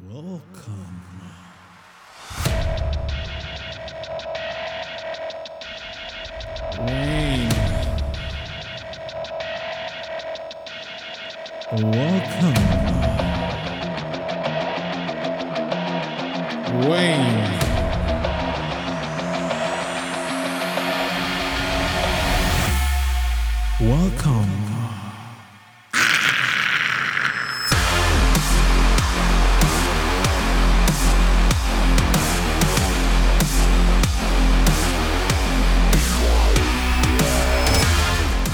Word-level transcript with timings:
Welcome. 0.00 1.51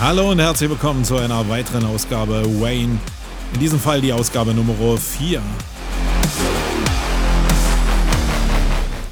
Hallo 0.08 0.30
und 0.30 0.38
herzlich 0.38 0.70
willkommen 0.70 1.04
zu 1.04 1.18
einer 1.18 1.46
weiteren 1.50 1.84
Ausgabe 1.84 2.42
Wayne. 2.62 2.98
In 3.52 3.60
diesem 3.60 3.78
Fall 3.78 4.00
die 4.00 4.10
Ausgabe 4.10 4.54
Nummer 4.54 4.96
4. 4.96 5.42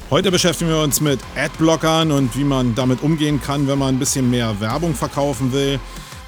Heute 0.09 0.31
beschäftigen 0.31 0.71
wir 0.71 0.79
uns 0.79 0.99
mit 0.99 1.19
Adblockern 1.35 2.11
und 2.11 2.35
wie 2.35 2.43
man 2.43 2.73
damit 2.73 3.03
umgehen 3.03 3.39
kann, 3.39 3.67
wenn 3.67 3.77
man 3.77 3.93
ein 3.93 3.99
bisschen 3.99 4.27
mehr 4.31 4.59
Werbung 4.59 4.95
verkaufen 4.95 5.53
will. 5.53 5.79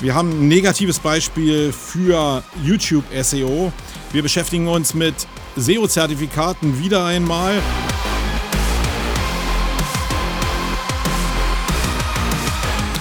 Wir 0.02 0.14
haben 0.14 0.30
ein 0.30 0.48
negatives 0.48 1.00
Beispiel 1.00 1.74
für 1.74 2.44
YouTube 2.64 3.06
SEO. 3.24 3.74
Wir 4.12 4.22
beschäftigen 4.22 4.68
uns 4.68 4.94
mit 4.94 5.16
SEO-Zertifikaten 5.56 6.80
wieder 6.80 7.06
einmal. 7.06 7.56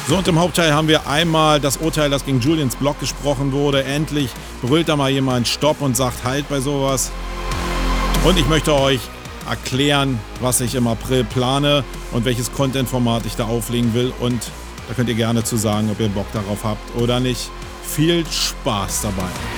So, 0.08 0.16
und 0.16 0.26
im 0.26 0.38
Hauptteil 0.38 0.72
haben 0.72 0.88
wir 0.88 1.06
einmal 1.06 1.60
das 1.60 1.76
Urteil, 1.76 2.08
das 2.08 2.24
gegen 2.24 2.40
Julians 2.40 2.76
Blog 2.76 2.98
gesprochen 2.98 3.52
wurde. 3.52 3.84
Endlich 3.84 4.30
brüllt 4.62 4.88
da 4.88 4.96
mal 4.96 5.10
jemand 5.10 5.46
Stopp 5.46 5.82
und 5.82 5.98
sagt 5.98 6.24
Halt 6.24 6.48
bei 6.48 6.60
sowas. 6.60 7.12
Und 8.24 8.38
ich 8.38 8.48
möchte 8.48 8.74
euch 8.74 9.00
erklären, 9.46 10.18
was 10.40 10.62
ich 10.62 10.76
im 10.76 10.86
April 10.86 11.24
plane 11.24 11.84
und 12.12 12.24
welches 12.24 12.50
Content-Format 12.50 13.26
ich 13.26 13.36
da 13.36 13.44
auflegen 13.44 13.92
will. 13.92 14.14
Und 14.18 14.40
da 14.88 14.94
könnt 14.94 15.10
ihr 15.10 15.14
gerne 15.14 15.44
zu 15.44 15.58
sagen, 15.58 15.90
ob 15.92 16.00
ihr 16.00 16.08
Bock 16.08 16.32
darauf 16.32 16.64
habt 16.64 16.96
oder 16.96 17.20
nicht. 17.20 17.50
Viel 17.82 18.24
Spaß 18.26 19.02
dabei. 19.02 19.57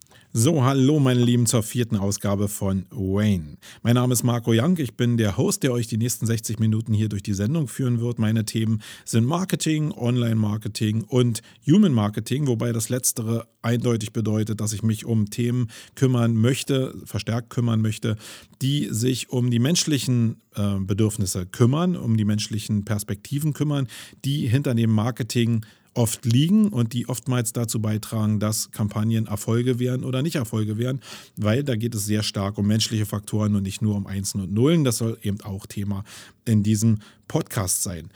So, 0.33 0.63
hallo 0.63 1.01
meine 1.01 1.21
Lieben 1.21 1.45
zur 1.45 1.61
vierten 1.61 1.97
Ausgabe 1.97 2.47
von 2.47 2.85
Wayne. 2.89 3.57
Mein 3.83 3.95
Name 3.95 4.13
ist 4.13 4.23
Marco 4.23 4.53
Young, 4.53 4.77
ich 4.77 4.95
bin 4.95 5.17
der 5.17 5.35
Host, 5.35 5.61
der 5.61 5.73
euch 5.73 5.87
die 5.87 5.97
nächsten 5.97 6.25
60 6.25 6.57
Minuten 6.57 6.93
hier 6.93 7.09
durch 7.09 7.21
die 7.21 7.33
Sendung 7.33 7.67
führen 7.67 7.99
wird. 7.99 8.17
Meine 8.17 8.45
Themen 8.45 8.81
sind 9.03 9.25
Marketing, 9.25 9.91
Online-Marketing 9.91 11.03
und 11.03 11.41
Human 11.67 11.91
Marketing, 11.91 12.47
wobei 12.47 12.71
das 12.71 12.87
letztere 12.87 13.45
eindeutig 13.61 14.13
bedeutet, 14.13 14.61
dass 14.61 14.71
ich 14.71 14.83
mich 14.83 15.03
um 15.03 15.29
Themen 15.29 15.69
kümmern 15.95 16.33
möchte, 16.33 16.95
verstärkt 17.03 17.49
kümmern 17.49 17.81
möchte, 17.81 18.15
die 18.61 18.87
sich 18.89 19.31
um 19.31 19.51
die 19.51 19.59
menschlichen 19.59 20.37
äh, 20.55 20.77
Bedürfnisse 20.79 21.45
kümmern, 21.45 21.97
um 21.97 22.15
die 22.15 22.25
menschlichen 22.25 22.85
Perspektiven 22.85 23.51
kümmern, 23.51 23.89
die 24.23 24.47
hinter 24.47 24.75
dem 24.75 24.91
Marketing 24.91 25.65
oft 25.93 26.25
liegen 26.25 26.69
und 26.69 26.93
die 26.93 27.09
oftmals 27.09 27.53
dazu 27.53 27.81
beitragen, 27.81 28.39
dass 28.39 28.71
Kampagnen 28.71 29.27
Erfolge 29.27 29.79
werden 29.79 30.05
oder 30.05 30.21
nicht 30.21 30.35
Erfolge 30.35 30.77
werden, 30.77 31.01
weil 31.35 31.63
da 31.63 31.75
geht 31.75 31.95
es 31.95 32.05
sehr 32.05 32.23
stark 32.23 32.57
um 32.57 32.67
menschliche 32.67 33.05
Faktoren 33.05 33.55
und 33.55 33.63
nicht 33.63 33.81
nur 33.81 33.95
um 33.95 34.07
Einsen 34.07 34.41
und 34.41 34.53
Nullen. 34.53 34.83
Das 34.83 34.97
soll 34.97 35.17
eben 35.21 35.41
auch 35.41 35.65
Thema 35.65 36.03
in 36.45 36.63
diesem 36.63 36.99
Podcast 37.27 37.83
sein. 37.83 38.09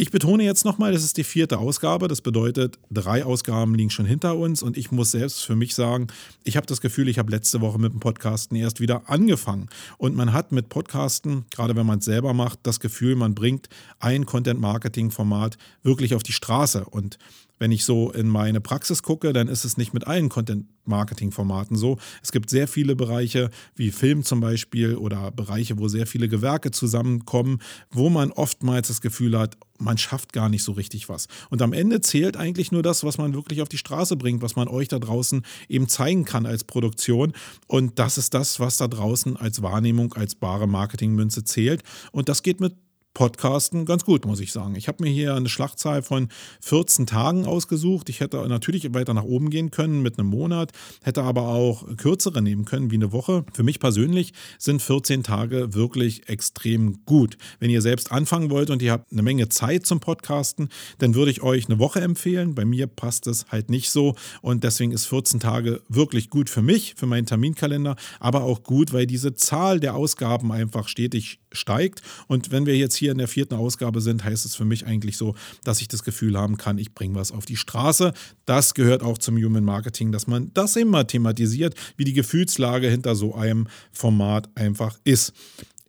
Ich 0.00 0.10
betone 0.10 0.44
jetzt 0.44 0.64
nochmal, 0.64 0.92
das 0.92 1.04
ist 1.04 1.18
die 1.18 1.24
vierte 1.24 1.58
Ausgabe. 1.58 2.08
Das 2.08 2.22
bedeutet, 2.22 2.78
drei 2.90 3.22
Ausgaben 3.22 3.74
liegen 3.74 3.90
schon 3.90 4.06
hinter 4.06 4.38
uns 4.38 4.62
und 4.62 4.78
ich 4.78 4.90
muss 4.90 5.10
selbst 5.10 5.44
für 5.44 5.56
mich 5.56 5.74
sagen, 5.74 6.06
ich 6.42 6.56
habe 6.56 6.66
das 6.66 6.80
Gefühl, 6.80 7.06
ich 7.08 7.18
habe 7.18 7.30
letzte 7.30 7.60
Woche 7.60 7.78
mit 7.78 7.92
dem 7.92 8.00
Podcasten 8.00 8.56
erst 8.56 8.80
wieder 8.80 9.10
angefangen. 9.10 9.68
Und 9.98 10.16
man 10.16 10.32
hat 10.32 10.52
mit 10.52 10.70
Podcasten, 10.70 11.44
gerade 11.50 11.76
wenn 11.76 11.84
man 11.84 11.98
es 11.98 12.06
selber 12.06 12.32
macht, 12.32 12.60
das 12.62 12.80
Gefühl, 12.80 13.14
man 13.14 13.34
bringt 13.34 13.68
ein 13.98 14.24
Content-Marketing-Format 14.24 15.58
wirklich 15.82 16.14
auf 16.14 16.22
die 16.22 16.32
Straße. 16.32 16.86
Und 16.86 17.18
wenn 17.60 17.70
ich 17.70 17.84
so 17.84 18.10
in 18.10 18.26
meine 18.26 18.60
Praxis 18.60 19.04
gucke, 19.04 19.32
dann 19.32 19.46
ist 19.46 19.64
es 19.64 19.76
nicht 19.76 19.94
mit 19.94 20.06
allen 20.06 20.28
Content-Marketing-Formaten 20.28 21.76
so. 21.76 21.98
Es 22.22 22.32
gibt 22.32 22.50
sehr 22.50 22.66
viele 22.66 22.96
Bereiche, 22.96 23.50
wie 23.76 23.92
Film 23.92 24.24
zum 24.24 24.40
Beispiel, 24.40 24.96
oder 24.96 25.30
Bereiche, 25.30 25.78
wo 25.78 25.86
sehr 25.86 26.06
viele 26.06 26.28
Gewerke 26.28 26.72
zusammenkommen, 26.72 27.60
wo 27.90 28.08
man 28.08 28.32
oftmals 28.32 28.88
das 28.88 29.00
Gefühl 29.00 29.38
hat, 29.38 29.56
man 29.78 29.98
schafft 29.98 30.32
gar 30.32 30.48
nicht 30.48 30.62
so 30.62 30.72
richtig 30.72 31.08
was. 31.08 31.28
Und 31.50 31.62
am 31.62 31.72
Ende 31.72 32.00
zählt 32.00 32.36
eigentlich 32.36 32.72
nur 32.72 32.82
das, 32.82 33.04
was 33.04 33.18
man 33.18 33.34
wirklich 33.34 33.62
auf 33.62 33.68
die 33.68 33.78
Straße 33.78 34.16
bringt, 34.16 34.42
was 34.42 34.56
man 34.56 34.68
euch 34.68 34.88
da 34.88 34.98
draußen 34.98 35.42
eben 35.68 35.88
zeigen 35.88 36.24
kann 36.24 36.46
als 36.46 36.64
Produktion. 36.64 37.32
Und 37.66 37.98
das 37.98 38.18
ist 38.18 38.34
das, 38.34 38.58
was 38.58 38.78
da 38.78 38.88
draußen 38.88 39.36
als 39.36 39.62
Wahrnehmung, 39.62 40.14
als 40.14 40.34
bare 40.34 40.66
Marketingmünze 40.66 41.44
zählt. 41.44 41.82
Und 42.12 42.28
das 42.28 42.42
geht 42.42 42.60
mit 42.60 42.74
Podcasten 43.12 43.86
ganz 43.86 44.04
gut, 44.04 44.24
muss 44.24 44.38
ich 44.38 44.52
sagen. 44.52 44.76
Ich 44.76 44.86
habe 44.86 45.02
mir 45.02 45.10
hier 45.10 45.34
eine 45.34 45.48
Schlachtzahl 45.48 46.02
von 46.02 46.28
14 46.60 47.06
Tagen 47.06 47.44
ausgesucht. 47.44 48.08
Ich 48.08 48.20
hätte 48.20 48.36
natürlich 48.48 48.94
weiter 48.94 49.14
nach 49.14 49.24
oben 49.24 49.50
gehen 49.50 49.70
können 49.70 50.00
mit 50.00 50.18
einem 50.18 50.28
Monat, 50.28 50.70
hätte 51.02 51.24
aber 51.24 51.48
auch 51.48 51.84
kürzere 51.96 52.40
nehmen 52.40 52.64
können, 52.64 52.90
wie 52.90 52.96
eine 52.96 53.12
Woche. 53.12 53.44
Für 53.52 53.64
mich 53.64 53.80
persönlich 53.80 54.32
sind 54.58 54.80
14 54.80 55.24
Tage 55.24 55.74
wirklich 55.74 56.28
extrem 56.28 57.04
gut. 57.04 57.36
Wenn 57.58 57.70
ihr 57.70 57.82
selbst 57.82 58.12
anfangen 58.12 58.48
wollt 58.48 58.70
und 58.70 58.80
ihr 58.80 58.92
habt 58.92 59.10
eine 59.10 59.22
Menge 59.22 59.48
Zeit 59.48 59.86
zum 59.86 59.98
Podcasten, 59.98 60.68
dann 60.98 61.14
würde 61.16 61.32
ich 61.32 61.42
euch 61.42 61.68
eine 61.68 61.80
Woche 61.80 62.00
empfehlen. 62.00 62.54
Bei 62.54 62.64
mir 62.64 62.86
passt 62.86 63.26
es 63.26 63.46
halt 63.48 63.70
nicht 63.70 63.90
so 63.90 64.14
und 64.40 64.62
deswegen 64.62 64.92
ist 64.92 65.06
14 65.06 65.40
Tage 65.40 65.82
wirklich 65.88 66.30
gut 66.30 66.48
für 66.48 66.62
mich, 66.62 66.94
für 66.96 67.06
meinen 67.06 67.26
Terminkalender, 67.26 67.96
aber 68.20 68.44
auch 68.44 68.62
gut, 68.62 68.92
weil 68.92 69.06
diese 69.06 69.34
Zahl 69.34 69.80
der 69.80 69.96
Ausgaben 69.96 70.52
einfach 70.52 70.86
stetig 70.86 71.40
steigt. 71.52 72.02
Und 72.28 72.50
wenn 72.50 72.66
wir 72.66 72.76
jetzt 72.76 72.94
hier 72.94 73.09
in 73.10 73.18
der 73.18 73.28
vierten 73.28 73.54
Ausgabe 73.54 74.00
sind, 74.00 74.24
heißt 74.24 74.44
es 74.44 74.54
für 74.54 74.64
mich 74.64 74.86
eigentlich 74.86 75.16
so, 75.16 75.34
dass 75.64 75.80
ich 75.80 75.88
das 75.88 76.02
Gefühl 76.02 76.38
haben 76.38 76.56
kann, 76.56 76.78
ich 76.78 76.94
bringe 76.94 77.14
was 77.14 77.32
auf 77.32 77.46
die 77.46 77.56
Straße. 77.56 78.12
Das 78.46 78.74
gehört 78.74 79.02
auch 79.02 79.18
zum 79.18 79.36
Human 79.36 79.64
Marketing, 79.64 80.12
dass 80.12 80.26
man 80.26 80.50
das 80.54 80.76
immer 80.76 81.06
thematisiert, 81.06 81.74
wie 81.96 82.04
die 82.04 82.12
Gefühlslage 82.12 82.88
hinter 82.88 83.14
so 83.14 83.34
einem 83.34 83.68
Format 83.92 84.48
einfach 84.54 84.98
ist. 85.04 85.32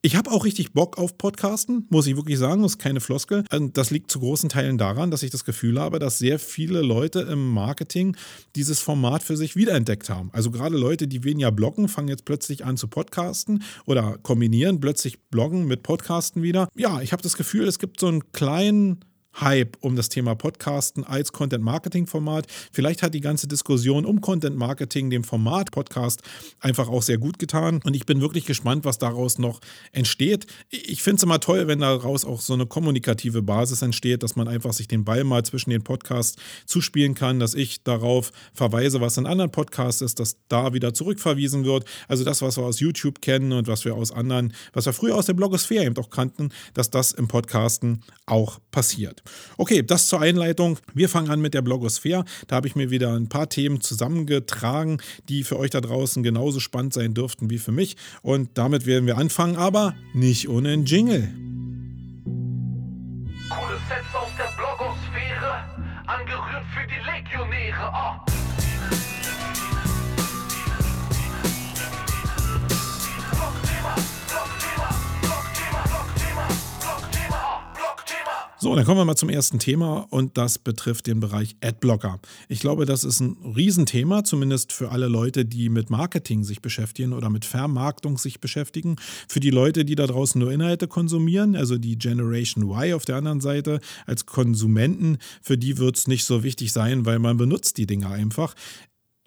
Ich 0.04 0.16
habe 0.16 0.32
auch 0.32 0.46
richtig 0.46 0.74
Bock 0.74 0.98
auf 0.98 1.20
Podcasten, 1.20 1.86
muss 1.92 2.08
ich 2.08 2.16
wirklich 2.16 2.40
sagen. 2.40 2.64
Das 2.64 2.72
ist 2.72 2.78
keine 2.80 3.02
Floskel. 3.02 3.44
Und 3.52 3.78
Das 3.78 3.92
liegt 3.92 4.10
zu 4.10 4.20
großen 4.20 4.50
Teilen 4.50 4.80
daran, 4.80 5.12
dass 5.12 5.22
ich 5.22 5.30
das 5.30 5.46
Gefühl 5.46 5.80
habe, 5.80 6.00
dass 6.00 6.18
sehr 6.18 6.40
viele 6.40 6.82
Leute 6.82 7.20
im 7.20 7.54
Marketing 7.54 8.18
dieses 8.56 8.80
Format 8.80 9.22
für 9.22 9.38
sich 9.38 9.56
wiederentdeckt 9.56 10.10
haben. 10.10 10.32
Also 10.34 10.50
gerade 10.50 10.76
Leute, 10.76 11.08
die 11.08 11.24
weniger 11.24 11.52
bloggen, 11.52 11.88
fangen 11.88 12.08
jetzt 12.08 12.26
plötzlich 12.26 12.66
an 12.66 12.78
zu 12.78 12.88
podcasten 12.88 13.62
oder 13.86 14.18
kombinieren 14.24 14.80
plötzlich 14.80 15.22
Bloggen 15.30 15.68
mit 15.68 15.84
Podcasten 15.84 16.42
wieder. 16.42 16.68
Ja, 16.76 17.00
ich 17.02 17.12
habe 17.12 17.22
das 17.22 17.38
Gefühl, 17.38 17.68
es 17.68 17.78
gibt 17.78 18.00
so 18.00 18.08
einen 18.08 18.32
kleinen 18.32 19.06
Hype 19.40 19.78
um 19.82 19.96
das 19.96 20.10
Thema 20.10 20.36
Podcasten 20.36 21.04
als 21.04 21.32
Content-Marketing-Format. 21.32 22.48
Vielleicht 22.72 23.02
hat 23.02 23.14
die 23.14 23.22
ganze 23.22 23.48
Diskussion 23.48 24.06
um 24.06 24.22
Content-Marketing 24.22 25.10
dem 25.10 25.24
Format 25.24 25.72
Podcast 25.72 26.22
einfach 26.60 26.90
auch 26.90 27.02
sehr 27.02 27.18
gut 27.18 27.40
getan. 27.40 27.80
Und 27.84 27.96
ich 27.96 28.06
bin 28.06 28.22
wirklich 28.22 28.46
gespannt, 28.46 28.86
was 28.86 28.98
daraus 28.98 29.38
noch 29.38 29.60
entsteht. 29.92 30.48
Ich 30.70 31.02
finde 31.02 31.18
es 31.18 31.24
immer 31.24 31.40
toll, 31.40 31.68
wenn 31.68 31.80
daraus 31.80 32.26
auch 32.26 32.42
so 32.42 32.54
eine 32.54 32.66
kommunikative 32.66 33.42
Basis 33.42 33.82
entsteht, 33.82 34.24
dass 34.24 34.36
man 34.36 34.48
einfach 34.48 34.74
sich 34.74 34.88
den 34.88 35.06
Ball 35.06 35.24
mal 35.24 35.44
zwischen 35.44 35.70
den 35.70 35.84
Podcasts 35.84 36.38
zuspielen 36.66 37.14
kann, 37.14 37.40
dass 37.40 37.54
ich 37.54 37.84
darauf 37.84 38.32
verweise, 38.54 39.02
was 39.02 39.18
in 39.18 39.26
anderen 39.26 39.52
Podcasts 39.52 40.02
ist, 40.02 40.20
dass 40.20 40.38
da 40.48 40.74
wieder 40.74 40.94
zurückverwiesen 40.94 41.66
wird. 41.66 41.86
Also 42.08 42.24
das, 42.24 42.42
was 42.42 42.58
wir 42.58 42.64
aus 42.64 42.80
YouTube 42.80 43.22
kennen 43.22 43.54
und 43.54 43.68
was 43.68 43.86
wir 43.86 43.96
aus 43.96 44.12
anderen, 44.12 44.54
was 44.74 44.86
wir 44.86 44.94
früher 44.94 45.16
aus 45.16 45.26
der 45.26 45.34
Blogosphäre 45.34 45.86
eben 45.86 45.98
auch 45.98 46.10
kannten, 46.10 46.50
dass 46.74 46.90
das 46.90 47.12
im 47.12 47.28
Podcasten 47.28 48.04
auch 48.26 48.60
passiert. 48.72 49.21
Okay, 49.58 49.84
das 49.84 50.08
zur 50.08 50.22
Einleitung. 50.22 50.78
Wir 50.94 51.10
fangen 51.10 51.30
an 51.30 51.42
mit 51.42 51.54
der 51.54 51.62
Blogosphäre. 51.62 52.26
Da 52.48 52.56
habe 52.56 52.68
ich 52.68 52.76
mir 52.76 52.90
wieder 52.90 53.14
ein 53.14 53.30
paar 53.30 53.50
Themen 53.50 53.82
zusammengetragen, 53.82 55.02
die 55.30 55.44
für 55.44 55.58
euch 55.58 55.70
da 55.70 55.82
draußen 55.82 56.24
genauso 56.24 56.60
spannend 56.60 56.94
sein 56.94 57.14
dürften 57.14 57.50
wie 57.50 57.58
für 57.58 57.72
mich. 57.72 57.98
Und 58.22 58.58
damit 58.58 58.86
werden 58.86 59.06
wir 59.06 59.18
anfangen, 59.18 59.56
aber 59.56 59.96
nicht 60.14 60.50
ohne 60.50 60.70
einen 60.70 60.86
Jingle. 60.86 61.30
Coole 63.50 63.78
Sets 63.90 64.16
aus 64.16 64.30
der 64.38 64.52
Blogosphäre, 64.56 65.64
angerührt 66.08 66.66
für 66.74 66.88
die 66.88 67.02
Legionäre. 67.06 67.92
Oh. 67.94 68.11
So, 78.64 78.76
dann 78.76 78.86
kommen 78.86 79.00
wir 79.00 79.06
mal 79.06 79.16
zum 79.16 79.30
ersten 79.30 79.58
Thema 79.58 80.06
und 80.12 80.38
das 80.38 80.60
betrifft 80.60 81.08
den 81.08 81.20
Bereich 81.20 81.56
Adblocker. 81.64 82.20
Ich 82.48 82.60
glaube, 82.60 82.86
das 82.86 83.04
ist 83.04 83.20
ein 83.20 83.36
Riesenthema, 83.56 84.24
zumindest 84.24 84.72
für 84.72 84.92
alle 84.92 85.08
Leute, 85.08 85.46
die 85.46 85.70
mit 85.70 85.90
Marketing 85.90 86.44
sich 86.44 86.62
beschäftigen 86.62 87.14
oder 87.14 87.32
mit 87.32 87.44
Vermarktung 87.44 88.20
sich 88.20 88.40
beschäftigen. 88.40 88.98
Für 89.28 89.40
die 89.40 89.50
Leute, 89.50 89.84
die 89.84 89.96
da 89.96 90.06
draußen 90.06 90.40
nur 90.40 90.52
Inhalte 90.52 90.88
konsumieren, 90.88 91.56
also 91.56 91.80
die 91.80 91.98
Generation 91.98 92.66
Y 92.70 92.94
auf 92.94 93.04
der 93.04 93.16
anderen 93.16 93.42
Seite 93.42 93.80
als 94.06 94.28
Konsumenten, 94.28 95.18
für 95.42 95.58
die 95.58 95.80
wird 95.80 95.98
es 95.98 96.08
nicht 96.08 96.26
so 96.26 96.44
wichtig 96.44 96.72
sein, 96.72 97.08
weil 97.08 97.18
man 97.18 97.38
benutzt 97.38 97.80
die 97.80 97.88
Dinge 97.88 98.10
einfach 98.10 98.54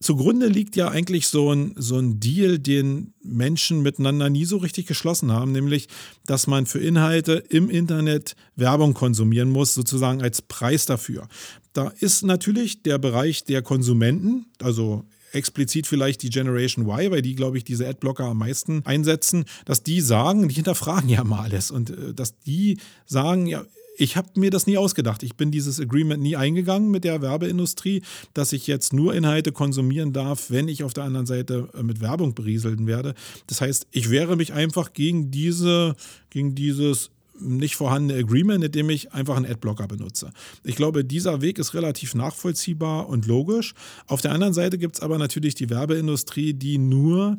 zugrunde 0.04 0.46
liegt 0.46 0.76
ja 0.76 0.88
eigentlich 0.88 1.28
so 1.28 1.52
ein, 1.52 1.74
so 1.76 1.98
ein 1.98 2.20
Deal, 2.20 2.58
den 2.58 3.14
Menschen 3.22 3.82
miteinander 3.82 4.30
nie 4.30 4.44
so 4.44 4.58
richtig 4.58 4.86
geschlossen 4.86 5.32
haben, 5.32 5.52
nämlich, 5.52 5.88
dass 6.26 6.46
man 6.46 6.66
für 6.66 6.78
Inhalte 6.78 7.42
im 7.48 7.70
Internet 7.70 8.36
Werbung 8.54 8.94
konsumieren 8.94 9.50
muss, 9.50 9.74
sozusagen 9.74 10.22
als 10.22 10.42
Preis 10.42 10.86
dafür. 10.86 11.28
Da 11.72 11.92
ist 11.98 12.22
natürlich 12.22 12.82
der 12.82 12.98
Bereich 12.98 13.44
der 13.44 13.62
Konsumenten, 13.62 14.46
also 14.62 15.04
explizit 15.32 15.86
vielleicht 15.86 16.22
die 16.22 16.30
Generation 16.30 16.86
Y, 16.86 17.10
weil 17.10 17.22
die, 17.22 17.34
glaube 17.34 17.58
ich, 17.58 17.64
diese 17.64 17.88
Adblocker 17.88 18.24
am 18.24 18.38
meisten 18.38 18.82
einsetzen, 18.84 19.44
dass 19.64 19.82
die 19.82 20.00
sagen, 20.00 20.48
die 20.48 20.54
hinterfragen 20.54 21.08
ja 21.08 21.24
mal 21.24 21.40
alles 21.40 21.70
und 21.70 21.90
äh, 21.90 22.14
dass 22.14 22.38
die 22.40 22.78
sagen, 23.06 23.46
ja, 23.46 23.64
ich 23.96 24.16
habe 24.16 24.28
mir 24.36 24.50
das 24.50 24.66
nie 24.66 24.76
ausgedacht. 24.76 25.22
Ich 25.22 25.36
bin 25.36 25.50
dieses 25.50 25.80
Agreement 25.80 26.22
nie 26.22 26.36
eingegangen 26.36 26.90
mit 26.90 27.04
der 27.04 27.22
Werbeindustrie, 27.22 28.02
dass 28.32 28.52
ich 28.52 28.66
jetzt 28.66 28.92
nur 28.92 29.14
Inhalte 29.14 29.52
konsumieren 29.52 30.12
darf, 30.12 30.50
wenn 30.50 30.68
ich 30.68 30.82
auf 30.84 30.94
der 30.94 31.04
anderen 31.04 31.26
Seite 31.26 31.68
äh, 31.74 31.82
mit 31.82 32.00
Werbung 32.00 32.34
berieseln 32.34 32.86
werde. 32.86 33.14
Das 33.46 33.60
heißt, 33.60 33.86
ich 33.90 34.10
wehre 34.10 34.36
mich 34.36 34.52
einfach 34.52 34.92
gegen 34.92 35.30
diese, 35.30 35.94
gegen 36.30 36.54
dieses 36.54 37.10
nicht 37.40 37.74
vorhandene 37.74 38.20
Agreement, 38.20 38.62
indem 38.62 38.90
ich 38.90 39.12
einfach 39.12 39.36
einen 39.36 39.46
Adblocker 39.46 39.88
benutze. 39.88 40.30
Ich 40.62 40.76
glaube, 40.76 41.04
dieser 41.04 41.40
Weg 41.40 41.58
ist 41.58 41.74
relativ 41.74 42.14
nachvollziehbar 42.14 43.08
und 43.08 43.26
logisch. 43.26 43.74
Auf 44.06 44.20
der 44.20 44.32
anderen 44.32 44.54
Seite 44.54 44.78
gibt 44.78 44.96
es 44.96 45.00
aber 45.00 45.18
natürlich 45.18 45.56
die 45.56 45.68
Werbeindustrie, 45.68 46.54
die 46.54 46.78
nur 46.78 47.38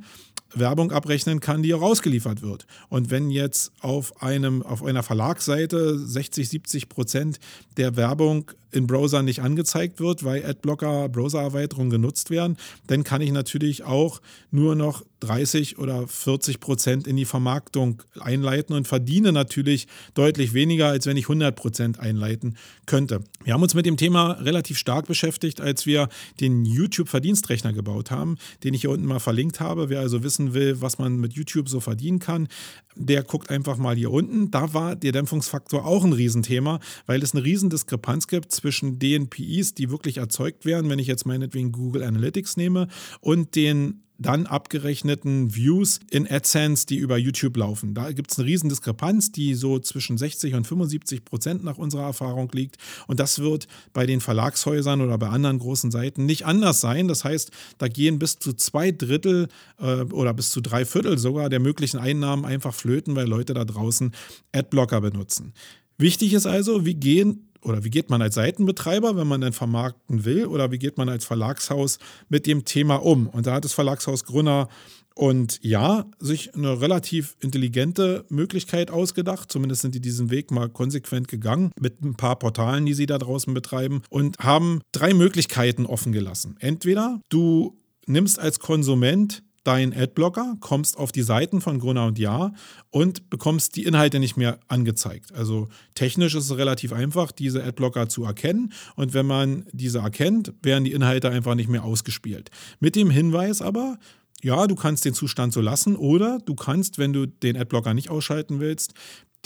Werbung 0.56 0.92
abrechnen 0.92 1.40
kann, 1.40 1.64
die 1.64 1.74
auch 1.74 1.82
ausgeliefert 1.82 2.42
wird. 2.42 2.66
Und 2.90 3.12
wenn 3.12 3.30
jetzt 3.30 3.72
auf, 3.82 4.22
einem, 4.22 4.64
auf 4.64 4.84
einer 4.84 5.04
Verlagsseite 5.04 5.98
60, 5.98 6.50
70 6.50 6.90
Prozent 6.90 7.40
der 7.78 7.96
Werbung 7.96 8.52
in 8.76 8.88
Browsern 8.88 9.26
nicht 9.26 9.42
angezeigt 9.42 10.00
wird, 10.00 10.24
weil 10.24 10.46
Adblocker, 10.46 11.10
Browsererweiterungen 11.10 11.90
genutzt 11.90 12.30
werden, 12.30 12.58
dann 12.88 13.04
kann 13.04 13.22
ich 13.22 13.32
natürlich 13.32 13.84
auch 13.84 14.22
nur 14.52 14.76
noch 14.76 15.04
30 15.22 15.80
oder 15.80 16.08
40 16.08 16.60
Prozent 16.60 17.08
in 17.08 17.16
die 17.16 17.26
Vermarktung 17.26 18.04
einleiten 18.20 18.76
und 18.76 18.88
verdiene 18.88 19.32
natürlich 19.32 19.88
deutlich 20.14 20.54
weniger, 20.54 20.88
als 20.88 21.06
wenn 21.06 21.18
ich 21.18 21.26
100 21.26 21.56
Prozent 21.56 22.00
einleiten 22.00 22.58
könnte. 22.86 23.24
Wir 23.44 23.54
haben 23.54 23.64
uns 23.64 23.74
mit 23.74 23.86
dem 23.86 23.98
Thema 23.98 24.32
relativ 24.34 24.78
stark 24.78 25.08
beschäftigt, 25.08 25.62
als 25.62 25.86
wir 25.86 26.10
den 26.40 26.66
YouTube-Verdienstrechner 26.66 27.74
gebaut 27.74 28.12
haben, 28.12 28.38
den 28.64 28.74
ich 28.74 28.82
hier 28.82 28.92
unten 28.92 29.06
mal 29.06 29.20
verlinkt 29.20 29.60
habe. 29.60 29.90
Wer 29.90 30.00
also 30.00 30.24
wissen 30.24 30.54
will, 30.54 30.82
was 30.82 31.00
man 31.00 31.18
mit 31.18 31.34
YouTube 31.34 31.70
so 31.70 31.80
verdienen 31.80 32.20
kann, 32.20 32.48
der 32.96 33.24
guckt 33.24 33.50
einfach 33.50 33.78
mal 33.78 33.96
hier 33.96 34.12
unten. 34.12 34.52
Da 34.52 34.74
war 34.74 34.96
der 34.96 35.12
Dämpfungsfaktor 35.12 35.86
auch 35.86 36.04
ein 36.04 36.14
Riesenthema, 36.14 36.80
weil 37.06 37.22
es 37.22 37.34
eine 37.34 37.44
Riesendiskrepanz 37.44 38.28
gibt 38.28 38.52
zwischen 38.66 38.98
den 38.98 39.30
PIs, 39.30 39.76
die 39.76 39.92
wirklich 39.92 40.18
erzeugt 40.18 40.66
werden, 40.66 40.90
wenn 40.90 40.98
ich 40.98 41.06
jetzt 41.06 41.28
meinetwegen 41.28 41.72
Google 41.72 42.02
Analytics 42.02 42.58
nehme, 42.58 42.88
und 43.22 43.56
den 43.56 44.02
dann 44.18 44.48
abgerechneten 44.48 45.54
Views 45.54 46.00
in 46.10 46.28
AdSense, 46.28 46.88
die 46.88 46.96
über 46.96 47.18
YouTube 47.18 47.58
laufen. 47.58 47.94
Da 47.94 48.12
gibt 48.12 48.32
es 48.32 48.40
eine 48.40 48.48
riesen 48.48 48.70
Diskrepanz, 48.70 49.32
die 49.32 49.54
so 49.54 49.78
zwischen 49.78 50.18
60 50.18 50.56
und 50.56 50.66
75 50.66 51.26
Prozent 51.26 51.64
nach 51.64 51.78
unserer 51.78 52.06
Erfahrung 52.06 52.50
liegt. 52.54 52.78
Und 53.06 53.20
das 53.20 53.38
wird 53.40 53.68
bei 53.94 54.08
den 54.08 54.22
Verlagshäusern 54.22 55.02
oder 55.02 55.20
bei 55.20 55.28
anderen 55.28 55.60
großen 55.60 55.92
Seiten 55.92 56.26
nicht 56.26 56.46
anders 56.46 56.82
sein. 56.82 57.08
Das 57.08 57.24
heißt, 57.24 57.52
da 57.78 57.88
gehen 57.88 58.18
bis 58.18 58.40
zu 58.40 58.54
zwei 58.54 58.92
Drittel 58.92 59.50
äh, 59.80 60.04
oder 60.04 60.34
bis 60.34 60.50
zu 60.50 60.62
drei 60.62 60.86
Viertel 60.86 61.20
sogar 61.20 61.50
der 61.50 61.60
möglichen 61.60 62.00
Einnahmen 62.00 62.46
einfach 62.46 62.74
flöten, 62.74 63.16
weil 63.16 63.28
Leute 63.28 63.54
da 63.54 63.64
draußen 63.66 64.12
Adblocker 64.54 65.02
benutzen. 65.02 65.54
Wichtig 65.98 66.34
ist 66.34 66.46
also, 66.46 66.86
wie 66.86 66.96
gehen 66.96 67.45
oder 67.66 67.84
wie 67.84 67.90
geht 67.90 68.10
man 68.10 68.22
als 68.22 68.36
Seitenbetreiber, 68.36 69.18
wenn 69.18 69.28
man 69.28 69.42
dann 69.42 69.54
vermarkten 69.54 70.24
will, 70.24 70.46
oder 70.46 70.72
wie 70.72 70.78
geht 70.78 70.98
man 70.98 71.10
als 71.10 71.26
Verlagshaus 71.26 71.98
mit 72.30 72.46
dem 72.46 72.64
Thema 72.64 72.96
um? 72.96 73.28
Und 73.28 73.48
da 73.48 73.56
hat 73.56 73.66
das 73.66 73.74
Verlagshaus 73.74 74.24
Grunner 74.24 74.70
und 75.16 75.60
ja, 75.64 76.06
sich 76.20 76.54
eine 76.54 76.82
relativ 76.82 77.38
intelligente 77.40 78.26
Möglichkeit 78.30 78.92
ausgedacht. 78.92 79.52
Zumindest 79.52 79.82
sind 79.82 79.96
die 79.96 80.02
diesen 80.02 80.30
Weg 80.30 80.52
mal 80.52 80.70
konsequent 80.70 81.28
gegangen 81.28 81.72
mit 81.80 82.02
ein 82.04 82.16
paar 82.16 82.38
Portalen, 82.38 82.86
die 82.86 82.94
sie 82.94 83.06
da 83.06 83.18
draußen 83.18 83.54
betreiben 83.54 84.02
und 84.10 84.38
haben 84.40 84.82
drei 84.92 85.14
Möglichkeiten 85.14 85.86
offen 85.86 86.12
gelassen. 86.12 86.58
Entweder 86.60 87.22
du 87.30 87.78
nimmst 88.06 88.38
als 88.38 88.60
Konsument 88.60 89.42
deinen 89.66 89.94
Adblocker, 89.94 90.58
kommst 90.60 90.98
auf 90.98 91.12
die 91.12 91.24
Seiten 91.24 91.60
von 91.60 91.80
Gruner 91.80 92.06
und 92.06 92.20
Ja 92.20 92.54
und 92.92 93.30
bekommst 93.30 93.76
die 93.76 93.84
Inhalte 93.84 94.20
nicht 94.20 94.38
mehr 94.38 94.60
angezeigt. 94.68 95.34
Also 95.34 95.68
technisch 95.96 96.36
ist 96.36 96.46
es 96.46 96.58
relativ 96.58 96.94
einfach, 96.94 97.32
diese 97.32 97.64
Adblocker 97.64 98.08
zu 98.08 98.24
erkennen 98.24 98.72
und 98.96 99.14
wenn 99.14 99.26
man 99.26 99.66
diese 99.72 100.00
erkennt, 100.00 100.54
werden 100.62 100.84
die 100.84 100.92
Inhalte 100.92 101.30
einfach 101.30 101.56
nicht 101.56 101.70
mehr 101.70 101.84
ausgespielt. 101.84 102.52
Mit 102.80 102.96
dem 102.96 103.10
Hinweis 103.10 103.62
aber, 103.62 103.98
ja, 104.42 104.68
du 104.68 104.76
kannst 104.76 105.06
den 105.06 105.14
Zustand 105.14 105.54
so 105.54 105.62
lassen 105.62 105.96
oder 105.96 106.40
du 106.46 106.56
kannst, 106.56 106.98
wenn 106.98 107.14
du 107.14 107.26
den 107.26 107.58
Adblocker 107.58 107.94
nicht 107.94 108.10
ausschalten 108.10 108.60
willst, 108.60 108.94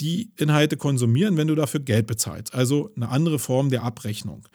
die 0.00 0.30
Inhalte 0.36 0.76
konsumieren, 0.76 1.36
wenn 1.36 1.48
du 1.48 1.54
dafür 1.54 1.80
Geld 1.80 2.06
bezahlst. 2.06 2.54
Also 2.54 2.90
eine 2.96 3.08
andere 3.08 3.38
Form 3.38 3.70
der 3.70 3.82
Abrechnung. 3.82 4.46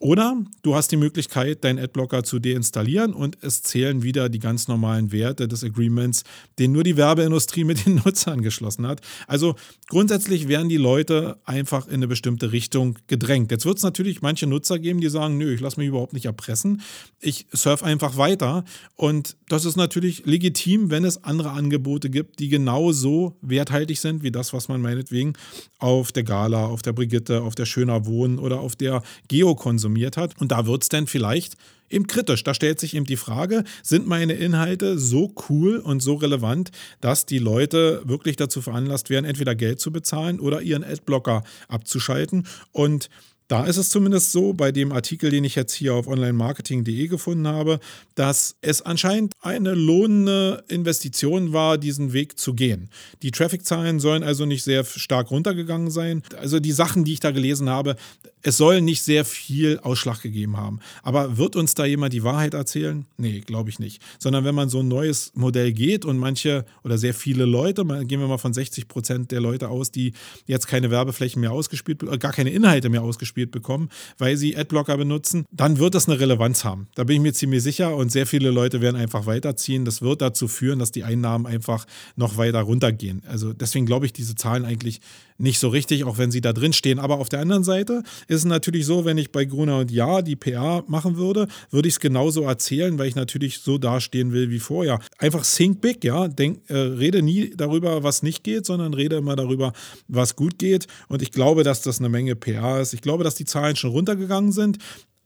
Oder 0.00 0.36
du 0.62 0.76
hast 0.76 0.92
die 0.92 0.96
Möglichkeit, 0.96 1.64
deinen 1.64 1.80
Adblocker 1.80 2.22
zu 2.22 2.38
deinstallieren 2.38 3.12
und 3.12 3.36
es 3.42 3.62
zählen 3.62 4.04
wieder 4.04 4.28
die 4.28 4.38
ganz 4.38 4.68
normalen 4.68 5.10
Werte 5.10 5.48
des 5.48 5.64
Agreements, 5.64 6.22
den 6.60 6.70
nur 6.70 6.84
die 6.84 6.96
Werbeindustrie 6.96 7.64
mit 7.64 7.84
den 7.84 7.96
Nutzern 8.04 8.42
geschlossen 8.42 8.86
hat. 8.86 9.00
Also 9.26 9.56
grundsätzlich 9.88 10.46
werden 10.46 10.68
die 10.68 10.76
Leute 10.76 11.38
einfach 11.44 11.88
in 11.88 11.94
eine 11.94 12.06
bestimmte 12.06 12.52
Richtung 12.52 12.96
gedrängt. 13.08 13.50
Jetzt 13.50 13.66
wird 13.66 13.78
es 13.78 13.82
natürlich 13.82 14.22
manche 14.22 14.46
Nutzer 14.46 14.78
geben, 14.78 15.00
die 15.00 15.08
sagen, 15.08 15.36
nö, 15.36 15.52
ich 15.52 15.60
lasse 15.60 15.80
mich 15.80 15.88
überhaupt 15.88 16.12
nicht 16.12 16.26
erpressen. 16.26 16.80
Ich 17.20 17.46
surfe 17.52 17.84
einfach 17.84 18.16
weiter. 18.16 18.64
Und 18.94 19.36
das 19.48 19.64
ist 19.64 19.76
natürlich 19.76 20.26
legitim, 20.26 20.90
wenn 20.90 21.04
es 21.04 21.24
andere 21.24 21.50
Angebote 21.50 22.08
gibt, 22.08 22.38
die 22.38 22.48
genauso 22.48 23.36
werthaltig 23.40 23.98
sind 23.98 24.22
wie 24.22 24.30
das, 24.30 24.52
was 24.52 24.68
man 24.68 24.80
meinetwegen 24.80 25.32
auf 25.80 26.12
der 26.12 26.22
Gala, 26.22 26.66
auf 26.66 26.82
der 26.82 26.92
Brigitte, 26.92 27.42
auf 27.42 27.56
der 27.56 27.66
Schöner 27.66 28.06
Wohnen 28.06 28.38
oder 28.38 28.60
auf 28.60 28.76
der 28.76 29.02
Geo 29.26 29.56
konsumiert 29.56 29.87
hat. 30.16 30.40
Und 30.40 30.52
da 30.52 30.66
wird 30.66 30.82
es 30.82 30.88
dann 30.88 31.06
vielleicht 31.06 31.56
eben 31.90 32.06
kritisch. 32.06 32.44
Da 32.44 32.54
stellt 32.54 32.78
sich 32.80 32.94
eben 32.94 33.06
die 33.06 33.16
Frage, 33.16 33.64
sind 33.82 34.06
meine 34.06 34.34
Inhalte 34.34 34.98
so 34.98 35.34
cool 35.48 35.78
und 35.78 36.00
so 36.00 36.14
relevant, 36.14 36.70
dass 37.00 37.26
die 37.26 37.38
Leute 37.38 38.02
wirklich 38.04 38.36
dazu 38.36 38.60
veranlasst 38.60 39.10
werden, 39.10 39.24
entweder 39.24 39.54
Geld 39.54 39.80
zu 39.80 39.90
bezahlen 39.90 40.40
oder 40.40 40.60
ihren 40.60 40.84
Adblocker 40.84 41.44
abzuschalten. 41.68 42.46
Und 42.72 43.08
Da 43.48 43.64
ist 43.64 43.78
es 43.78 43.88
zumindest 43.88 44.30
so, 44.30 44.52
bei 44.52 44.72
dem 44.72 44.92
Artikel, 44.92 45.30
den 45.30 45.42
ich 45.42 45.54
jetzt 45.54 45.72
hier 45.72 45.94
auf 45.94 46.06
onlinemarketing.de 46.06 47.08
gefunden 47.08 47.48
habe, 47.48 47.80
dass 48.14 48.56
es 48.60 48.82
anscheinend 48.82 49.32
eine 49.40 49.72
lohnende 49.72 50.64
Investition 50.68 51.54
war, 51.54 51.78
diesen 51.78 52.12
Weg 52.12 52.38
zu 52.38 52.52
gehen. 52.52 52.90
Die 53.22 53.30
Traffic-Zahlen 53.30 54.00
sollen 54.00 54.22
also 54.22 54.44
nicht 54.44 54.64
sehr 54.64 54.84
stark 54.84 55.30
runtergegangen 55.30 55.90
sein. 55.90 56.22
Also 56.36 56.60
die 56.60 56.72
Sachen, 56.72 57.04
die 57.04 57.14
ich 57.14 57.20
da 57.20 57.30
gelesen 57.30 57.70
habe, 57.70 57.96
es 58.42 58.56
soll 58.56 58.80
nicht 58.80 59.02
sehr 59.02 59.24
viel 59.24 59.78
Ausschlag 59.80 60.22
gegeben 60.22 60.56
haben. 60.56 60.80
Aber 61.02 61.36
wird 61.36 61.56
uns 61.56 61.74
da 61.74 61.84
jemand 61.84 62.12
die 62.12 62.22
Wahrheit 62.24 62.54
erzählen? 62.54 63.06
Nee, 63.16 63.40
glaube 63.40 63.70
ich 63.70 63.78
nicht. 63.78 64.02
Sondern 64.18 64.44
wenn 64.44 64.54
man 64.54 64.68
so 64.68 64.80
ein 64.80 64.88
neues 64.88 65.32
Modell 65.34 65.72
geht 65.72 66.04
und 66.04 66.18
manche 66.18 66.64
oder 66.84 66.98
sehr 66.98 67.14
viele 67.14 67.44
Leute, 67.44 67.84
gehen 68.04 68.20
wir 68.20 68.28
mal 68.28 68.38
von 68.38 68.52
60 68.52 68.88
Prozent 68.88 69.32
der 69.32 69.40
Leute 69.40 69.68
aus, 69.68 69.90
die 69.90 70.12
jetzt 70.46 70.66
keine 70.68 70.90
Werbeflächen 70.90 71.40
mehr 71.40 71.52
ausgespielt, 71.52 72.02
äh, 72.02 72.18
gar 72.18 72.32
keine 72.32 72.50
Inhalte 72.50 72.88
mehr 72.88 73.02
ausgespielt 73.02 73.50
bekommen, 73.50 73.88
weil 74.18 74.36
sie 74.36 74.56
Adblocker 74.56 74.96
benutzen, 74.96 75.44
dann 75.50 75.78
wird 75.78 75.94
das 75.94 76.08
eine 76.08 76.20
Relevanz 76.20 76.64
haben. 76.64 76.88
Da 76.94 77.04
bin 77.04 77.16
ich 77.16 77.22
mir 77.22 77.32
ziemlich 77.32 77.62
sicher 77.62 77.94
und 77.94 78.12
sehr 78.12 78.26
viele 78.26 78.50
Leute 78.50 78.80
werden 78.80 78.96
einfach 78.96 79.26
weiterziehen. 79.26 79.84
Das 79.84 80.02
wird 80.02 80.22
dazu 80.22 80.48
führen, 80.48 80.78
dass 80.78 80.92
die 80.92 81.04
Einnahmen 81.04 81.46
einfach 81.46 81.86
noch 82.16 82.36
weiter 82.36 82.60
runtergehen. 82.60 83.22
Also 83.26 83.52
deswegen 83.52 83.86
glaube 83.86 84.06
ich 84.06 84.12
diese 84.12 84.34
Zahlen 84.34 84.64
eigentlich 84.64 85.00
nicht 85.38 85.58
so 85.58 85.68
richtig, 85.68 86.04
auch 86.04 86.18
wenn 86.18 86.30
sie 86.30 86.40
da 86.40 86.52
drin 86.52 86.72
stehen. 86.72 86.98
Aber 86.98 87.18
auf 87.18 87.28
der 87.28 87.40
anderen 87.40 87.64
Seite 87.64 88.02
ist 88.26 88.38
es 88.38 88.44
natürlich 88.44 88.84
so, 88.84 89.04
wenn 89.04 89.18
ich 89.18 89.32
bei 89.32 89.44
Gruner 89.44 89.78
und 89.78 89.90
Ja 89.90 90.20
die 90.20 90.36
PA 90.36 90.84
machen 90.88 91.16
würde, 91.16 91.46
würde 91.70 91.88
ich 91.88 91.94
es 91.94 92.00
genauso 92.00 92.42
erzählen, 92.42 92.98
weil 92.98 93.08
ich 93.08 93.14
natürlich 93.14 93.60
so 93.60 93.78
dastehen 93.78 94.32
will 94.32 94.50
wie 94.50 94.58
vorher. 94.58 94.98
Einfach 95.18 95.44
think 95.46 95.80
big, 95.80 96.04
ja. 96.04 96.28
Denk, 96.28 96.68
äh, 96.68 96.76
rede 96.76 97.22
nie 97.22 97.52
darüber, 97.56 98.02
was 98.02 98.22
nicht 98.22 98.42
geht, 98.44 98.66
sondern 98.66 98.94
rede 98.94 99.16
immer 99.16 99.36
darüber, 99.36 99.72
was 100.08 100.36
gut 100.36 100.58
geht. 100.58 100.86
Und 101.08 101.22
ich 101.22 101.30
glaube, 101.30 101.62
dass 101.62 101.82
das 101.82 102.00
eine 102.00 102.08
Menge 102.08 102.34
PA 102.34 102.80
ist. 102.80 102.92
Ich 102.92 103.00
glaube, 103.00 103.24
dass 103.24 103.36
die 103.36 103.44
Zahlen 103.44 103.76
schon 103.76 103.90
runtergegangen 103.90 104.52
sind. 104.52 104.78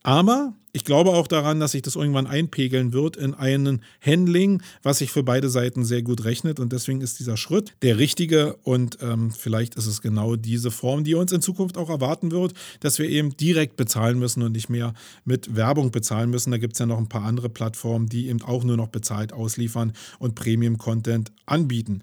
Aber 0.02 0.54
ich 0.75 0.85
glaube 0.85 1.11
auch 1.11 1.26
daran, 1.26 1.61
dass 1.61 1.73
sich 1.73 1.82
das 1.82 1.97
irgendwann 1.97 2.26
einpegeln 2.26 2.94
wird 2.94 3.16
in 3.16 3.35
einen 3.35 3.82
Handling, 4.00 4.62
was 4.82 4.99
sich 4.99 5.12
für 5.12 5.23
beide 5.23 5.50
Seiten 5.50 5.85
sehr 5.85 6.02
gut 6.02 6.25
rechnet. 6.25 6.59
Und 6.59 6.73
deswegen 6.73 7.02
ist 7.02 7.21
dieser 7.21 7.37
Schritt 7.37 7.75
der 7.82 7.99
richtige. 7.99 8.56
Und 8.62 8.99
ähm, 9.02 9.30
vielleicht 9.30 9.75
ist 9.75 9.87
es 9.87 10.00
genau 10.00 10.37
diese 10.37 10.71
Form, 10.71 11.04
die 11.04 11.14
uns 11.14 11.30
in 11.30 11.42
Zukunft 11.42 11.76
auch 11.76 11.90
erwarten 11.90 12.32
wird, 12.32 12.54
dass 12.80 12.99
wir 12.99 13.09
eben 13.09 13.37
direkt 13.37 13.76
bezahlen 13.76 14.18
müssen 14.18 14.42
und 14.42 14.52
nicht 14.52 14.71
mehr 14.71 14.94
mit 15.25 15.54
Werbung 15.54 15.90
bezahlen 15.90 16.30
müssen. 16.30 16.50
Da 16.50 16.59
gibt 16.59 16.73
es 16.73 16.78
ja 16.78 16.87
noch 16.87 16.99
ein 16.99 17.09
paar 17.09 17.25
andere 17.25 17.50
Plattformen, 17.50 18.09
die 18.09 18.28
eben 18.28 18.40
auch 18.40 18.64
nur 18.64 18.78
noch 18.78 18.88
bezahlt 18.88 19.35
ausliefern 19.35 19.92
und 20.18 20.35
Premium-Content 20.35 21.32
anbieten. 21.44 22.02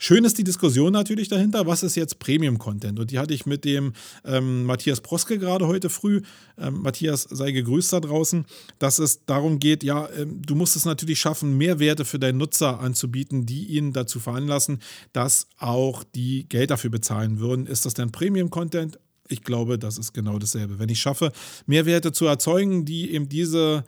Schön 0.00 0.24
ist 0.24 0.38
die 0.38 0.44
Diskussion 0.44 0.92
natürlich 0.92 1.26
dahinter, 1.26 1.66
was 1.66 1.82
ist 1.82 1.96
jetzt 1.96 2.20
Premium-Content? 2.20 3.00
Und 3.00 3.10
die 3.10 3.18
hatte 3.18 3.34
ich 3.34 3.46
mit 3.46 3.64
dem 3.64 3.94
ähm, 4.24 4.64
Matthias 4.64 5.00
Proske 5.00 5.38
gerade 5.38 5.66
heute 5.66 5.90
früh. 5.90 6.22
Ähm, 6.56 6.82
Matthias, 6.82 7.24
sei 7.24 7.50
gegrüßt 7.50 7.92
da 7.92 7.98
draußen, 7.98 8.46
dass 8.78 9.00
es 9.00 9.24
darum 9.26 9.58
geht, 9.58 9.82
ja, 9.82 10.08
ähm, 10.16 10.40
du 10.40 10.54
musst 10.54 10.76
es 10.76 10.84
natürlich 10.84 11.18
schaffen, 11.18 11.58
Mehrwerte 11.58 12.04
für 12.04 12.20
deinen 12.20 12.38
Nutzer 12.38 12.78
anzubieten, 12.78 13.44
die 13.44 13.66
ihn 13.66 13.92
dazu 13.92 14.20
veranlassen, 14.20 14.78
dass 15.12 15.48
auch 15.58 16.04
die 16.04 16.48
Geld 16.48 16.70
dafür 16.70 16.90
bezahlen 16.90 17.40
würden. 17.40 17.66
Ist 17.66 17.84
das 17.84 17.94
denn 17.94 18.12
Premium-Content? 18.12 19.00
Ich 19.26 19.42
glaube, 19.42 19.80
das 19.80 19.98
ist 19.98 20.12
genau 20.12 20.38
dasselbe. 20.38 20.78
Wenn 20.78 20.88
ich 20.90 21.00
schaffe, 21.00 21.32
Mehrwerte 21.66 22.12
zu 22.12 22.26
erzeugen, 22.26 22.84
die 22.84 23.10
eben 23.10 23.28
diese 23.28 23.84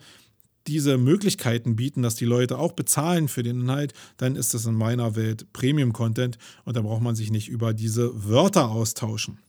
diese 0.67 0.97
Möglichkeiten 0.97 1.75
bieten, 1.75 2.01
dass 2.01 2.15
die 2.15 2.25
Leute 2.25 2.57
auch 2.57 2.73
bezahlen 2.73 3.27
für 3.27 3.43
den 3.43 3.61
Inhalt, 3.61 3.93
dann 4.17 4.35
ist 4.35 4.53
das 4.53 4.65
in 4.65 4.75
meiner 4.75 5.15
Welt 5.15 5.51
Premium-Content 5.53 6.37
und 6.65 6.75
da 6.75 6.81
braucht 6.81 7.01
man 7.01 7.15
sich 7.15 7.31
nicht 7.31 7.49
über 7.49 7.73
diese 7.73 8.27
Wörter 8.27 8.69
austauschen. 8.69 9.39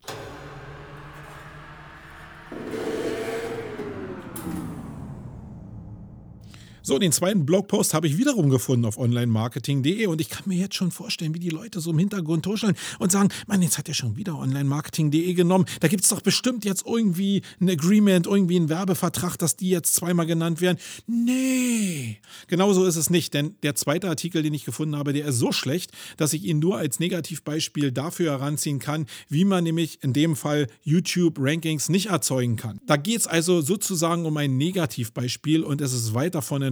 So, 6.84 6.98
den 6.98 7.12
zweiten 7.12 7.46
Blogpost 7.46 7.94
habe 7.94 8.08
ich 8.08 8.18
wiederum 8.18 8.50
gefunden 8.50 8.86
auf 8.86 8.98
onlinemarketing.de 8.98 10.06
und 10.06 10.20
ich 10.20 10.28
kann 10.28 10.42
mir 10.46 10.58
jetzt 10.58 10.74
schon 10.74 10.90
vorstellen, 10.90 11.32
wie 11.32 11.38
die 11.38 11.48
Leute 11.48 11.78
so 11.78 11.92
im 11.92 11.98
Hintergrund 12.00 12.44
tuscheln 12.44 12.74
und 12.98 13.12
sagen, 13.12 13.28
Mann, 13.46 13.62
jetzt 13.62 13.78
hat 13.78 13.86
er 13.86 13.94
schon 13.94 14.16
wieder 14.16 14.36
onlinemarketing.de 14.36 15.32
genommen. 15.34 15.66
Da 15.78 15.86
gibt 15.86 16.02
es 16.02 16.10
doch 16.10 16.22
bestimmt 16.22 16.64
jetzt 16.64 16.84
irgendwie 16.84 17.42
ein 17.60 17.70
Agreement, 17.70 18.26
irgendwie 18.26 18.56
einen 18.56 18.68
Werbevertrag, 18.68 19.36
dass 19.36 19.54
die 19.54 19.70
jetzt 19.70 19.94
zweimal 19.94 20.26
genannt 20.26 20.60
werden. 20.60 20.78
Nee, 21.06 22.18
genauso 22.48 22.84
ist 22.84 22.96
es 22.96 23.10
nicht, 23.10 23.32
denn 23.32 23.54
der 23.62 23.76
zweite 23.76 24.08
Artikel, 24.08 24.42
den 24.42 24.52
ich 24.52 24.64
gefunden 24.64 24.96
habe, 24.96 25.12
der 25.12 25.26
ist 25.26 25.38
so 25.38 25.52
schlecht, 25.52 25.92
dass 26.16 26.32
ich 26.32 26.42
ihn 26.42 26.58
nur 26.58 26.78
als 26.78 26.98
Negativbeispiel 26.98 27.92
dafür 27.92 28.32
heranziehen 28.32 28.80
kann, 28.80 29.06
wie 29.28 29.44
man 29.44 29.62
nämlich 29.62 30.02
in 30.02 30.12
dem 30.12 30.34
Fall 30.34 30.66
YouTube-Rankings 30.82 31.90
nicht 31.90 32.06
erzeugen 32.06 32.56
kann. 32.56 32.80
Da 32.86 32.96
geht 32.96 33.20
es 33.20 33.26
also 33.28 33.60
sozusagen 33.60 34.26
um 34.26 34.36
ein 34.36 34.56
Negativbeispiel 34.56 35.62
und 35.62 35.80
es 35.80 35.92
ist 35.92 36.12
weit 36.14 36.34
davon 36.34 36.62
entfernt, 36.62 36.71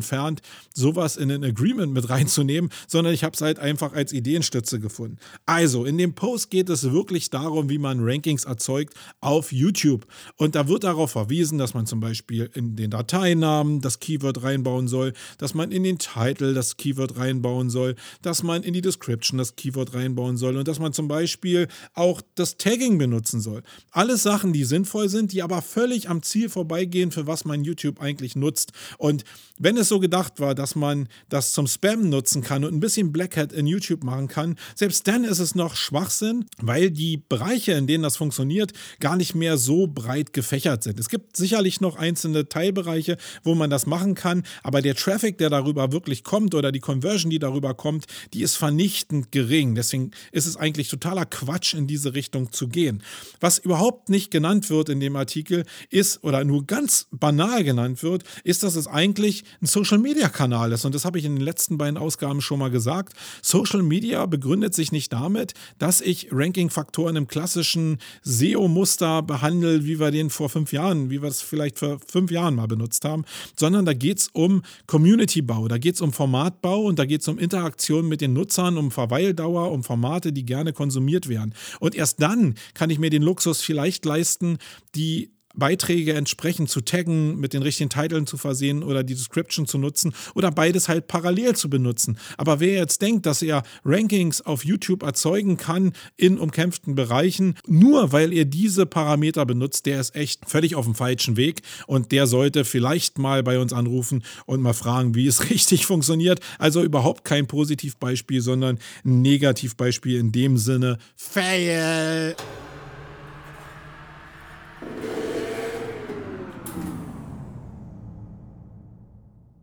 sowas 0.74 1.16
in 1.16 1.30
ein 1.30 1.44
Agreement 1.44 1.92
mit 1.92 2.08
reinzunehmen, 2.08 2.70
sondern 2.86 3.14
ich 3.14 3.24
habe 3.24 3.34
es 3.34 3.40
halt 3.40 3.58
einfach 3.58 3.92
als 3.92 4.12
Ideenstütze 4.12 4.80
gefunden. 4.80 5.18
Also, 5.46 5.84
in 5.84 5.98
dem 5.98 6.14
Post 6.14 6.50
geht 6.50 6.68
es 6.68 6.90
wirklich 6.90 7.30
darum, 7.30 7.68
wie 7.68 7.78
man 7.78 7.98
Rankings 8.00 8.44
erzeugt 8.44 8.94
auf 9.20 9.52
YouTube. 9.52 10.06
Und 10.36 10.54
da 10.54 10.68
wird 10.68 10.84
darauf 10.84 11.12
verwiesen, 11.12 11.58
dass 11.58 11.74
man 11.74 11.86
zum 11.86 12.00
Beispiel 12.00 12.50
in 12.54 12.76
den 12.76 12.90
Dateinamen 12.90 13.80
das 13.80 14.00
Keyword 14.00 14.42
reinbauen 14.42 14.88
soll, 14.88 15.12
dass 15.38 15.54
man 15.54 15.72
in 15.72 15.82
den 15.82 15.98
Titel 15.98 16.54
das 16.54 16.76
Keyword 16.76 17.16
reinbauen 17.16 17.70
soll, 17.70 17.94
dass 18.22 18.42
man 18.42 18.62
in 18.62 18.72
die 18.72 18.80
Description 18.80 19.38
das 19.38 19.56
Keyword 19.56 19.94
reinbauen 19.94 20.36
soll 20.36 20.56
und 20.56 20.68
dass 20.68 20.78
man 20.78 20.92
zum 20.92 21.08
Beispiel 21.08 21.68
auch 21.94 22.22
das 22.34 22.56
Tagging 22.56 22.98
benutzen 22.98 23.40
soll. 23.40 23.62
Alles 23.90 24.22
Sachen, 24.22 24.52
die 24.52 24.64
sinnvoll 24.64 25.08
sind, 25.08 25.32
die 25.32 25.42
aber 25.42 25.62
völlig 25.62 26.08
am 26.08 26.22
Ziel 26.22 26.48
vorbeigehen, 26.48 27.10
für 27.10 27.26
was 27.26 27.44
man 27.44 27.64
YouTube 27.64 28.00
eigentlich 28.00 28.36
nutzt. 28.36 28.72
Und 28.98 29.24
wenn 29.58 29.76
es 29.76 29.88
so 29.90 30.00
gedacht 30.00 30.40
war, 30.40 30.54
dass 30.54 30.74
man 30.74 31.06
das 31.28 31.52
zum 31.52 31.66
Spam 31.66 32.08
nutzen 32.08 32.40
kann 32.40 32.64
und 32.64 32.72
ein 32.72 32.80
bisschen 32.80 33.12
Black 33.12 33.36
Hat 33.36 33.52
in 33.52 33.66
YouTube 33.66 34.04
machen 34.04 34.28
kann, 34.28 34.56
selbst 34.74 35.06
dann 35.06 35.24
ist 35.24 35.38
es 35.38 35.54
noch 35.54 35.76
Schwachsinn, 35.76 36.46
weil 36.56 36.90
die 36.90 37.18
Bereiche, 37.18 37.72
in 37.72 37.86
denen 37.86 38.02
das 38.02 38.16
funktioniert, 38.16 38.72
gar 39.00 39.16
nicht 39.16 39.34
mehr 39.34 39.58
so 39.58 39.86
breit 39.86 40.32
gefächert 40.32 40.82
sind. 40.82 40.98
Es 40.98 41.10
gibt 41.10 41.36
sicherlich 41.36 41.82
noch 41.82 41.96
einzelne 41.96 42.48
Teilbereiche, 42.48 43.18
wo 43.42 43.54
man 43.54 43.68
das 43.68 43.84
machen 43.84 44.14
kann, 44.14 44.44
aber 44.62 44.80
der 44.80 44.94
Traffic, 44.94 45.36
der 45.36 45.50
darüber 45.50 45.92
wirklich 45.92 46.24
kommt 46.24 46.54
oder 46.54 46.72
die 46.72 46.80
Conversion, 46.80 47.28
die 47.28 47.38
darüber 47.38 47.74
kommt, 47.74 48.06
die 48.32 48.42
ist 48.42 48.56
vernichtend 48.56 49.32
gering. 49.32 49.74
Deswegen 49.74 50.12
ist 50.32 50.46
es 50.46 50.56
eigentlich 50.56 50.88
totaler 50.88 51.26
Quatsch, 51.26 51.74
in 51.74 51.86
diese 51.86 52.14
Richtung 52.14 52.52
zu 52.52 52.68
gehen. 52.68 53.02
Was 53.40 53.58
überhaupt 53.58 54.08
nicht 54.08 54.30
genannt 54.30 54.70
wird 54.70 54.88
in 54.88 55.00
dem 55.00 55.16
Artikel 55.16 55.64
ist, 55.90 56.22
oder 56.22 56.44
nur 56.44 56.64
ganz 56.66 57.08
banal 57.10 57.64
genannt 57.64 58.02
wird, 58.04 58.22
ist, 58.44 58.62
dass 58.62 58.76
es 58.76 58.86
eigentlich 58.86 59.42
ein 59.60 59.66
Social 59.66 59.79
Media 59.98 60.28
Kanal 60.28 60.72
ist. 60.72 60.84
Und 60.84 60.94
das 60.94 61.04
habe 61.04 61.18
ich 61.18 61.24
in 61.24 61.36
den 61.36 61.44
letzten 61.44 61.78
beiden 61.78 61.96
Ausgaben 61.96 62.40
schon 62.40 62.58
mal 62.58 62.70
gesagt. 62.70 63.14
Social 63.42 63.82
Media 63.82 64.26
begründet 64.26 64.74
sich 64.74 64.92
nicht 64.92 65.12
damit, 65.12 65.54
dass 65.78 66.00
ich 66.00 66.28
Ranking-Faktoren 66.30 67.16
im 67.16 67.26
klassischen 67.26 67.98
SEO-Muster 68.22 69.22
behandle, 69.22 69.84
wie 69.84 69.98
wir 69.98 70.10
den 70.10 70.30
vor 70.30 70.48
fünf 70.48 70.72
Jahren, 70.72 71.10
wie 71.10 71.22
wir 71.22 71.28
es 71.28 71.42
vielleicht 71.42 71.78
vor 71.78 71.98
fünf 72.06 72.30
Jahren 72.30 72.54
mal 72.54 72.66
benutzt 72.66 73.04
haben, 73.04 73.24
sondern 73.56 73.84
da 73.84 73.92
geht 73.92 74.18
es 74.18 74.28
um 74.32 74.62
Community-Bau, 74.86 75.68
da 75.68 75.78
geht 75.78 75.94
es 75.94 76.00
um 76.00 76.12
Formatbau 76.12 76.82
und 76.82 76.98
da 76.98 77.04
geht 77.04 77.22
es 77.22 77.28
um 77.28 77.38
Interaktion 77.38 78.08
mit 78.08 78.20
den 78.20 78.32
Nutzern, 78.32 78.76
um 78.76 78.90
Verweildauer, 78.90 79.70
um 79.72 79.82
Formate, 79.82 80.32
die 80.32 80.44
gerne 80.44 80.72
konsumiert 80.72 81.28
werden. 81.28 81.54
Und 81.80 81.94
erst 81.94 82.20
dann 82.20 82.54
kann 82.74 82.90
ich 82.90 82.98
mir 82.98 83.10
den 83.10 83.22
Luxus 83.22 83.62
vielleicht 83.62 84.04
leisten, 84.04 84.58
die 84.94 85.30
Beiträge 85.54 86.14
entsprechend 86.14 86.70
zu 86.70 86.80
taggen, 86.80 87.38
mit 87.38 87.52
den 87.52 87.62
richtigen 87.62 87.90
Titeln 87.90 88.26
zu 88.26 88.36
versehen 88.36 88.82
oder 88.82 89.02
die 89.02 89.14
Description 89.14 89.66
zu 89.66 89.78
nutzen 89.78 90.14
oder 90.34 90.50
beides 90.50 90.88
halt 90.88 91.08
parallel 91.08 91.56
zu 91.56 91.68
benutzen. 91.68 92.18
Aber 92.36 92.60
wer 92.60 92.74
jetzt 92.74 93.02
denkt, 93.02 93.26
dass 93.26 93.42
er 93.42 93.62
Rankings 93.84 94.40
auf 94.42 94.64
YouTube 94.64 95.02
erzeugen 95.02 95.56
kann 95.56 95.92
in 96.16 96.38
umkämpften 96.38 96.94
Bereichen, 96.94 97.56
nur 97.66 98.12
weil 98.12 98.32
er 98.32 98.44
diese 98.44 98.86
Parameter 98.86 99.44
benutzt, 99.44 99.86
der 99.86 100.00
ist 100.00 100.14
echt 100.14 100.48
völlig 100.48 100.74
auf 100.74 100.84
dem 100.84 100.94
falschen 100.94 101.36
Weg 101.36 101.62
und 101.86 102.12
der 102.12 102.26
sollte 102.26 102.64
vielleicht 102.64 103.18
mal 103.18 103.42
bei 103.42 103.58
uns 103.58 103.72
anrufen 103.72 104.22
und 104.46 104.62
mal 104.62 104.74
fragen, 104.74 105.14
wie 105.14 105.26
es 105.26 105.50
richtig 105.50 105.86
funktioniert. 105.86 106.40
Also 106.58 106.82
überhaupt 106.82 107.24
kein 107.24 107.46
Positivbeispiel, 107.46 108.40
sondern 108.40 108.78
ein 109.04 109.22
Negativbeispiel 109.22 110.18
in 110.18 110.32
dem 110.32 110.58
Sinne, 110.58 110.98
fail. 111.16 112.36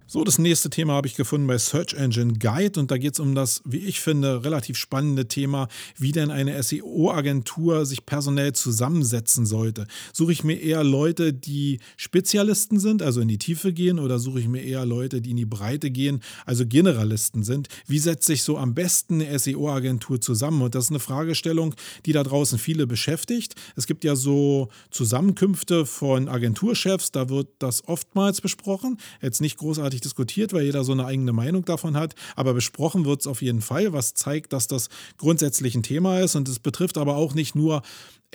So, 0.10 0.24
das 0.24 0.40
nächste 0.40 0.70
Thema 0.70 0.94
habe 0.94 1.08
ich 1.08 1.16
gefunden 1.16 1.48
bei 1.48 1.58
Search 1.58 1.94
Engine 1.94 2.32
Guide 2.40 2.80
und 2.80 2.92
da 2.92 2.98
geht 2.98 3.16
es 3.16 3.20
um 3.20 3.36
das, 3.36 3.62
wie 3.66 3.80
ich 3.80 4.00
finde, 4.00 4.46
relativ 4.46 4.78
spannende 4.78 5.28
Thema, 5.28 5.68
wie 5.98 6.14
denn 6.14 6.32
eine 6.32 6.64
SEO-Agentur 6.64 7.86
sich 7.86 8.06
personell 8.06 8.54
zusammensetzen 8.54 9.46
sollte. 9.46 9.86
Suche 10.14 10.32
ich 10.32 10.46
mir 10.46 10.62
eher 10.62 10.86
Leute, 10.86 11.34
die 11.34 11.82
Spezialisten 11.98 12.80
sind, 12.80 13.02
also 13.02 13.20
in 13.20 13.28
die 13.28 13.38
Tiefe 13.38 13.74
gehen, 13.74 14.00
oder 14.00 14.18
suche 14.18 14.40
ich 14.40 14.48
mir 14.48 14.64
eher 14.64 14.86
Leute, 14.86 15.20
die 15.20 15.32
in 15.32 15.36
die 15.36 15.46
Breite 15.46 15.92
gehen, 15.92 16.22
also 16.46 16.66
Generalisten 16.66 17.44
sind? 17.44 17.68
Wie 17.86 18.00
setzt 18.00 18.28
sich 18.28 18.44
so 18.44 18.58
am 18.58 18.76
besten 18.76 19.22
eine 19.22 19.38
SEO-Agentur 19.38 20.22
zusammen? 20.22 20.62
Und 20.62 20.74
das 20.74 20.86
ist 20.86 20.92
eine 20.92 21.02
Fragestellung, 21.02 21.76
die 22.06 22.14
da 22.14 22.24
draußen 22.24 22.58
viele 22.60 22.88
beschäftigt. 22.88 23.56
Es 23.76 23.88
gibt 23.88 24.06
ja 24.06 24.16
so 24.16 24.70
Zusammenkünfte 24.90 25.86
von 25.86 26.30
Agenturchefs, 26.30 27.12
da 27.12 27.28
wird 27.28 27.50
das 27.60 27.86
oftmals 27.90 28.40
besprochen. 28.40 29.00
Jetzt 29.22 29.42
nicht 29.42 29.58
großartig 29.58 29.97
großartig 29.98 30.02
diskutiert, 30.02 30.54
weil 30.54 30.64
jeder 30.64 30.84
so 30.84 30.92
eine 30.92 31.06
eigene 31.06 31.34
Meinung 31.34 31.66
davon 31.66 31.96
hat. 31.98 32.16
Aber 32.36 32.54
besprochen 32.54 33.06
wird 33.06 33.22
es 33.22 33.28
auf 33.28 33.42
jeden 33.42 33.62
Fall, 33.62 33.94
was 33.94 34.14
zeigt, 34.14 34.54
dass 34.54 34.68
das 34.68 34.90
grundsätzlich 35.18 35.76
ein 35.76 35.84
Thema 35.84 36.20
ist. 36.20 36.36
Und 36.36 36.48
es 36.48 36.60
betrifft 36.60 36.98
aber 36.98 37.16
auch 37.16 37.34
nicht 37.34 37.56
nur 37.56 37.82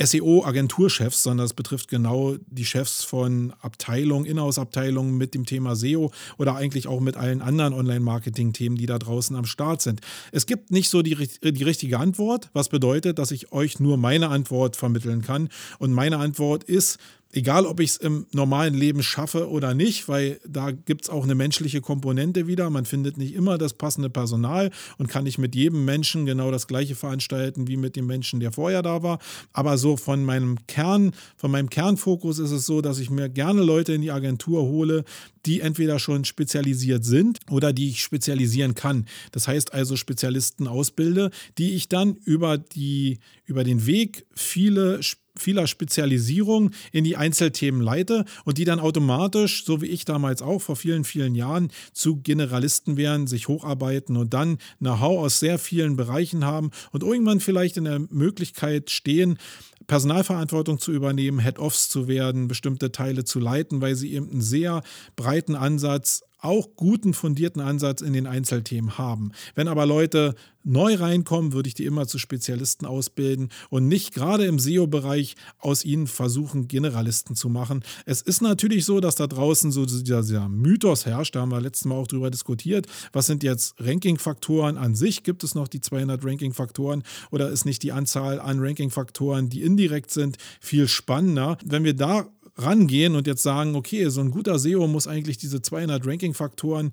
SEO-Agenturchefs, 0.00 1.22
sondern 1.22 1.44
es 1.44 1.52
betrifft 1.52 1.88
genau 1.88 2.36
die 2.46 2.64
Chefs 2.64 3.04
von 3.04 3.52
Abteilungen, 3.60 4.24
Inhouse-Abteilungen 4.24 5.18
mit 5.18 5.34
dem 5.34 5.44
Thema 5.44 5.76
SEO 5.76 6.10
oder 6.38 6.56
eigentlich 6.56 6.86
auch 6.86 7.00
mit 7.00 7.16
allen 7.16 7.42
anderen 7.42 7.74
Online-Marketing-Themen, 7.74 8.76
die 8.76 8.86
da 8.86 8.98
draußen 8.98 9.36
am 9.36 9.44
Start 9.44 9.82
sind. 9.82 10.00
Es 10.32 10.46
gibt 10.46 10.70
nicht 10.70 10.88
so 10.88 11.02
die, 11.02 11.14
die 11.42 11.64
richtige 11.64 11.98
Antwort, 11.98 12.48
was 12.54 12.70
bedeutet, 12.70 13.18
dass 13.18 13.32
ich 13.32 13.52
euch 13.52 13.80
nur 13.80 13.98
meine 13.98 14.28
Antwort 14.30 14.76
vermitteln 14.76 15.20
kann. 15.20 15.50
Und 15.78 15.92
meine 15.92 16.16
Antwort 16.16 16.64
ist, 16.64 16.98
egal 17.32 17.66
ob 17.66 17.80
ich 17.80 17.90
es 17.90 17.96
im 17.96 18.26
normalen 18.32 18.74
Leben 18.74 19.02
schaffe 19.02 19.48
oder 19.48 19.74
nicht, 19.74 20.08
weil 20.08 20.38
da 20.46 20.70
gibt 20.70 21.04
es 21.04 21.10
auch 21.10 21.24
eine 21.24 21.34
menschliche 21.34 21.80
Komponente 21.80 22.46
wieder. 22.46 22.70
Man 22.70 22.84
findet 22.84 23.16
nicht 23.16 23.34
immer 23.34 23.58
das 23.58 23.74
passende 23.74 24.10
Personal 24.10 24.70
und 24.98 25.08
kann 25.08 25.24
nicht 25.24 25.38
mit 25.38 25.54
jedem 25.54 25.84
Menschen 25.84 26.26
genau 26.26 26.50
das 26.50 26.66
gleiche 26.66 26.94
veranstalten 26.94 27.66
wie 27.68 27.76
mit 27.76 27.96
dem 27.96 28.06
Menschen, 28.06 28.40
der 28.40 28.52
vorher 28.52 28.82
da 28.82 29.02
war. 29.02 29.18
Aber 29.52 29.78
so 29.78 29.96
von 29.96 30.24
meinem 30.24 30.58
Kern, 30.66 31.12
von 31.36 31.50
meinem 31.50 31.70
Kernfokus 31.70 32.38
ist 32.38 32.50
es 32.50 32.66
so, 32.66 32.82
dass 32.82 32.98
ich 32.98 33.10
mir 33.10 33.28
gerne 33.28 33.62
Leute 33.62 33.94
in 33.94 34.02
die 34.02 34.10
Agentur 34.10 34.62
hole, 34.62 35.04
die 35.46 35.60
entweder 35.60 35.98
schon 35.98 36.24
spezialisiert 36.24 37.04
sind 37.04 37.40
oder 37.50 37.72
die 37.72 37.88
ich 37.88 38.02
spezialisieren 38.02 38.74
kann. 38.74 39.06
Das 39.32 39.48
heißt 39.48 39.72
also 39.72 39.96
Spezialisten 39.96 40.68
ausbilde, 40.68 41.30
die 41.58 41.72
ich 41.72 41.88
dann 41.88 42.14
über, 42.14 42.58
die, 42.58 43.18
über 43.44 43.64
den 43.64 43.86
Weg 43.86 44.26
viele 44.34 45.02
vieler 45.36 45.66
Spezialisierung 45.66 46.70
in 46.92 47.04
die 47.04 47.16
Einzelthemen 47.16 47.80
leite 47.80 48.24
und 48.44 48.58
die 48.58 48.64
dann 48.64 48.80
automatisch, 48.80 49.64
so 49.64 49.80
wie 49.80 49.86
ich 49.86 50.04
damals 50.04 50.42
auch 50.42 50.60
vor 50.60 50.76
vielen, 50.76 51.04
vielen 51.04 51.34
Jahren, 51.34 51.70
zu 51.92 52.16
Generalisten 52.16 52.96
werden, 52.96 53.26
sich 53.26 53.48
hocharbeiten 53.48 54.16
und 54.16 54.34
dann 54.34 54.58
Know-how 54.78 55.24
aus 55.24 55.40
sehr 55.40 55.58
vielen 55.58 55.96
Bereichen 55.96 56.44
haben 56.44 56.70
und 56.90 57.02
irgendwann 57.02 57.40
vielleicht 57.40 57.76
in 57.76 57.84
der 57.84 58.00
Möglichkeit 58.10 58.90
stehen, 58.90 59.38
Personalverantwortung 59.86 60.78
zu 60.78 60.92
übernehmen, 60.92 61.40
Head-Offs 61.40 61.88
zu 61.88 62.08
werden, 62.08 62.48
bestimmte 62.48 62.92
Teile 62.92 63.24
zu 63.24 63.40
leiten, 63.40 63.80
weil 63.80 63.94
sie 63.96 64.12
eben 64.12 64.30
einen 64.30 64.42
sehr 64.42 64.82
breiten 65.16 65.54
Ansatz 65.54 66.22
auch 66.42 66.68
guten 66.76 67.14
fundierten 67.14 67.62
Ansatz 67.62 68.02
in 68.02 68.12
den 68.12 68.26
Einzelthemen 68.26 68.98
haben. 68.98 69.32
Wenn 69.54 69.68
aber 69.68 69.86
Leute 69.86 70.34
neu 70.64 70.94
reinkommen, 70.94 71.52
würde 71.52 71.68
ich 71.68 71.74
die 71.74 71.84
immer 71.84 72.06
zu 72.06 72.18
Spezialisten 72.18 72.86
ausbilden 72.86 73.50
und 73.70 73.88
nicht 73.88 74.12
gerade 74.14 74.44
im 74.46 74.58
SEO-Bereich 74.58 75.36
aus 75.58 75.84
ihnen 75.84 76.06
versuchen, 76.06 76.68
Generalisten 76.68 77.36
zu 77.36 77.48
machen. 77.48 77.82
Es 78.06 78.22
ist 78.22 78.42
natürlich 78.42 78.84
so, 78.84 79.00
dass 79.00 79.16
da 79.16 79.26
draußen 79.26 79.72
so 79.72 79.86
dieser, 79.86 80.22
dieser 80.22 80.48
Mythos 80.48 81.06
herrscht, 81.06 81.34
da 81.34 81.40
haben 81.40 81.50
wir 81.50 81.60
letztes 81.60 81.86
Mal 81.86 81.96
auch 81.96 82.06
drüber 82.06 82.30
diskutiert. 82.30 82.86
Was 83.12 83.26
sind 83.26 83.42
jetzt 83.42 83.74
Ranking-Faktoren 83.78 84.76
an 84.76 84.94
sich? 84.94 85.22
Gibt 85.22 85.44
es 85.44 85.54
noch 85.54 85.68
die 85.68 85.80
200 85.80 86.24
Ranking-Faktoren 86.24 87.02
oder 87.30 87.50
ist 87.50 87.64
nicht 87.64 87.82
die 87.82 87.92
Anzahl 87.92 88.40
an 88.40 88.60
Ranking-Faktoren, 88.60 89.48
die 89.48 89.62
indirekt 89.62 90.10
sind, 90.10 90.38
viel 90.60 90.88
spannender? 90.88 91.58
Wenn 91.64 91.84
wir 91.84 91.94
da 91.94 92.26
rangehen 92.56 93.14
und 93.14 93.26
jetzt 93.26 93.42
sagen, 93.42 93.74
okay, 93.74 94.08
so 94.08 94.20
ein 94.20 94.30
guter 94.30 94.58
SEO 94.58 94.86
muss 94.86 95.06
eigentlich 95.06 95.38
diese 95.38 95.62
200 95.62 96.06
Ranking-Faktoren 96.06 96.92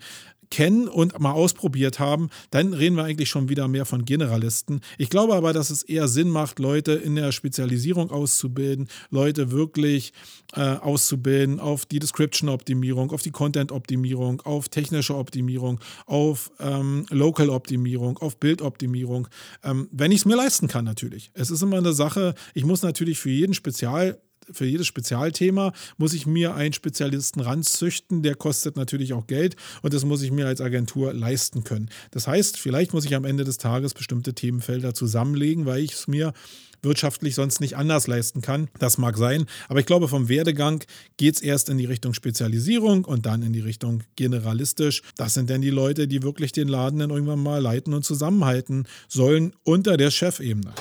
kennen 0.49 0.87
und 0.87 1.19
mal 1.19 1.31
ausprobiert 1.31 1.99
haben, 1.99 2.29
dann 2.51 2.73
reden 2.73 2.95
wir 2.95 3.03
eigentlich 3.03 3.29
schon 3.29 3.49
wieder 3.49 3.67
mehr 3.67 3.85
von 3.85 4.05
Generalisten. 4.05 4.81
Ich 4.97 5.09
glaube 5.09 5.35
aber, 5.35 5.53
dass 5.53 5.69
es 5.69 5.83
eher 5.83 6.07
Sinn 6.07 6.29
macht, 6.29 6.59
Leute 6.59 6.93
in 6.93 7.15
der 7.15 7.31
Spezialisierung 7.31 8.09
auszubilden, 8.09 8.87
Leute 9.09 9.51
wirklich 9.51 10.13
äh, 10.53 10.61
auszubilden 10.61 11.59
auf 11.59 11.85
die 11.85 11.99
Description-Optimierung, 11.99 13.11
auf 13.11 13.21
die 13.21 13.31
Content-Optimierung, 13.31 14.41
auf 14.41 14.69
technische 14.69 15.15
Optimierung, 15.15 15.79
auf 16.05 16.51
ähm, 16.59 17.05
Local-Optimierung, 17.09 18.17
auf 18.17 18.37
Bildoptimierung, 18.39 19.27
ähm, 19.63 19.87
wenn 19.91 20.11
ich 20.11 20.19
es 20.19 20.25
mir 20.25 20.35
leisten 20.35 20.67
kann 20.67 20.85
natürlich. 20.85 21.31
Es 21.33 21.51
ist 21.51 21.61
immer 21.61 21.77
eine 21.77 21.93
Sache, 21.93 22.33
ich 22.53 22.65
muss 22.65 22.81
natürlich 22.81 23.19
für 23.19 23.29
jeden 23.29 23.53
Spezial 23.53 24.19
für 24.51 24.65
jedes 24.65 24.87
Spezialthema 24.87 25.73
muss 25.97 26.13
ich 26.13 26.25
mir 26.25 26.55
einen 26.55 26.73
Spezialisten 26.73 27.41
ranzüchten. 27.41 28.23
Der 28.23 28.35
kostet 28.35 28.75
natürlich 28.75 29.13
auch 29.13 29.27
Geld 29.27 29.55
und 29.81 29.93
das 29.93 30.05
muss 30.05 30.21
ich 30.21 30.31
mir 30.31 30.47
als 30.47 30.61
Agentur 30.61 31.13
leisten 31.13 31.63
können. 31.63 31.89
Das 32.11 32.27
heißt, 32.27 32.57
vielleicht 32.57 32.93
muss 32.93 33.05
ich 33.05 33.15
am 33.15 33.25
Ende 33.25 33.43
des 33.43 33.57
Tages 33.57 33.93
bestimmte 33.93 34.33
Themenfelder 34.33 34.93
zusammenlegen, 34.93 35.65
weil 35.65 35.83
ich 35.83 35.93
es 35.93 36.07
mir 36.07 36.33
wirtschaftlich 36.81 37.35
sonst 37.35 37.59
nicht 37.59 37.75
anders 37.77 38.07
leisten 38.07 38.41
kann. 38.41 38.69
Das 38.79 38.97
mag 38.97 39.17
sein, 39.17 39.45
aber 39.67 39.79
ich 39.79 39.85
glaube, 39.85 40.07
vom 40.07 40.29
Werdegang 40.29 40.83
geht 41.17 41.35
es 41.35 41.41
erst 41.41 41.69
in 41.69 41.77
die 41.77 41.85
Richtung 41.85 42.13
Spezialisierung 42.13 43.05
und 43.05 43.25
dann 43.25 43.43
in 43.43 43.53
die 43.53 43.59
Richtung 43.59 44.03
generalistisch. 44.15 45.01
Das 45.17 45.33
sind 45.33 45.49
denn 45.49 45.61
die 45.61 45.69
Leute, 45.69 46.07
die 46.07 46.23
wirklich 46.23 46.51
den 46.51 46.67
Laden 46.67 46.99
dann 46.99 47.09
irgendwann 47.09 47.43
mal 47.43 47.61
leiten 47.61 47.93
und 47.93 48.05
zusammenhalten 48.05 48.87
sollen 49.07 49.53
unter 49.63 49.97
der 49.97 50.11
Chefebene. 50.11 50.73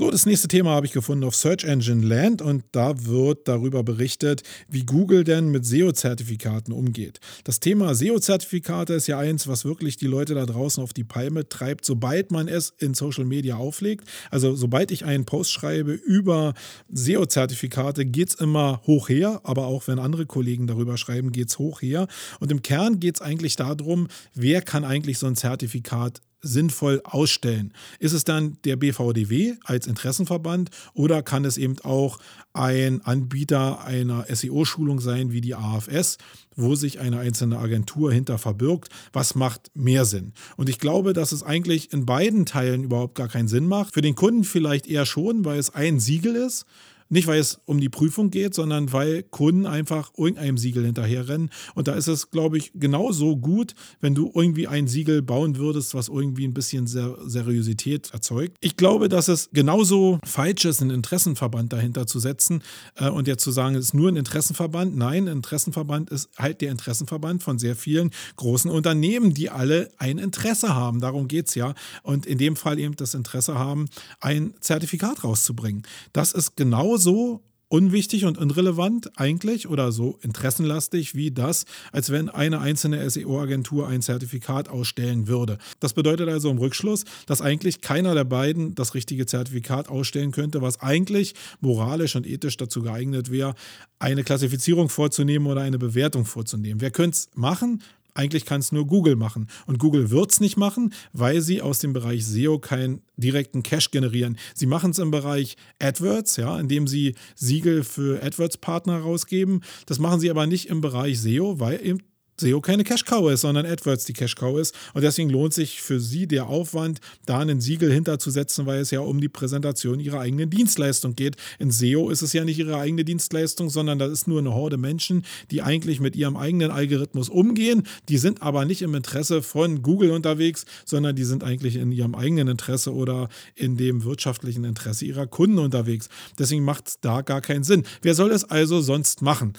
So, 0.00 0.10
das 0.10 0.24
nächste 0.24 0.48
Thema 0.48 0.70
habe 0.70 0.86
ich 0.86 0.92
gefunden 0.92 1.24
auf 1.24 1.36
Search 1.36 1.64
Engine 1.64 2.06
Land 2.06 2.40
und 2.40 2.64
da 2.72 3.04
wird 3.04 3.46
darüber 3.46 3.82
berichtet, 3.82 4.42
wie 4.66 4.86
Google 4.86 5.24
denn 5.24 5.50
mit 5.50 5.66
SEO-Zertifikaten 5.66 6.72
umgeht. 6.72 7.20
Das 7.44 7.60
Thema 7.60 7.94
SEO-Zertifikate 7.94 8.94
ist 8.94 9.08
ja 9.08 9.18
eins, 9.18 9.46
was 9.46 9.66
wirklich 9.66 9.98
die 9.98 10.06
Leute 10.06 10.34
da 10.34 10.46
draußen 10.46 10.82
auf 10.82 10.94
die 10.94 11.04
Palme 11.04 11.50
treibt, 11.50 11.84
sobald 11.84 12.30
man 12.30 12.48
es 12.48 12.72
in 12.78 12.94
Social 12.94 13.26
Media 13.26 13.56
auflegt. 13.56 14.08
Also 14.30 14.56
sobald 14.56 14.90
ich 14.90 15.04
einen 15.04 15.26
Post 15.26 15.52
schreibe 15.52 15.92
über 15.92 16.54
SEO-Zertifikate, 16.90 18.06
geht 18.06 18.30
es 18.30 18.34
immer 18.36 18.80
hoch 18.86 19.10
her, 19.10 19.42
aber 19.44 19.66
auch 19.66 19.86
wenn 19.86 19.98
andere 19.98 20.24
Kollegen 20.24 20.66
darüber 20.66 20.96
schreiben, 20.96 21.30
geht 21.30 21.48
es 21.48 21.58
hoch 21.58 21.82
her. 21.82 22.06
Und 22.38 22.50
im 22.50 22.62
Kern 22.62 23.00
geht 23.00 23.16
es 23.16 23.20
eigentlich 23.20 23.56
darum, 23.56 24.08
wer 24.32 24.62
kann 24.62 24.84
eigentlich 24.84 25.18
so 25.18 25.26
ein 25.26 25.36
Zertifikat 25.36 26.22
sinnvoll 26.42 27.00
ausstellen? 27.04 27.72
Ist 27.98 28.12
es 28.12 28.24
dann 28.24 28.58
der 28.64 28.76
BVDW 28.76 29.54
als 29.64 29.86
Interessenverband 29.86 30.70
oder 30.94 31.22
kann 31.22 31.44
es 31.44 31.58
eben 31.58 31.78
auch 31.82 32.18
ein 32.52 33.00
Anbieter 33.02 33.84
einer 33.84 34.26
SEO-Schulung 34.28 35.00
sein 35.00 35.32
wie 35.32 35.40
die 35.40 35.54
AFS, 35.54 36.18
wo 36.56 36.74
sich 36.74 36.98
eine 37.00 37.18
einzelne 37.20 37.58
Agentur 37.58 38.12
hinter 38.12 38.38
verbirgt? 38.38 38.88
Was 39.12 39.34
macht 39.34 39.70
mehr 39.74 40.04
Sinn? 40.04 40.32
Und 40.56 40.68
ich 40.68 40.78
glaube, 40.78 41.12
dass 41.12 41.32
es 41.32 41.42
eigentlich 41.42 41.92
in 41.92 42.06
beiden 42.06 42.46
Teilen 42.46 42.84
überhaupt 42.84 43.14
gar 43.14 43.28
keinen 43.28 43.48
Sinn 43.48 43.66
macht. 43.66 43.94
Für 43.94 44.02
den 44.02 44.14
Kunden 44.14 44.44
vielleicht 44.44 44.86
eher 44.86 45.06
schon, 45.06 45.44
weil 45.44 45.58
es 45.58 45.74
ein 45.74 46.00
Siegel 46.00 46.36
ist 46.36 46.66
nicht, 47.10 47.26
weil 47.26 47.40
es 47.40 47.60
um 47.66 47.80
die 47.80 47.88
Prüfung 47.88 48.30
geht, 48.30 48.54
sondern 48.54 48.92
weil 48.92 49.24
Kunden 49.24 49.66
einfach 49.66 50.12
irgendeinem 50.16 50.56
Siegel 50.56 50.86
hinterherrennen. 50.86 51.50
Und 51.74 51.88
da 51.88 51.94
ist 51.94 52.06
es, 52.06 52.30
glaube 52.30 52.56
ich, 52.56 52.70
genauso 52.74 53.36
gut, 53.36 53.74
wenn 54.00 54.14
du 54.14 54.30
irgendwie 54.32 54.68
ein 54.68 54.86
Siegel 54.86 55.20
bauen 55.20 55.56
würdest, 55.56 55.94
was 55.94 56.08
irgendwie 56.08 56.46
ein 56.46 56.54
bisschen 56.54 56.86
Ser 56.86 57.18
Seriosität 57.26 58.10
erzeugt. 58.12 58.56
Ich 58.60 58.76
glaube, 58.76 59.08
dass 59.08 59.26
es 59.26 59.50
genauso 59.52 60.20
falsch 60.24 60.64
ist, 60.64 60.80
einen 60.80 60.92
Interessenverband 60.92 61.72
dahinter 61.72 62.06
zu 62.06 62.20
setzen 62.20 62.62
äh, 62.94 63.08
und 63.08 63.26
jetzt 63.26 63.42
zu 63.42 63.50
sagen, 63.50 63.74
es 63.74 63.86
ist 63.86 63.94
nur 63.94 64.08
ein 64.08 64.16
Interessenverband. 64.16 64.96
Nein, 64.96 65.28
ein 65.28 65.38
Interessenverband 65.38 66.10
ist 66.10 66.30
halt 66.38 66.60
der 66.60 66.70
Interessenverband 66.70 67.42
von 67.42 67.58
sehr 67.58 67.74
vielen 67.74 68.10
großen 68.36 68.70
Unternehmen, 68.70 69.34
die 69.34 69.50
alle 69.50 69.90
ein 69.98 70.18
Interesse 70.18 70.76
haben. 70.76 71.00
Darum 71.00 71.26
geht 71.26 71.48
es 71.48 71.56
ja. 71.56 71.74
Und 72.04 72.24
in 72.24 72.38
dem 72.38 72.54
Fall 72.54 72.78
eben 72.78 72.94
das 72.94 73.14
Interesse 73.14 73.58
haben, 73.58 73.88
ein 74.20 74.54
Zertifikat 74.60 75.24
rauszubringen. 75.24 75.82
Das 76.12 76.30
ist 76.32 76.56
genauso 76.56 76.99
so 77.00 77.42
unwichtig 77.70 78.24
und 78.24 78.36
irrelevant 78.36 79.12
eigentlich 79.18 79.68
oder 79.68 79.92
so 79.92 80.18
interessenlastig 80.22 81.14
wie 81.14 81.30
das, 81.30 81.64
als 81.92 82.10
wenn 82.10 82.28
eine 82.28 82.60
einzelne 82.60 83.08
SEO-Agentur 83.08 83.86
ein 83.86 84.02
Zertifikat 84.02 84.68
ausstellen 84.68 85.28
würde. 85.28 85.56
Das 85.78 85.94
bedeutet 85.94 86.28
also 86.28 86.50
im 86.50 86.58
Rückschluss, 86.58 87.04
dass 87.26 87.40
eigentlich 87.40 87.80
keiner 87.80 88.14
der 88.14 88.24
beiden 88.24 88.74
das 88.74 88.94
richtige 88.94 89.24
Zertifikat 89.24 89.88
ausstellen 89.88 90.32
könnte, 90.32 90.60
was 90.60 90.80
eigentlich 90.80 91.34
moralisch 91.60 92.16
und 92.16 92.26
ethisch 92.26 92.56
dazu 92.56 92.82
geeignet 92.82 93.30
wäre, 93.30 93.54
eine 94.00 94.24
Klassifizierung 94.24 94.88
vorzunehmen 94.88 95.46
oder 95.46 95.60
eine 95.60 95.78
Bewertung 95.78 96.24
vorzunehmen. 96.24 96.80
Wer 96.80 96.90
könnte 96.90 97.18
es 97.18 97.30
machen? 97.36 97.82
Eigentlich 98.14 98.44
kann 98.44 98.60
es 98.60 98.72
nur 98.72 98.86
Google 98.86 99.16
machen. 99.16 99.48
Und 99.66 99.78
Google 99.78 100.10
wird 100.10 100.32
es 100.32 100.40
nicht 100.40 100.56
machen, 100.56 100.92
weil 101.12 101.40
sie 101.40 101.62
aus 101.62 101.78
dem 101.78 101.92
Bereich 101.92 102.26
SEO 102.26 102.58
keinen 102.58 103.02
direkten 103.16 103.62
Cash 103.62 103.90
generieren. 103.90 104.38
Sie 104.54 104.66
machen 104.66 104.90
es 104.90 104.98
im 104.98 105.10
Bereich 105.10 105.56
AdWords, 105.78 106.36
ja, 106.36 106.58
indem 106.58 106.86
sie 106.86 107.14
Siegel 107.34 107.84
für 107.84 108.22
AdWords-Partner 108.22 109.00
rausgeben. 109.00 109.62
Das 109.86 109.98
machen 109.98 110.20
sie 110.20 110.30
aber 110.30 110.46
nicht 110.46 110.68
im 110.68 110.80
Bereich 110.80 111.20
SEO, 111.20 111.60
weil 111.60 111.84
eben 111.84 111.98
SEO 112.40 112.60
keine 112.60 112.84
Cash-Cow 112.84 113.30
ist, 113.30 113.42
sondern 113.42 113.66
AdWords 113.66 114.04
die 114.04 114.12
Cash-Cow 114.12 114.58
ist. 114.58 114.74
Und 114.94 115.02
deswegen 115.02 115.30
lohnt 115.30 115.54
sich 115.54 115.80
für 115.80 116.00
Sie 116.00 116.26
der 116.26 116.48
Aufwand, 116.48 117.00
da 117.26 117.38
einen 117.38 117.60
Siegel 117.60 117.92
hinterzusetzen, 117.92 118.66
weil 118.66 118.80
es 118.80 118.90
ja 118.90 119.00
um 119.00 119.20
die 119.20 119.28
Präsentation 119.28 120.00
Ihrer 120.00 120.20
eigenen 120.20 120.50
Dienstleistung 120.50 121.14
geht. 121.14 121.36
In 121.58 121.70
SEO 121.70 122.10
ist 122.10 122.22
es 122.22 122.32
ja 122.32 122.44
nicht 122.44 122.58
Ihre 122.58 122.78
eigene 122.78 123.04
Dienstleistung, 123.04 123.70
sondern 123.70 123.98
das 123.98 124.10
ist 124.10 124.28
nur 124.28 124.40
eine 124.40 124.54
Horde 124.54 124.76
Menschen, 124.76 125.24
die 125.50 125.62
eigentlich 125.62 126.00
mit 126.00 126.16
ihrem 126.16 126.36
eigenen 126.36 126.70
Algorithmus 126.70 127.28
umgehen. 127.28 127.84
Die 128.08 128.18
sind 128.18 128.42
aber 128.42 128.64
nicht 128.64 128.82
im 128.82 128.94
Interesse 128.94 129.42
von 129.42 129.82
Google 129.82 130.10
unterwegs, 130.10 130.64
sondern 130.84 131.16
die 131.16 131.24
sind 131.24 131.44
eigentlich 131.44 131.76
in 131.76 131.92
ihrem 131.92 132.14
eigenen 132.14 132.48
Interesse 132.48 132.94
oder 132.94 133.28
in 133.54 133.76
dem 133.76 134.04
wirtschaftlichen 134.04 134.64
Interesse 134.64 135.04
ihrer 135.04 135.26
Kunden 135.26 135.58
unterwegs. 135.58 136.08
Deswegen 136.38 136.64
macht 136.64 136.88
es 136.88 137.00
da 137.00 137.22
gar 137.22 137.40
keinen 137.40 137.64
Sinn. 137.64 137.84
Wer 138.02 138.14
soll 138.14 138.32
es 138.32 138.44
also 138.44 138.80
sonst 138.80 139.22
machen? 139.22 139.54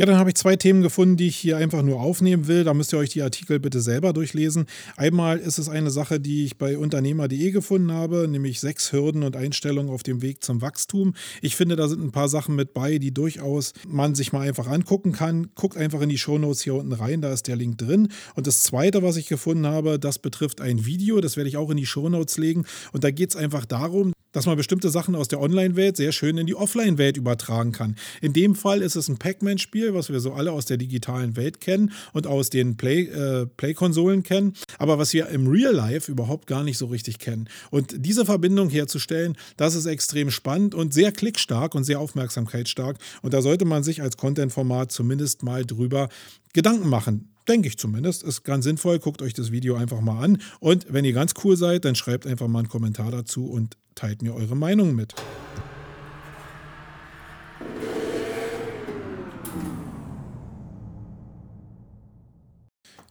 Ja, 0.00 0.06
dann 0.06 0.16
habe 0.16 0.30
ich 0.30 0.36
zwei 0.36 0.56
Themen 0.56 0.80
gefunden, 0.80 1.18
die 1.18 1.26
ich 1.26 1.36
hier 1.36 1.58
einfach 1.58 1.82
nur 1.82 2.00
aufnehmen 2.00 2.46
will. 2.46 2.64
Da 2.64 2.72
müsst 2.72 2.94
ihr 2.94 2.98
euch 2.98 3.10
die 3.10 3.20
Artikel 3.20 3.60
bitte 3.60 3.82
selber 3.82 4.14
durchlesen. 4.14 4.64
Einmal 4.96 5.36
ist 5.36 5.58
es 5.58 5.68
eine 5.68 5.90
Sache, 5.90 6.20
die 6.20 6.46
ich 6.46 6.56
bei 6.56 6.78
unternehmer.de 6.78 7.50
gefunden 7.50 7.92
habe, 7.92 8.26
nämlich 8.26 8.60
sechs 8.60 8.92
Hürden 8.92 9.22
und 9.22 9.36
Einstellungen 9.36 9.92
auf 9.92 10.02
dem 10.02 10.22
Weg 10.22 10.42
zum 10.42 10.62
Wachstum. 10.62 11.12
Ich 11.42 11.54
finde, 11.54 11.76
da 11.76 11.86
sind 11.86 12.02
ein 12.02 12.12
paar 12.12 12.30
Sachen 12.30 12.56
mit 12.56 12.72
bei, 12.72 12.96
die 12.96 13.12
durchaus 13.12 13.74
man 13.86 14.14
sich 14.14 14.32
mal 14.32 14.48
einfach 14.48 14.68
angucken 14.68 15.12
kann. 15.12 15.50
Guckt 15.54 15.76
einfach 15.76 16.00
in 16.00 16.08
die 16.08 16.16
Shownotes 16.16 16.62
hier 16.62 16.76
unten 16.76 16.94
rein, 16.94 17.20
da 17.20 17.30
ist 17.30 17.46
der 17.46 17.56
Link 17.56 17.76
drin. 17.76 18.08
Und 18.34 18.46
das 18.46 18.62
zweite, 18.62 19.02
was 19.02 19.18
ich 19.18 19.26
gefunden 19.26 19.66
habe, 19.66 19.98
das 19.98 20.18
betrifft 20.18 20.62
ein 20.62 20.86
Video, 20.86 21.20
das 21.20 21.36
werde 21.36 21.50
ich 21.50 21.58
auch 21.58 21.68
in 21.68 21.76
die 21.76 21.84
Shownotes 21.84 22.38
legen. 22.38 22.64
Und 22.94 23.04
da 23.04 23.10
geht 23.10 23.32
es 23.32 23.36
einfach 23.36 23.66
darum, 23.66 24.14
dass 24.32 24.46
man 24.46 24.56
bestimmte 24.56 24.90
Sachen 24.90 25.14
aus 25.14 25.28
der 25.28 25.40
Online-Welt 25.40 25.96
sehr 25.96 26.12
schön 26.12 26.38
in 26.38 26.46
die 26.46 26.54
Offline-Welt 26.54 27.16
übertragen 27.16 27.72
kann. 27.72 27.96
In 28.20 28.32
dem 28.32 28.54
Fall 28.54 28.82
ist 28.82 28.96
es 28.96 29.08
ein 29.08 29.18
Pac-Man-Spiel, 29.18 29.94
was 29.94 30.10
wir 30.10 30.20
so 30.20 30.32
alle 30.32 30.52
aus 30.52 30.66
der 30.66 30.76
digitalen 30.76 31.36
Welt 31.36 31.60
kennen 31.60 31.92
und 32.12 32.26
aus 32.26 32.50
den 32.50 32.76
Play, 32.76 33.02
äh, 33.02 33.46
Play-Konsolen 33.46 34.22
kennen, 34.22 34.54
aber 34.78 34.98
was 34.98 35.12
wir 35.12 35.28
im 35.28 35.46
Real 35.46 35.74
Life 35.74 36.10
überhaupt 36.10 36.46
gar 36.46 36.62
nicht 36.62 36.78
so 36.78 36.86
richtig 36.86 37.18
kennen. 37.18 37.48
Und 37.70 37.94
diese 37.96 38.24
Verbindung 38.24 38.70
herzustellen, 38.70 39.36
das 39.56 39.74
ist 39.74 39.86
extrem 39.86 40.30
spannend 40.30 40.74
und 40.74 40.94
sehr 40.94 41.12
klickstark 41.12 41.74
und 41.74 41.84
sehr 41.84 42.00
aufmerksamkeitsstark. 42.00 42.98
Und 43.22 43.34
da 43.34 43.42
sollte 43.42 43.64
man 43.64 43.82
sich 43.82 44.02
als 44.02 44.16
Content-Format 44.16 44.92
zumindest 44.92 45.42
mal 45.42 45.64
drüber 45.64 46.08
Gedanken 46.52 46.88
machen. 46.88 47.30
Denke 47.50 47.66
ich 47.66 47.78
zumindest. 47.78 48.22
Ist 48.22 48.44
ganz 48.44 48.62
sinnvoll. 48.62 49.00
Guckt 49.00 49.22
euch 49.22 49.34
das 49.34 49.50
Video 49.50 49.74
einfach 49.74 50.00
mal 50.00 50.22
an. 50.22 50.40
Und 50.60 50.86
wenn 50.88 51.04
ihr 51.04 51.12
ganz 51.12 51.34
cool 51.42 51.56
seid, 51.56 51.84
dann 51.84 51.96
schreibt 51.96 52.24
einfach 52.24 52.46
mal 52.46 52.60
einen 52.60 52.68
Kommentar 52.68 53.10
dazu 53.10 53.50
und 53.50 53.76
teilt 53.96 54.22
mir 54.22 54.36
eure 54.36 54.54
Meinung 54.54 54.94
mit. 54.94 55.16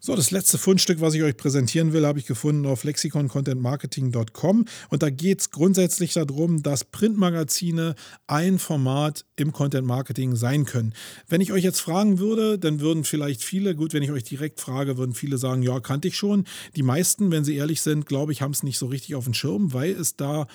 So, 0.01 0.15
das 0.15 0.31
letzte 0.31 0.57
Fundstück, 0.57 1.01
was 1.01 1.13
ich 1.13 1.23
euch 1.23 1.35
präsentieren 1.35 1.91
will, 1.91 2.05
habe 2.05 2.19
ich 2.19 2.25
gefunden 2.25 2.65
auf 2.65 2.85
lexiconcontentmarketing.com. 2.85 4.65
Und 4.87 5.03
da 5.03 5.09
geht 5.09 5.41
es 5.41 5.51
grundsätzlich 5.51 6.13
darum, 6.13 6.63
dass 6.63 6.85
Printmagazine 6.85 7.95
ein 8.25 8.59
Format 8.59 9.25
im 9.35 9.51
Content 9.51 9.85
Marketing 9.85 10.37
sein 10.37 10.63
können. 10.63 10.93
Wenn 11.27 11.41
ich 11.41 11.51
euch 11.51 11.65
jetzt 11.65 11.81
fragen 11.81 12.17
würde, 12.17 12.57
dann 12.57 12.79
würden 12.79 13.03
vielleicht 13.03 13.43
viele, 13.43 13.75
gut, 13.75 13.93
wenn 13.93 14.01
ich 14.03 14.11
euch 14.11 14.23
direkt 14.23 14.61
frage, 14.61 14.97
würden 14.97 15.13
viele 15.13 15.37
sagen, 15.37 15.63
ja, 15.63 15.81
kannte 15.81 16.07
ich 16.07 16.15
schon. 16.15 16.45
Die 16.77 16.83
meisten, 16.83 17.29
wenn 17.29 17.43
sie 17.43 17.57
ehrlich 17.57 17.81
sind, 17.81 18.05
glaube 18.05 18.31
ich, 18.31 18.41
haben 18.41 18.51
es 18.51 18.63
nicht 18.63 18.77
so 18.77 18.85
richtig 18.85 19.15
auf 19.15 19.25
dem 19.25 19.33
Schirm, 19.33 19.73
weil 19.73 19.91
es 19.91 20.15
da 20.15 20.47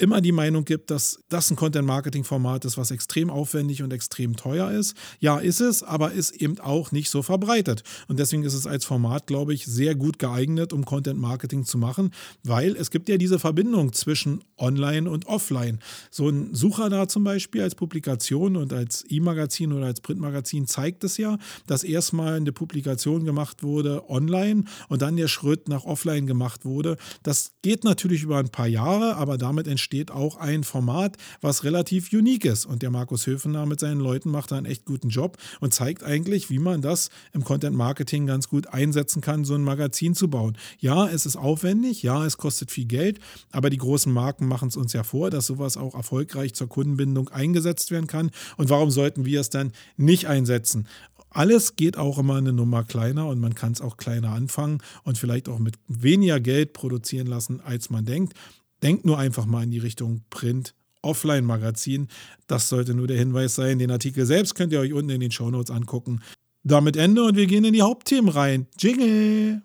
immer 0.00 0.20
die 0.20 0.32
Meinung 0.32 0.64
gibt, 0.64 0.90
dass 0.90 1.20
das 1.28 1.50
ein 1.50 1.56
Content-Marketing-Format 1.56 2.64
ist, 2.64 2.78
was 2.78 2.90
extrem 2.90 3.30
aufwendig 3.30 3.82
und 3.82 3.92
extrem 3.92 4.36
teuer 4.36 4.70
ist. 4.70 4.96
Ja, 5.18 5.38
ist 5.38 5.60
es, 5.60 5.82
aber 5.82 6.12
ist 6.12 6.30
eben 6.32 6.58
auch 6.60 6.90
nicht 6.90 7.10
so 7.10 7.22
verbreitet. 7.22 7.82
Und 8.08 8.18
deswegen 8.18 8.42
ist 8.42 8.54
es 8.54 8.66
als 8.66 8.84
Format, 8.84 9.26
glaube 9.26 9.52
ich, 9.52 9.66
sehr 9.66 9.94
gut 9.94 10.18
geeignet, 10.18 10.72
um 10.72 10.84
Content-Marketing 10.84 11.64
zu 11.64 11.78
machen, 11.78 12.12
weil 12.42 12.76
es 12.76 12.90
gibt 12.90 13.08
ja 13.08 13.18
diese 13.18 13.38
Verbindung 13.38 13.92
zwischen 13.92 14.42
Online 14.60 15.10
und 15.10 15.26
Offline. 15.26 15.80
So 16.10 16.28
ein 16.28 16.54
Sucher 16.54 17.08
zum 17.08 17.24
Beispiel 17.24 17.62
als 17.62 17.74
Publikation 17.74 18.56
und 18.56 18.72
als 18.72 19.04
E-Magazin 19.08 19.72
oder 19.72 19.86
als 19.86 20.00
Printmagazin 20.00 20.66
zeigt 20.66 21.04
es 21.04 21.16
ja, 21.16 21.38
dass 21.66 21.84
erstmal 21.84 22.34
eine 22.34 22.52
Publikation 22.52 23.24
gemacht 23.24 23.62
wurde 23.62 24.08
online 24.08 24.64
und 24.88 25.02
dann 25.02 25.16
der 25.16 25.28
Schritt 25.28 25.68
nach 25.68 25.84
Offline 25.84 26.26
gemacht 26.26 26.64
wurde. 26.64 26.96
Das 27.22 27.52
geht 27.62 27.84
natürlich 27.84 28.22
über 28.22 28.38
ein 28.38 28.50
paar 28.50 28.66
Jahre, 28.66 29.16
aber 29.16 29.38
damit 29.38 29.66
entsteht 29.66 29.80
entsteht 29.80 30.10
auch 30.10 30.36
ein 30.36 30.62
Format, 30.62 31.16
was 31.40 31.64
relativ 31.64 32.12
unique 32.12 32.44
ist. 32.44 32.66
Und 32.66 32.82
der 32.82 32.90
Markus 32.90 33.26
Höfener 33.26 33.66
mit 33.66 33.80
seinen 33.80 34.00
Leuten 34.00 34.30
macht 34.30 34.52
da 34.52 34.56
einen 34.56 34.66
echt 34.66 34.84
guten 34.84 35.08
Job 35.08 35.36
und 35.60 35.74
zeigt 35.74 36.04
eigentlich, 36.04 36.50
wie 36.50 36.58
man 36.58 36.80
das 36.80 37.10
im 37.32 37.44
Content 37.44 37.76
Marketing 37.76 38.26
ganz 38.26 38.48
gut 38.48 38.68
einsetzen 38.68 39.20
kann, 39.20 39.44
so 39.44 39.54
ein 39.54 39.64
Magazin 39.64 40.14
zu 40.14 40.28
bauen. 40.28 40.56
Ja, 40.78 41.08
es 41.08 41.26
ist 41.26 41.36
aufwendig, 41.36 42.02
ja, 42.02 42.24
es 42.24 42.36
kostet 42.36 42.70
viel 42.70 42.84
Geld, 42.84 43.20
aber 43.50 43.70
die 43.70 43.78
großen 43.78 44.12
Marken 44.12 44.46
machen 44.50 44.68
es 44.68 44.76
uns 44.76 44.92
ja 44.92 45.02
vor, 45.02 45.30
dass 45.30 45.46
sowas 45.46 45.78
auch 45.78 45.94
erfolgreich 45.94 46.52
zur 46.52 46.68
Kundenbindung 46.68 47.30
eingesetzt 47.30 47.90
werden 47.90 48.06
kann. 48.06 48.30
Und 48.58 48.68
warum 48.68 48.90
sollten 48.90 49.24
wir 49.24 49.40
es 49.40 49.48
dann 49.48 49.72
nicht 49.96 50.26
einsetzen? 50.26 50.86
Alles 51.30 51.76
geht 51.76 51.96
auch 51.96 52.18
immer 52.18 52.36
eine 52.36 52.52
Nummer 52.52 52.84
kleiner 52.84 53.28
und 53.28 53.40
man 53.40 53.54
kann 53.54 53.72
es 53.72 53.80
auch 53.80 53.96
kleiner 53.96 54.32
anfangen 54.32 54.82
und 55.04 55.16
vielleicht 55.16 55.48
auch 55.48 55.60
mit 55.60 55.76
weniger 55.86 56.40
Geld 56.40 56.72
produzieren 56.72 57.28
lassen, 57.28 57.60
als 57.60 57.88
man 57.88 58.04
denkt. 58.04 58.34
Denkt 58.82 59.06
nur 59.06 59.18
einfach 59.18 59.46
mal 59.46 59.62
in 59.62 59.70
die 59.70 59.78
Richtung 59.78 60.22
Print. 60.28 60.74
Offline-Magazin. 61.02 62.08
Das 62.46 62.68
sollte 62.68 62.92
nur 62.92 63.06
der 63.06 63.16
Hinweis 63.16 63.54
sein. 63.54 63.78
Den 63.78 63.90
Artikel 63.90 64.26
selbst 64.26 64.54
könnt 64.54 64.72
ihr 64.72 64.80
euch 64.80 64.92
unten 64.92 65.10
in 65.10 65.20
den 65.20 65.30
Shownotes 65.30 65.70
angucken. 65.70 66.20
Damit 66.62 66.96
Ende 66.96 67.24
und 67.24 67.36
wir 67.36 67.46
gehen 67.46 67.64
in 67.64 67.72
die 67.72 67.80
Hauptthemen 67.80 68.28
rein. 68.28 68.66
Jingle! 68.78 69.62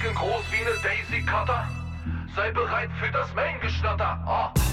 Denken 0.00 0.14
groß 0.14 0.44
wie 0.52 0.64
eine 0.64 0.76
Daisy 0.80 1.22
Cutter. 1.22 1.68
Sei 2.36 2.52
bereit 2.52 2.90
für 3.00 3.10
das 3.10 3.34
Main-Geschnatter. 3.34 4.20
Oh. 4.26 4.67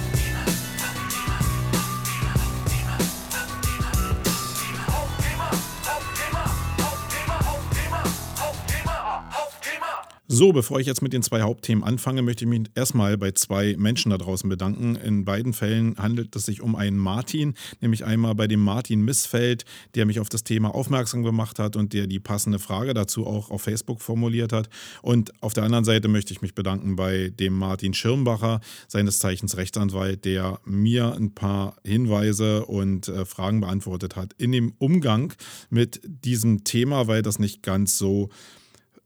So, 10.28 10.52
bevor 10.52 10.80
ich 10.80 10.88
jetzt 10.88 11.04
mit 11.04 11.14
den 11.14 11.22
zwei 11.22 11.44
Hauptthemen 11.44 11.84
anfange, 11.84 12.24
möchte 12.24 12.46
ich 12.46 12.50
mich 12.50 12.64
erstmal 12.74 13.16
bei 13.16 13.34
zwei 13.34 13.76
Menschen 13.78 14.10
da 14.10 14.18
draußen 14.18 14.50
bedanken. 14.50 14.96
In 14.96 15.24
beiden 15.24 15.54
Fällen 15.54 16.00
handelt 16.00 16.36
es 16.36 16.48
sich 16.48 16.62
um 16.62 16.76
einen 16.76 16.98
Martin, 16.98 17.54
nämlich 17.80 18.06
einmal 18.06 18.34
bei 18.34 18.48
dem 18.48 18.60
Martin 18.60 19.02
Missfeld, 19.02 19.66
der 19.94 20.08
mich 20.08 20.20
auf 20.20 20.28
das 20.28 20.44
Thema 20.44 20.74
aufmerksam 20.74 21.22
gemacht 21.22 21.60
hat 21.60 21.76
und 21.76 21.94
der 21.94 22.08
die 22.08 22.20
passende 22.20 22.58
Frage 22.58 22.96
dazu 22.96 23.28
auch 23.28 23.52
auf 23.52 23.62
Facebook 23.62 24.02
formuliert 24.02 24.52
hat. 24.52 24.68
Und 25.04 25.32
auf 25.44 25.54
der 25.54 25.64
anderen 25.64 25.86
Seite 25.86 26.08
möchte 26.08 26.34
ich 26.34 26.42
mich 26.42 26.56
bedanken 26.56 26.96
bei 26.96 27.30
dem 27.30 27.54
Martin 27.54 27.94
Schirmbacher, 27.94 28.62
seines 28.88 29.20
Zeichens 29.20 29.58
Rechtsanwalt, 29.58 30.26
der 30.26 30.60
mir 30.66 31.14
ein 31.14 31.36
paar 31.36 31.76
Hinweise 31.86 32.66
und 32.66 33.10
äh, 33.10 33.26
Fragen 33.26 33.62
beantwortet 33.62 34.16
hat 34.16 34.34
in 34.40 34.52
dem 34.52 34.74
Umgang 34.80 35.34
mit 35.70 36.02
diesem 36.04 36.64
Thema, 36.64 37.06
weil 37.06 37.22
das 37.22 37.38
nicht 37.38 37.62
ganz 37.62 38.00
so 38.00 38.32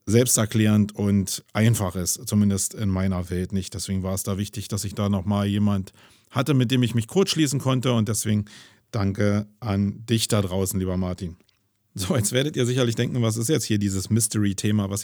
selbsterklärend 0.09 0.95
und 0.95 1.43
einfach 1.53 1.95
ist, 1.95 2.27
zumindest 2.27 2.73
in 2.73 2.89
meiner 2.89 3.29
Welt 3.29 3.53
nicht. 3.53 3.73
Deswegen 3.73 4.03
war 4.03 4.13
es 4.13 4.23
da 4.23 4.37
wichtig, 4.37 4.67
dass 4.67 4.83
ich 4.83 4.95
da 4.95 5.09
nochmal 5.09 5.47
jemand 5.47 5.93
hatte, 6.31 6.53
mit 6.53 6.71
dem 6.71 6.83
ich 6.83 6.95
mich 6.95 7.07
kurz 7.07 7.31
schließen 7.31 7.59
konnte 7.59 7.93
und 7.93 8.09
deswegen 8.09 8.45
danke 8.91 9.47
an 9.59 10.05
dich 10.05 10.27
da 10.27 10.41
draußen, 10.41 10.79
lieber 10.79 10.97
Martin. 10.97 11.37
So, 11.95 12.15
jetzt 12.15 12.33
werdet 12.33 12.55
ihr 12.55 12.67
sicherlich 12.67 12.95
denken, 12.95 13.19
was 13.23 13.35
ist 13.35 13.49
jetzt 13.49 13.65
hier 13.65 13.79
dieses 13.79 14.11
Mystery-Thema, 14.11 14.91
was, 14.91 15.03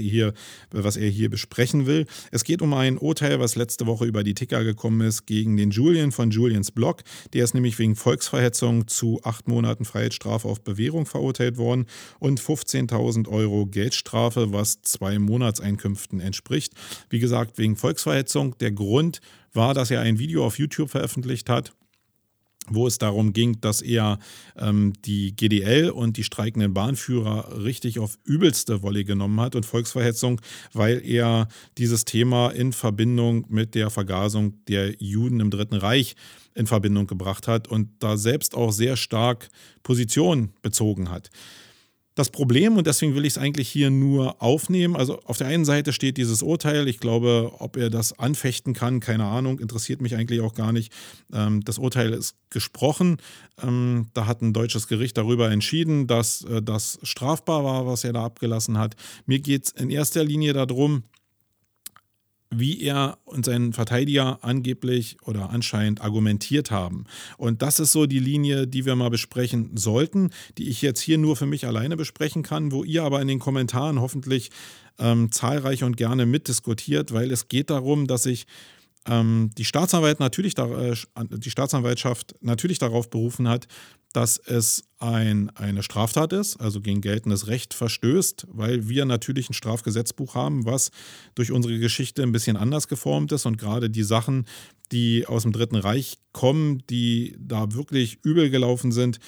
was 0.71 0.98
er 0.98 1.10
hier 1.10 1.32
besprechen 1.32 1.88
will. 1.88 2.06
Es 2.32 2.43
geht 2.43 2.62
um 2.62 2.74
ein 2.76 3.00
Urteil, 3.00 3.39
was 3.39 3.56
letzte 3.56 3.88
Woche 3.88 4.06
über 4.06 4.24
die 4.24 4.36
Ticker 4.36 4.63
gekommen 4.63 5.02
ist, 5.02 5.26
gegen 5.26 5.58
den 5.58 5.71
Julian 5.71 6.12
von 6.12 6.30
Julians 6.30 6.71
Blog. 6.71 7.02
Der 7.34 7.43
ist 7.43 7.56
nämlich 7.56 7.80
wegen 7.80 7.95
Volksverhetzung 7.95 8.88
zu 8.88 9.19
acht 9.24 9.48
Monaten 9.48 9.84
Freiheitsstrafe 9.84 10.48
auf 10.48 10.62
Bewährung 10.62 11.08
verurteilt 11.08 11.58
worden 11.58 11.88
und 12.19 12.39
15.000 12.39 13.28
Euro 13.30 13.65
Geldstrafe, 13.65 14.54
was 14.54 14.84
zwei 14.84 15.17
Monatseinkünften 15.17 16.19
entspricht. 16.19 16.74
Wie 17.10 17.19
gesagt, 17.19 17.58
wegen 17.58 17.78
Volksverhetzung. 17.78 18.58
Der 18.60 18.71
Grund 18.71 19.21
war, 19.54 19.74
dass 19.74 19.89
er 19.89 20.02
ein 20.02 20.19
Video 20.19 20.45
auf 20.45 20.60
YouTube 20.60 20.91
veröffentlicht 20.91 21.50
hat 21.50 21.74
wo 22.69 22.88
es 22.88 22.97
darum 22.97 23.34
ging, 23.34 23.60
dass 23.62 23.82
er 23.82 24.19
ähm, 24.58 24.93
die 25.06 25.36
GDL 25.36 25.89
und 25.89 26.17
die 26.17 26.23
streikenden 26.23 26.73
Bahnführer 26.73 27.63
richtig 27.63 27.99
auf 27.99 28.17
übelste 28.23 28.82
Wolle 28.82 29.04
genommen 29.04 29.39
hat 29.39 29.56
und 29.56 29.65
Volksverhetzung, 29.65 30.41
weil 30.73 31.06
er 31.06 31.47
dieses 31.78 32.06
Thema 32.06 32.49
in 32.49 32.73
Verbindung 32.73 33.45
mit 33.49 33.75
der 33.75 33.89
Vergasung 33.89 34.54
der 34.67 34.95
Juden 35.01 35.39
im 35.39 35.51
Dritten 35.51 35.75
Reich 35.75 36.15
in 36.56 36.67
Verbindung 36.67 37.06
gebracht 37.08 37.47
hat 37.47 37.67
und 37.67 37.89
da 37.99 38.17
selbst 38.17 38.56
auch 38.56 38.71
sehr 38.71 38.95
stark 38.95 39.49
Position 39.84 40.54
bezogen 40.62 41.10
hat 41.10 41.30
das 42.15 42.30
Problem 42.30 42.78
und 42.78 42.88
deswegen 42.88 43.13
will 43.13 43.25
ich 43.25 43.34
es 43.34 43.38
eigentlich 43.38 43.67
hier 43.67 43.89
nur 43.89 44.41
aufnehmen. 44.41 44.95
Also 44.95 45.19
auf 45.25 45.38
der 45.38 45.47
einen 45.47 45.65
Seite 45.65 45.91
steht 45.91 46.15
dieses 46.15 46.41
Urteil. 46.41 46.88
Ich 46.88 46.99
glaube, 46.99 47.51
ob 47.60 47.75
er 47.75 47.89
das 47.89 48.17
anfechten 48.17 48.73
kann, 48.73 49.01
keine 49.01 49.25
Ahnung, 49.25 49.60
interessiert 49.60 50.01
mich 50.01 50.15
eigentlich 50.15 50.39
auch 50.39 50.54
gar 50.54 50.71
nicht. 50.71 50.93
Ähm, 51.34 51.62
das 51.65 51.78
Urteil 51.78 52.13
ist 52.13 52.36
gesprochen. 52.49 53.17
Ähm, 53.62 54.08
da 54.13 54.28
hat 54.28 54.41
ein 54.41 54.54
deutsches 54.54 54.88
Gericht 54.88 55.17
darüber 55.17 55.51
entschieden, 55.51 56.08
dass 56.08 56.43
äh, 56.43 56.62
das 56.62 56.99
strafbar 57.04 57.65
war, 57.65 57.86
was 57.86 58.06
er 58.06 58.13
da 58.13 58.23
abgelassen 58.23 58.78
hat. 58.78 58.95
Mir 59.25 59.39
geht 59.39 59.65
es 59.65 59.71
in 59.71 59.89
erster 59.89 60.23
Linie 60.23 60.54
darum, 60.54 61.04
wie 62.49 62.81
er 62.81 63.17
und 63.25 63.45
sein 63.45 63.73
Verteidiger 63.73 64.39
angeblich 64.43 65.17
oder 65.23 65.49
anscheinend 65.49 66.01
argumentiert 66.01 66.71
haben. 66.71 67.05
Und 67.38 67.62
das 67.62 67.79
ist 67.79 67.91
so 67.91 68.05
die 68.05 68.19
Linie, 68.19 68.67
die 68.67 68.86
wir 68.86 68.95
mal 68.95 69.10
besprechen 69.10 69.71
sollten, 69.75 70.31
die 70.58 70.69
ich 70.69 70.81
jetzt 70.81 70.99
hier 70.99 71.17
nur 71.17 71.36
für 71.36 71.45
mich 71.45 71.65
alleine 71.65 71.97
besprechen 71.97 72.43
kann, 72.43 72.71
wo 72.71 72.84
ihr 72.84 73.03
aber 73.03 73.21
in 73.21 73.27
den 73.27 73.39
Kommentaren 73.39 73.99
hoffentlich 73.99 74.51
ähm, 74.99 75.31
zahlreich 75.31 75.84
und 75.84 75.97
gerne 75.97 76.25
mitdiskutiert, 76.25 77.13
weil 77.13 77.31
es 77.31 77.47
geht 77.47 77.69
darum, 77.69 78.08
dass 78.08 78.25
ich 78.25 78.45
ähm, 79.08 79.52
die, 79.58 79.65
Staatsanwalt 79.65 80.20
natürlich 80.20 80.56
da, 80.56 80.68
äh, 80.68 80.96
die 81.30 81.50
Staatsanwaltschaft 81.50 82.36
natürlich 82.41 82.80
darauf 82.80 83.10
berufen 83.10 83.48
hat, 83.48 83.68
dass 84.13 84.38
es 84.38 84.86
ein, 84.98 85.50
eine 85.56 85.84
Straftat 85.84 86.32
ist, 86.32 86.58
also 86.58 86.80
gegen 86.80 87.02
geltendes 87.02 87.48
Recht 87.48 87.74
verstößt, 87.74 88.48
weil 88.50 88.88
wir 88.88 89.04
natürlich 89.06 89.50
ein 89.50 89.54
Strafgesetzbuch 89.54 90.36
haben, 90.36 90.65
was 90.65 90.91
durch 91.36 91.52
unsere 91.52 91.78
Geschichte 91.80 92.24
ein 92.24 92.32
bisschen 92.32 92.56
anders 92.56 92.88
geformt 92.88 93.34
ist. 93.34 93.46
Und 93.46 93.58
gerade 93.58 93.89
die 93.89 94.04
Sachen, 94.04 94.46
die 94.91 95.28
aus 95.28 95.44
dem 95.44 95.52
Dritten 95.52 95.76
Reich 95.76 96.18
kommen, 96.32 96.82
die 96.89 97.36
da 97.39 97.74
wirklich 97.74 98.20
übel 98.24 98.50
gelaufen 98.50 98.94
sind, 98.94 99.20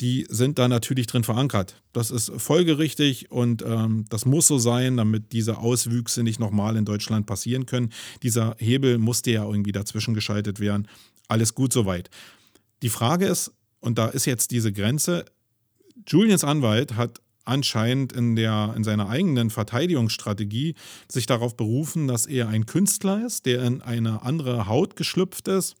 die 0.00 0.26
sind 0.28 0.58
da 0.58 0.68
natürlich 0.68 1.06
drin 1.06 1.24
verankert. 1.24 1.82
Das 1.92 2.10
ist 2.10 2.30
folgerichtig 2.36 3.30
und 3.30 3.62
ähm, 3.62 4.04
das 4.10 4.26
muss 4.26 4.46
so 4.46 4.58
sein, 4.58 4.96
damit 4.96 5.32
diese 5.32 5.58
Auswüchse 5.58 6.22
nicht 6.22 6.38
nochmal 6.38 6.76
in 6.76 6.84
Deutschland 6.84 7.26
passieren 7.26 7.66
können. 7.66 7.92
Dieser 8.22 8.56
Hebel 8.58 8.98
musste 8.98 9.30
ja 9.30 9.44
irgendwie 9.44 9.72
dazwischen 9.72 10.14
geschaltet 10.14 10.60
werden. 10.60 10.88
Alles 11.28 11.54
gut 11.54 11.72
soweit. 11.72 12.10
Die 12.82 12.90
Frage 12.90 13.26
ist, 13.26 13.52
und 13.80 13.98
da 13.98 14.08
ist 14.08 14.26
jetzt 14.26 14.50
diese 14.50 14.72
Grenze. 14.72 15.24
Julians 16.06 16.44
Anwalt 16.44 16.96
hat 16.96 17.20
anscheinend 17.44 18.12
in, 18.12 18.36
der, 18.36 18.74
in 18.76 18.84
seiner 18.84 19.08
eigenen 19.08 19.50
Verteidigungsstrategie 19.50 20.74
sich 21.10 21.26
darauf 21.26 21.56
berufen, 21.56 22.08
dass 22.08 22.26
er 22.26 22.48
ein 22.48 22.66
Künstler 22.66 23.24
ist, 23.24 23.46
der 23.46 23.62
in 23.62 23.80
eine 23.80 24.22
andere 24.22 24.66
Haut 24.66 24.96
geschlüpft 24.96 25.48
ist 25.48 25.76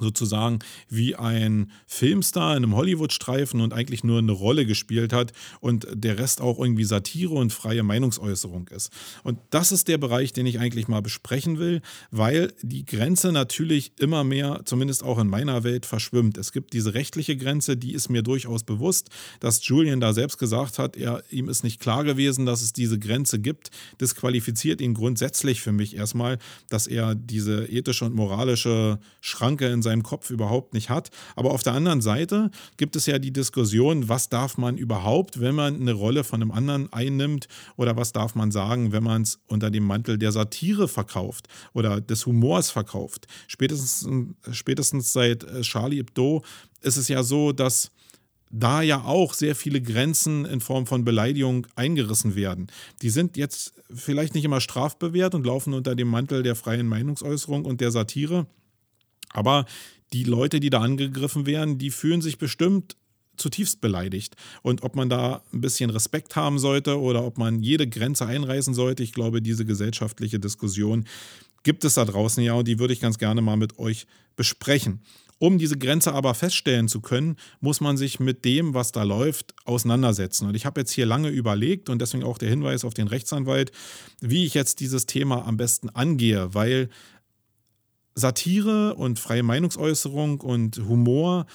sozusagen 0.00 0.58
wie 0.88 1.16
ein 1.16 1.70
Filmstar 1.86 2.56
in 2.56 2.64
einem 2.64 2.76
Hollywood-Streifen 2.76 3.60
und 3.60 3.72
eigentlich 3.72 4.04
nur 4.04 4.18
eine 4.18 4.32
Rolle 4.32 4.66
gespielt 4.66 5.12
hat 5.12 5.32
und 5.60 5.86
der 5.92 6.18
Rest 6.18 6.40
auch 6.40 6.58
irgendwie 6.58 6.84
Satire 6.84 7.34
und 7.34 7.52
freie 7.52 7.82
Meinungsäußerung 7.82 8.68
ist. 8.68 8.90
Und 9.22 9.38
das 9.50 9.72
ist 9.72 9.88
der 9.88 9.98
Bereich, 9.98 10.32
den 10.32 10.46
ich 10.46 10.58
eigentlich 10.58 10.88
mal 10.88 11.02
besprechen 11.02 11.58
will, 11.58 11.82
weil 12.10 12.52
die 12.62 12.84
Grenze 12.84 13.32
natürlich 13.32 13.92
immer 13.98 14.24
mehr, 14.24 14.62
zumindest 14.64 15.02
auch 15.02 15.18
in 15.18 15.28
meiner 15.28 15.64
Welt, 15.64 15.86
verschwimmt. 15.86 16.38
Es 16.38 16.52
gibt 16.52 16.72
diese 16.72 16.94
rechtliche 16.94 17.36
Grenze, 17.36 17.76
die 17.76 17.92
ist 17.92 18.08
mir 18.08 18.22
durchaus 18.22 18.64
bewusst, 18.64 19.08
dass 19.40 19.66
Julian 19.66 20.00
da 20.00 20.12
selbst 20.12 20.38
gesagt 20.38 20.78
hat, 20.78 20.96
er, 20.96 21.22
ihm 21.30 21.48
ist 21.48 21.64
nicht 21.64 21.80
klar 21.80 22.04
gewesen, 22.04 22.46
dass 22.46 22.62
es 22.62 22.72
diese 22.72 22.98
Grenze 22.98 23.38
gibt, 23.38 23.70
disqualifiziert 24.00 24.80
ihn 24.80 24.94
grundsätzlich 24.94 25.60
für 25.60 25.72
mich 25.72 25.96
erstmal, 25.96 26.38
dass 26.68 26.86
er 26.86 27.14
diese 27.14 27.66
ethische 27.66 28.04
und 28.04 28.14
moralische 28.14 28.98
Schranke 29.20 29.66
in 29.66 29.82
seinem 29.88 30.02
Kopf 30.02 30.30
überhaupt 30.30 30.74
nicht 30.74 30.90
hat. 30.90 31.10
Aber 31.34 31.50
auf 31.50 31.62
der 31.62 31.72
anderen 31.72 32.00
Seite 32.00 32.50
gibt 32.76 32.96
es 32.96 33.06
ja 33.06 33.18
die 33.18 33.32
Diskussion, 33.32 34.08
was 34.08 34.28
darf 34.28 34.58
man 34.58 34.76
überhaupt, 34.76 35.40
wenn 35.40 35.54
man 35.54 35.80
eine 35.80 35.92
Rolle 35.92 36.24
von 36.24 36.42
einem 36.42 36.50
anderen 36.50 36.92
einnimmt 36.92 37.48
oder 37.76 37.96
was 37.96 38.12
darf 38.12 38.34
man 38.34 38.50
sagen, 38.50 38.92
wenn 38.92 39.02
man 39.02 39.22
es 39.22 39.40
unter 39.46 39.70
dem 39.70 39.84
Mantel 39.84 40.18
der 40.18 40.32
Satire 40.32 40.88
verkauft 40.88 41.48
oder 41.72 42.00
des 42.00 42.26
Humors 42.26 42.70
verkauft. 42.70 43.26
Spätestens, 43.46 44.08
spätestens 44.52 45.12
seit 45.12 45.44
äh, 45.44 45.62
Charlie 45.62 45.98
Hebdo 45.98 46.42
ist 46.82 46.96
es 46.96 47.08
ja 47.08 47.22
so, 47.22 47.52
dass 47.52 47.90
da 48.50 48.82
ja 48.82 49.04
auch 49.04 49.34
sehr 49.34 49.54
viele 49.54 49.80
Grenzen 49.80 50.44
in 50.44 50.60
Form 50.60 50.86
von 50.86 51.04
Beleidigung 51.04 51.66
eingerissen 51.76 52.34
werden. 52.34 52.68
Die 53.02 53.10
sind 53.10 53.36
jetzt 53.36 53.74
vielleicht 53.92 54.34
nicht 54.34 54.44
immer 54.44 54.60
strafbewehrt 54.60 55.34
und 55.34 55.46
laufen 55.46 55.74
unter 55.74 55.94
dem 55.94 56.08
Mantel 56.08 56.42
der 56.42 56.54
freien 56.54 56.86
Meinungsäußerung 56.86 57.64
und 57.64 57.80
der 57.80 57.90
Satire. 57.90 58.46
Aber 59.32 59.66
die 60.12 60.24
Leute, 60.24 60.60
die 60.60 60.70
da 60.70 60.80
angegriffen 60.80 61.46
werden, 61.46 61.78
die 61.78 61.90
fühlen 61.90 62.22
sich 62.22 62.38
bestimmt 62.38 62.96
zutiefst 63.36 63.80
beleidigt. 63.80 64.36
Und 64.62 64.82
ob 64.82 64.96
man 64.96 65.08
da 65.08 65.42
ein 65.52 65.60
bisschen 65.60 65.90
Respekt 65.90 66.36
haben 66.36 66.58
sollte 66.58 67.00
oder 67.00 67.24
ob 67.24 67.38
man 67.38 67.62
jede 67.62 67.86
Grenze 67.86 68.26
einreißen 68.26 68.74
sollte, 68.74 69.02
ich 69.02 69.12
glaube, 69.12 69.40
diese 69.40 69.64
gesellschaftliche 69.64 70.40
Diskussion 70.40 71.06
gibt 71.62 71.84
es 71.84 71.94
da 71.94 72.04
draußen 72.04 72.42
ja 72.42 72.54
und 72.54 72.68
die 72.68 72.78
würde 72.78 72.92
ich 72.92 73.00
ganz 73.00 73.18
gerne 73.18 73.42
mal 73.42 73.56
mit 73.56 73.78
euch 73.78 74.06
besprechen. 74.36 75.00
Um 75.40 75.58
diese 75.58 75.78
Grenze 75.78 76.14
aber 76.14 76.34
feststellen 76.34 76.88
zu 76.88 77.00
können, 77.00 77.36
muss 77.60 77.80
man 77.80 77.96
sich 77.96 78.18
mit 78.18 78.44
dem, 78.44 78.74
was 78.74 78.90
da 78.90 79.04
läuft, 79.04 79.54
auseinandersetzen. 79.64 80.48
Und 80.48 80.56
ich 80.56 80.66
habe 80.66 80.80
jetzt 80.80 80.90
hier 80.90 81.06
lange 81.06 81.28
überlegt 81.28 81.88
und 81.88 82.02
deswegen 82.02 82.24
auch 82.24 82.38
der 82.38 82.48
Hinweis 82.48 82.84
auf 82.84 82.94
den 82.94 83.06
Rechtsanwalt, 83.06 83.70
wie 84.20 84.44
ich 84.44 84.54
jetzt 84.54 84.80
dieses 84.80 85.06
Thema 85.06 85.46
am 85.46 85.56
besten 85.56 85.90
angehe, 85.90 86.54
weil 86.54 86.88
Satire 88.18 88.94
und 88.94 89.18
freie 89.18 89.42
Meinungsäußerung 89.42 90.40
und 90.40 90.78
Humor 90.78 91.46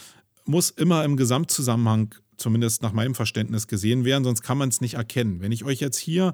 muss 0.46 0.70
immer 0.70 1.04
im 1.04 1.18
Gesamtzusammenhang, 1.18 2.16
zumindest 2.38 2.82
nach 2.82 2.94
meinem 2.94 3.16
Verständnis, 3.16 3.68
gesehen 3.68 4.06
werden, 4.06 4.24
sonst 4.24 4.42
kann 4.42 4.58
man 4.58 4.70
es 4.70 4.82
nicht 4.82 4.96
erkennen. 4.96 5.42
Wenn 5.42 5.52
ich 5.52 5.64
euch 5.64 5.80
jetzt 5.80 5.98
hier 5.98 6.34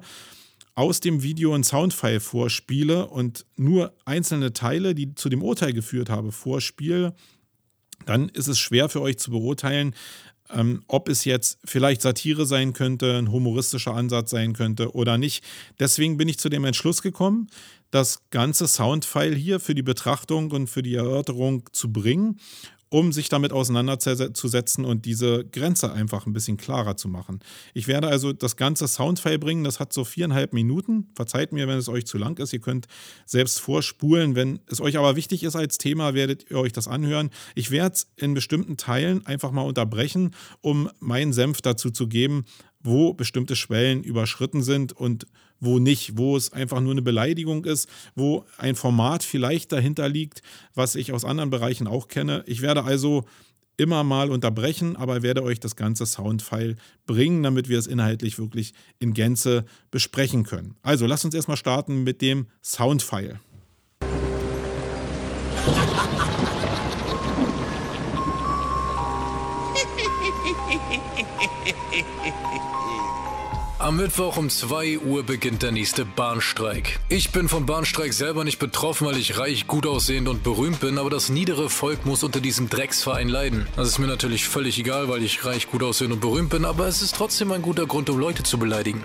aus 0.74 1.00
dem 1.00 1.22
Video 1.22 1.54
ein 1.54 1.64
Soundfile 1.64 2.20
vorspiele 2.20 3.06
und 3.06 3.44
nur 3.56 3.92
einzelne 4.04 4.52
Teile, 4.52 4.94
die 4.94 5.14
zu 5.14 5.28
dem 5.28 5.42
Urteil 5.42 5.72
geführt 5.72 6.10
habe, 6.10 6.32
vorspiele, 6.32 7.14
dann 8.06 8.28
ist 8.28 8.48
es 8.48 8.58
schwer 8.58 8.88
für 8.88 9.02
euch 9.02 9.18
zu 9.18 9.30
beurteilen, 9.30 9.94
ähm, 10.52 10.82
ob 10.86 11.08
es 11.08 11.24
jetzt 11.24 11.58
vielleicht 11.64 12.02
Satire 12.02 12.46
sein 12.46 12.72
könnte, 12.72 13.18
ein 13.18 13.30
humoristischer 13.30 13.94
Ansatz 13.94 14.30
sein 14.30 14.52
könnte 14.52 14.94
oder 14.94 15.18
nicht. 15.18 15.44
Deswegen 15.78 16.16
bin 16.16 16.28
ich 16.28 16.38
zu 16.38 16.48
dem 16.48 16.64
Entschluss 16.64 17.02
gekommen, 17.02 17.48
das 17.90 18.22
ganze 18.30 18.68
Soundfile 18.68 19.34
hier 19.34 19.60
für 19.60 19.74
die 19.74 19.82
Betrachtung 19.82 20.50
und 20.50 20.68
für 20.68 20.82
die 20.82 20.94
Erörterung 20.94 21.68
zu 21.72 21.92
bringen, 21.92 22.38
um 22.90 23.12
sich 23.12 23.28
damit 23.28 23.52
auseinanderzusetzen 23.52 24.84
und 24.84 25.04
diese 25.04 25.44
Grenze 25.44 25.92
einfach 25.92 26.26
ein 26.26 26.32
bisschen 26.32 26.56
klarer 26.56 26.96
zu 26.96 27.08
machen. 27.08 27.38
Ich 27.72 27.86
werde 27.86 28.08
also 28.08 28.32
das 28.32 28.56
ganze 28.56 28.88
Soundfile 28.88 29.38
bringen, 29.38 29.62
das 29.62 29.78
hat 29.78 29.92
so 29.92 30.04
viereinhalb 30.04 30.52
Minuten. 30.52 31.08
Verzeiht 31.14 31.52
mir, 31.52 31.68
wenn 31.68 31.78
es 31.78 31.88
euch 31.88 32.04
zu 32.04 32.18
lang 32.18 32.38
ist. 32.40 32.52
Ihr 32.52 32.60
könnt 32.60 32.88
selbst 33.26 33.60
vorspulen. 33.60 34.34
Wenn 34.34 34.58
es 34.66 34.80
euch 34.80 34.98
aber 34.98 35.14
wichtig 35.14 35.44
ist 35.44 35.54
als 35.54 35.78
Thema, 35.78 36.14
werdet 36.14 36.50
ihr 36.50 36.58
euch 36.58 36.72
das 36.72 36.88
anhören. 36.88 37.30
Ich 37.54 37.70
werde 37.70 37.94
es 37.94 38.10
in 38.16 38.34
bestimmten 38.34 38.76
Teilen 38.76 39.24
einfach 39.24 39.52
mal 39.52 39.62
unterbrechen, 39.62 40.34
um 40.60 40.90
meinen 40.98 41.32
Senf 41.32 41.62
dazu 41.62 41.90
zu 41.90 42.08
geben, 42.08 42.44
wo 42.82 43.14
bestimmte 43.14 43.54
Schwellen 43.54 44.02
überschritten 44.02 44.62
sind 44.62 44.92
und 44.92 45.26
wo 45.60 45.78
nicht, 45.78 46.16
wo 46.16 46.36
es 46.36 46.52
einfach 46.52 46.80
nur 46.80 46.92
eine 46.92 47.02
Beleidigung 47.02 47.64
ist, 47.64 47.88
wo 48.14 48.44
ein 48.58 48.74
Format 48.74 49.22
vielleicht 49.22 49.72
dahinter 49.72 50.08
liegt, 50.08 50.42
was 50.74 50.94
ich 50.94 51.12
aus 51.12 51.24
anderen 51.24 51.50
Bereichen 51.50 51.86
auch 51.86 52.08
kenne. 52.08 52.42
Ich 52.46 52.62
werde 52.62 52.84
also 52.84 53.24
immer 53.76 54.04
mal 54.04 54.30
unterbrechen, 54.30 54.96
aber 54.96 55.22
werde 55.22 55.42
euch 55.42 55.58
das 55.58 55.74
ganze 55.74 56.04
Soundfile 56.04 56.76
bringen, 57.06 57.42
damit 57.42 57.68
wir 57.68 57.78
es 57.78 57.86
inhaltlich 57.86 58.38
wirklich 58.38 58.74
in 58.98 59.14
Gänze 59.14 59.64
besprechen 59.90 60.44
können. 60.44 60.76
Also 60.82 61.06
lasst 61.06 61.24
uns 61.24 61.34
erstmal 61.34 61.56
starten 61.56 62.02
mit 62.02 62.20
dem 62.20 62.46
Soundfile. 62.62 63.40
Am 73.90 73.96
Mittwoch 73.96 74.36
um 74.36 74.48
2 74.48 75.00
Uhr 75.00 75.24
beginnt 75.24 75.64
der 75.64 75.72
nächste 75.72 76.04
Bahnstreik. 76.04 77.00
Ich 77.08 77.32
bin 77.32 77.48
vom 77.48 77.66
Bahnstreik 77.66 78.12
selber 78.12 78.44
nicht 78.44 78.60
betroffen, 78.60 79.04
weil 79.08 79.16
ich 79.16 79.36
reich, 79.36 79.66
gut 79.66 79.84
aussehend 79.84 80.28
und 80.28 80.44
berühmt 80.44 80.78
bin, 80.78 80.96
aber 80.96 81.10
das 81.10 81.28
niedere 81.28 81.68
Volk 81.68 82.06
muss 82.06 82.22
unter 82.22 82.40
diesem 82.40 82.68
Drecksverein 82.68 83.28
leiden. 83.28 83.66
Das 83.74 83.88
ist 83.88 83.98
mir 83.98 84.06
natürlich 84.06 84.46
völlig 84.46 84.78
egal, 84.78 85.08
weil 85.08 85.24
ich 85.24 85.44
reich, 85.44 85.68
gut 85.68 85.82
aussehend 85.82 86.12
und 86.12 86.20
berühmt 86.20 86.50
bin, 86.50 86.64
aber 86.64 86.86
es 86.86 87.02
ist 87.02 87.16
trotzdem 87.16 87.50
ein 87.50 87.62
guter 87.62 87.84
Grund, 87.84 88.08
um 88.10 88.20
Leute 88.20 88.44
zu 88.44 88.60
beleidigen. 88.60 89.02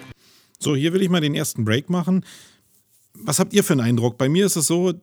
So, 0.60 0.76
hier 0.76 0.94
will 0.94 1.02
ich 1.02 1.10
mal 1.10 1.20
den 1.20 1.34
ersten 1.34 1.66
Break 1.66 1.90
machen. 1.90 2.24
Was 3.16 3.40
habt 3.40 3.54
ihr 3.54 3.64
für 3.64 3.74
einen 3.74 3.82
Eindruck? 3.82 4.20
Bei 4.20 4.30
mir 4.30 4.46
ist 4.46 4.56
es 4.56 4.68
so, 4.68 4.94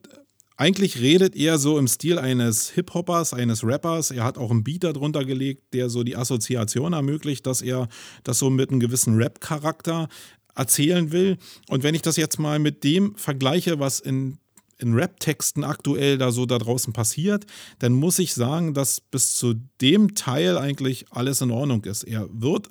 eigentlich 0.62 1.00
redet 1.00 1.34
er 1.34 1.58
so 1.58 1.76
im 1.76 1.88
Stil 1.88 2.20
eines 2.20 2.70
Hip-Hoppers, 2.70 3.34
eines 3.34 3.64
Rappers. 3.64 4.12
Er 4.12 4.22
hat 4.22 4.38
auch 4.38 4.52
einen 4.52 4.62
Beat 4.62 4.84
darunter 4.84 5.24
gelegt, 5.24 5.74
der 5.74 5.90
so 5.90 6.04
die 6.04 6.14
Assoziation 6.14 6.92
ermöglicht, 6.92 7.48
dass 7.48 7.62
er 7.62 7.88
das 8.22 8.38
so 8.38 8.48
mit 8.48 8.70
einem 8.70 8.78
gewissen 8.78 9.16
Rap-Charakter 9.16 10.08
erzählen 10.54 11.10
will. 11.10 11.36
Und 11.68 11.82
wenn 11.82 11.96
ich 11.96 12.02
das 12.02 12.16
jetzt 12.16 12.38
mal 12.38 12.60
mit 12.60 12.84
dem 12.84 13.16
vergleiche, 13.16 13.80
was 13.80 13.98
in 13.98 14.38
in 14.78 14.94
Rap-Texten 14.94 15.62
aktuell 15.62 16.18
da 16.18 16.32
so 16.32 16.44
da 16.44 16.58
draußen 16.58 16.92
passiert, 16.92 17.46
dann 17.78 17.92
muss 17.92 18.18
ich 18.18 18.34
sagen, 18.34 18.74
dass 18.74 19.00
bis 19.00 19.36
zu 19.36 19.54
dem 19.80 20.16
Teil 20.16 20.58
eigentlich 20.58 21.06
alles 21.10 21.40
in 21.40 21.52
Ordnung 21.52 21.84
ist. 21.84 22.02
Er 22.02 22.28
wird 22.32 22.68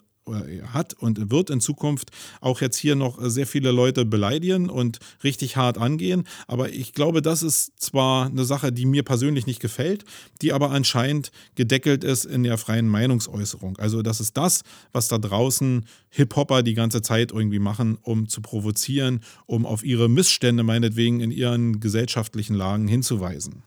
hat 0.73 0.93
und 0.93 1.31
wird 1.31 1.49
in 1.49 1.61
Zukunft 1.61 2.11
auch 2.39 2.61
jetzt 2.61 2.77
hier 2.77 2.95
noch 2.95 3.17
sehr 3.21 3.47
viele 3.47 3.71
Leute 3.71 4.05
beleidigen 4.05 4.69
und 4.69 4.99
richtig 5.23 5.57
hart 5.57 5.77
angehen. 5.77 6.23
Aber 6.47 6.69
ich 6.69 6.93
glaube, 6.93 7.21
das 7.21 7.43
ist 7.43 7.79
zwar 7.81 8.27
eine 8.27 8.45
Sache, 8.45 8.71
die 8.71 8.85
mir 8.85 9.03
persönlich 9.03 9.45
nicht 9.45 9.59
gefällt, 9.59 10.05
die 10.41 10.53
aber 10.53 10.71
anscheinend 10.71 11.31
gedeckelt 11.55 12.03
ist 12.03 12.25
in 12.25 12.43
der 12.43 12.57
freien 12.57 12.87
Meinungsäußerung. 12.87 13.77
Also 13.77 14.01
das 14.01 14.19
ist 14.19 14.37
das, 14.37 14.61
was 14.91 15.07
da 15.07 15.17
draußen 15.17 15.85
Hip-Hopper 16.09 16.63
die 16.63 16.73
ganze 16.73 17.01
Zeit 17.01 17.31
irgendwie 17.31 17.59
machen, 17.59 17.97
um 18.01 18.27
zu 18.27 18.41
provozieren, 18.41 19.21
um 19.45 19.65
auf 19.65 19.83
ihre 19.83 20.09
Missstände 20.09 20.63
meinetwegen 20.63 21.21
in 21.21 21.31
ihren 21.31 21.79
gesellschaftlichen 21.79 22.55
Lagen 22.55 22.87
hinzuweisen. 22.87 23.63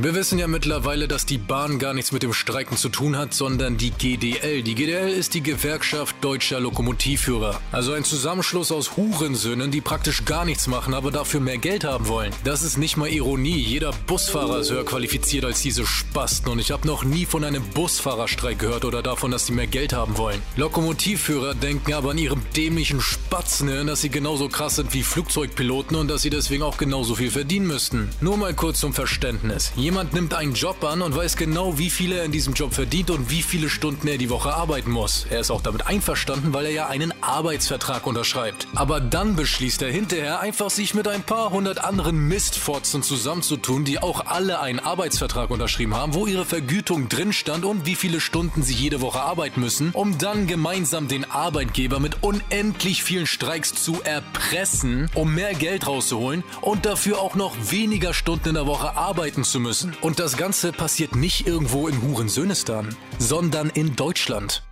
Wir 0.00 0.14
wissen 0.14 0.38
ja 0.38 0.46
mittlerweile, 0.46 1.08
dass 1.08 1.26
die 1.26 1.38
Bahn 1.38 1.80
gar 1.80 1.92
nichts 1.92 2.12
mit 2.12 2.22
dem 2.22 2.32
Streiken 2.32 2.76
zu 2.76 2.88
tun 2.88 3.16
hat, 3.18 3.34
sondern 3.34 3.78
die 3.78 3.90
GDL. 3.90 4.62
Die 4.62 4.76
GDL 4.76 5.08
ist 5.08 5.34
die 5.34 5.42
Gewerkschaft 5.42 6.14
deutscher 6.20 6.60
Lokomotivführer. 6.60 7.60
Also 7.72 7.94
ein 7.94 8.04
Zusammenschluss 8.04 8.70
aus 8.70 8.96
Hurensöhnen, 8.96 9.72
die 9.72 9.80
praktisch 9.80 10.24
gar 10.24 10.44
nichts 10.44 10.68
machen, 10.68 10.94
aber 10.94 11.10
dafür 11.10 11.40
mehr 11.40 11.58
Geld 11.58 11.82
haben 11.82 12.06
wollen. 12.06 12.32
Das 12.44 12.62
ist 12.62 12.78
nicht 12.78 12.96
mal 12.96 13.08
Ironie. 13.08 13.58
Jeder 13.58 13.90
Busfahrer 14.06 14.60
ist 14.60 14.70
höher 14.70 14.84
qualifiziert 14.84 15.44
als 15.44 15.62
diese 15.62 15.84
Spasten 15.84 16.48
und 16.48 16.60
ich 16.60 16.70
habe 16.70 16.86
noch 16.86 17.02
nie 17.02 17.26
von 17.26 17.42
einem 17.42 17.64
Busfahrerstreik 17.70 18.60
gehört 18.60 18.84
oder 18.84 19.02
davon, 19.02 19.32
dass 19.32 19.46
sie 19.46 19.52
mehr 19.52 19.66
Geld 19.66 19.92
haben 19.92 20.16
wollen. 20.16 20.40
Lokomotivführer 20.54 21.56
denken 21.56 21.92
aber 21.92 22.12
an 22.12 22.18
ihrem 22.18 22.42
dämlichen 22.56 23.00
Spatzenhirn, 23.00 23.88
dass 23.88 24.02
sie 24.02 24.10
genauso 24.10 24.48
krass 24.48 24.76
sind 24.76 24.94
wie 24.94 25.02
Flugzeugpiloten 25.02 25.96
und 25.96 26.06
dass 26.06 26.22
sie 26.22 26.30
deswegen 26.30 26.62
auch 26.62 26.78
genauso 26.78 27.16
viel 27.16 27.32
verdienen 27.32 27.66
müssten. 27.66 28.10
Nur 28.20 28.36
mal 28.36 28.54
kurz 28.54 28.78
zum 28.78 28.94
Verständnis. 28.94 29.72
Jemand 29.88 30.12
nimmt 30.12 30.34
einen 30.34 30.52
Job 30.52 30.84
an 30.84 31.00
und 31.00 31.16
weiß 31.16 31.38
genau, 31.38 31.78
wie 31.78 31.88
viel 31.88 32.12
er 32.12 32.22
in 32.24 32.30
diesem 32.30 32.52
Job 32.52 32.74
verdient 32.74 33.08
und 33.08 33.30
wie 33.30 33.40
viele 33.40 33.70
Stunden 33.70 34.06
er 34.06 34.18
die 34.18 34.28
Woche 34.28 34.52
arbeiten 34.52 34.90
muss. 34.90 35.24
Er 35.30 35.40
ist 35.40 35.50
auch 35.50 35.62
damit 35.62 35.86
einverstanden, 35.86 36.52
weil 36.52 36.66
er 36.66 36.72
ja 36.72 36.86
einen 36.88 37.14
Arbeitsvertrag 37.22 38.06
unterschreibt. 38.06 38.68
Aber 38.74 39.00
dann 39.00 39.34
beschließt 39.34 39.80
er 39.80 39.90
hinterher 39.90 40.40
einfach, 40.40 40.68
sich 40.68 40.92
mit 40.92 41.08
ein 41.08 41.22
paar 41.22 41.52
hundert 41.52 41.82
anderen 41.82 42.18
Mistfotzen 42.18 43.02
zusammenzutun, 43.02 43.86
die 43.86 43.98
auch 43.98 44.26
alle 44.26 44.60
einen 44.60 44.78
Arbeitsvertrag 44.78 45.48
unterschrieben 45.48 45.94
haben, 45.94 46.12
wo 46.12 46.26
ihre 46.26 46.44
Vergütung 46.44 47.08
drin 47.08 47.32
stand 47.32 47.64
und 47.64 47.86
wie 47.86 47.94
viele 47.94 48.20
Stunden 48.20 48.62
sie 48.62 48.74
jede 48.74 49.00
Woche 49.00 49.22
arbeiten 49.22 49.60
müssen, 49.60 49.92
um 49.92 50.18
dann 50.18 50.46
gemeinsam 50.46 51.08
den 51.08 51.24
Arbeitgeber 51.30 51.98
mit 51.98 52.22
unendlich 52.22 53.02
vielen 53.02 53.26
Streiks 53.26 53.72
zu 53.72 54.02
erpressen, 54.02 55.08
um 55.14 55.34
mehr 55.34 55.54
Geld 55.54 55.86
rauszuholen 55.86 56.44
und 56.60 56.84
dafür 56.84 57.22
auch 57.22 57.36
noch 57.36 57.56
weniger 57.70 58.12
Stunden 58.12 58.50
in 58.50 58.54
der 58.54 58.66
Woche 58.66 58.94
arbeiten 58.94 59.44
zu 59.44 59.58
müssen 59.60 59.77
müssen. 59.78 59.96
Und 60.02 60.18
das 60.18 60.36
Ganze 60.36 60.72
passiert 60.72 61.14
nicht 61.14 61.46
irgendwo 61.46 61.88
in 61.88 62.02
Hurensönistan, 62.02 62.94
sondern 63.18 63.70
in 63.70 63.96
Deutschland. 63.96 64.62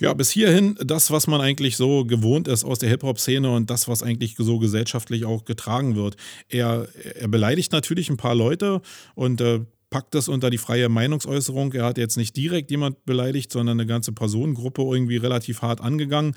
Ja, 0.00 0.12
bis 0.12 0.30
hierhin 0.30 0.76
das, 0.84 1.12
was 1.12 1.28
man 1.28 1.40
eigentlich 1.40 1.76
so 1.76 2.04
gewohnt 2.04 2.48
ist 2.48 2.64
aus 2.64 2.80
der 2.80 2.88
Hip-Hop-Szene 2.88 3.48
und 3.48 3.70
das, 3.70 3.86
was 3.86 4.02
eigentlich 4.02 4.34
so 4.36 4.58
gesellschaftlich 4.58 5.24
auch 5.24 5.44
getragen 5.44 5.94
wird. 5.94 6.16
Er, 6.48 6.88
er 7.14 7.28
beleidigt 7.28 7.70
natürlich 7.70 8.10
ein 8.10 8.16
paar 8.16 8.34
Leute 8.34 8.82
und 9.14 9.40
äh, 9.40 9.60
packt 9.90 10.16
das 10.16 10.26
unter 10.26 10.50
die 10.50 10.58
freie 10.58 10.88
Meinungsäußerung. 10.88 11.72
Er 11.74 11.84
hat 11.84 11.98
jetzt 11.98 12.16
nicht 12.16 12.36
direkt 12.36 12.72
jemand 12.72 13.04
beleidigt, 13.04 13.52
sondern 13.52 13.78
eine 13.78 13.86
ganze 13.86 14.10
Personengruppe 14.10 14.82
irgendwie 14.82 15.16
relativ 15.16 15.62
hart 15.62 15.80
angegangen. 15.80 16.34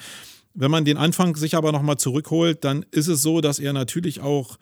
Wenn 0.59 0.71
man 0.71 0.85
den 0.85 0.97
Anfang 0.97 1.35
sich 1.35 1.55
aber 1.55 1.71
nochmal 1.71 1.97
zurückholt, 1.97 2.63
dann 2.63 2.83
ist 2.89 3.07
es 3.07 3.21
so, 3.21 3.41
dass 3.41 3.59
er 3.59 3.73
natürlich 3.73 4.21
auch 4.21 4.57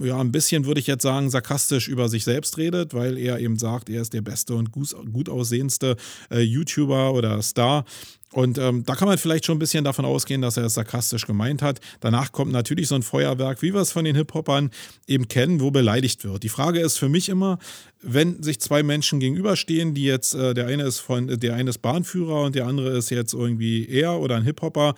ja, 0.00 0.18
ein 0.18 0.32
bisschen 0.32 0.64
würde 0.64 0.80
ich 0.80 0.86
jetzt 0.86 1.02
sagen, 1.02 1.30
sarkastisch 1.30 1.88
über 1.88 2.08
sich 2.08 2.24
selbst 2.24 2.58
redet, 2.58 2.94
weil 2.94 3.18
er 3.18 3.38
eben 3.38 3.58
sagt, 3.58 3.88
er 3.90 4.02
ist 4.02 4.12
der 4.12 4.22
beste 4.22 4.54
und 4.54 4.72
gut, 4.72 5.28
aussehendste 5.28 5.96
äh, 6.30 6.40
YouTuber 6.40 7.12
oder 7.12 7.40
Star. 7.42 7.84
Und 8.32 8.58
ähm, 8.58 8.84
da 8.84 8.94
kann 8.96 9.06
man 9.06 9.18
vielleicht 9.18 9.46
schon 9.46 9.56
ein 9.56 9.60
bisschen 9.60 9.84
davon 9.84 10.04
ausgehen, 10.04 10.42
dass 10.42 10.56
er 10.56 10.64
es 10.64 10.74
sarkastisch 10.74 11.26
gemeint 11.26 11.62
hat. 11.62 11.80
Danach 12.00 12.32
kommt 12.32 12.52
natürlich 12.52 12.88
so 12.88 12.94
ein 12.94 13.02
Feuerwerk, 13.02 13.62
wie 13.62 13.72
wir 13.72 13.80
es 13.80 13.92
von 13.92 14.04
den 14.04 14.16
Hip-Hopern 14.16 14.70
eben 15.06 15.28
kennen, 15.28 15.60
wo 15.60 15.70
beleidigt 15.70 16.24
wird. 16.24 16.42
Die 16.42 16.48
Frage 16.48 16.80
ist 16.80 16.98
für 16.98 17.08
mich 17.08 17.28
immer, 17.28 17.58
wenn 18.02 18.42
sich 18.42 18.60
zwei 18.60 18.82
Menschen 18.82 19.20
gegenüberstehen, 19.20 19.94
die 19.94 20.04
jetzt, 20.04 20.34
äh, 20.34 20.54
der 20.54 20.66
eine 20.66 20.84
ist 20.84 21.00
von, 21.00 21.26
der 21.26 21.54
eine 21.54 21.70
ist 21.70 21.78
Bahnführer 21.78 22.42
und 22.42 22.54
der 22.54 22.66
andere 22.66 22.96
ist 22.96 23.10
jetzt 23.10 23.34
irgendwie 23.34 23.88
er 23.88 24.20
oder 24.20 24.36
ein 24.36 24.44
Hip-Hopper, 24.44 24.94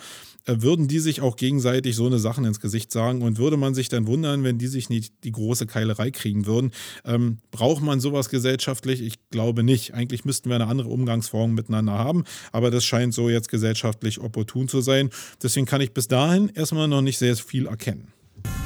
äh, 0.46 0.62
würden 0.62 0.88
die 0.88 0.98
sich 0.98 1.20
auch 1.20 1.36
gegenseitig 1.36 1.94
so 1.94 2.06
eine 2.06 2.18
Sachen 2.18 2.44
ins 2.44 2.60
Gesicht 2.60 2.90
sagen 2.90 3.22
und 3.22 3.38
würde 3.38 3.56
man 3.56 3.74
sich 3.74 3.88
dann 3.88 4.06
wundern, 4.06 4.44
wenn 4.44 4.58
die 4.58 4.66
sich 4.66 4.88
nicht 4.88 5.12
die 5.24 5.32
große 5.32 5.66
Keilerei 5.66 6.10
kriegen 6.10 6.46
würden. 6.46 6.72
Ähm, 7.04 7.38
braucht 7.50 7.82
man 7.82 8.00
sowas 8.00 8.28
gesellschaftlich? 8.30 9.00
Ich 9.02 9.14
glaube 9.30 9.62
nicht. 9.62 9.94
Eigentlich 9.94 10.24
müssten 10.24 10.48
wir 10.48 10.56
eine 10.56 10.66
andere 10.66 10.88
Umgangsform 10.88 11.54
miteinander 11.54 11.92
haben, 11.92 12.24
aber 12.52 12.70
das 12.70 12.84
scheint 12.84 13.14
so 13.14 13.28
jetzt 13.28 13.48
gesellschaftlich 13.48 14.20
opportun 14.20 14.68
zu 14.68 14.80
sein. 14.80 15.10
Deswegen 15.42 15.66
kann 15.66 15.80
ich 15.80 15.92
bis 15.92 16.08
dahin 16.08 16.50
erstmal 16.54 16.88
noch 16.88 17.02
nicht 17.02 17.18
sehr 17.18 17.36
viel 17.36 17.66
erkennen. 17.66 18.12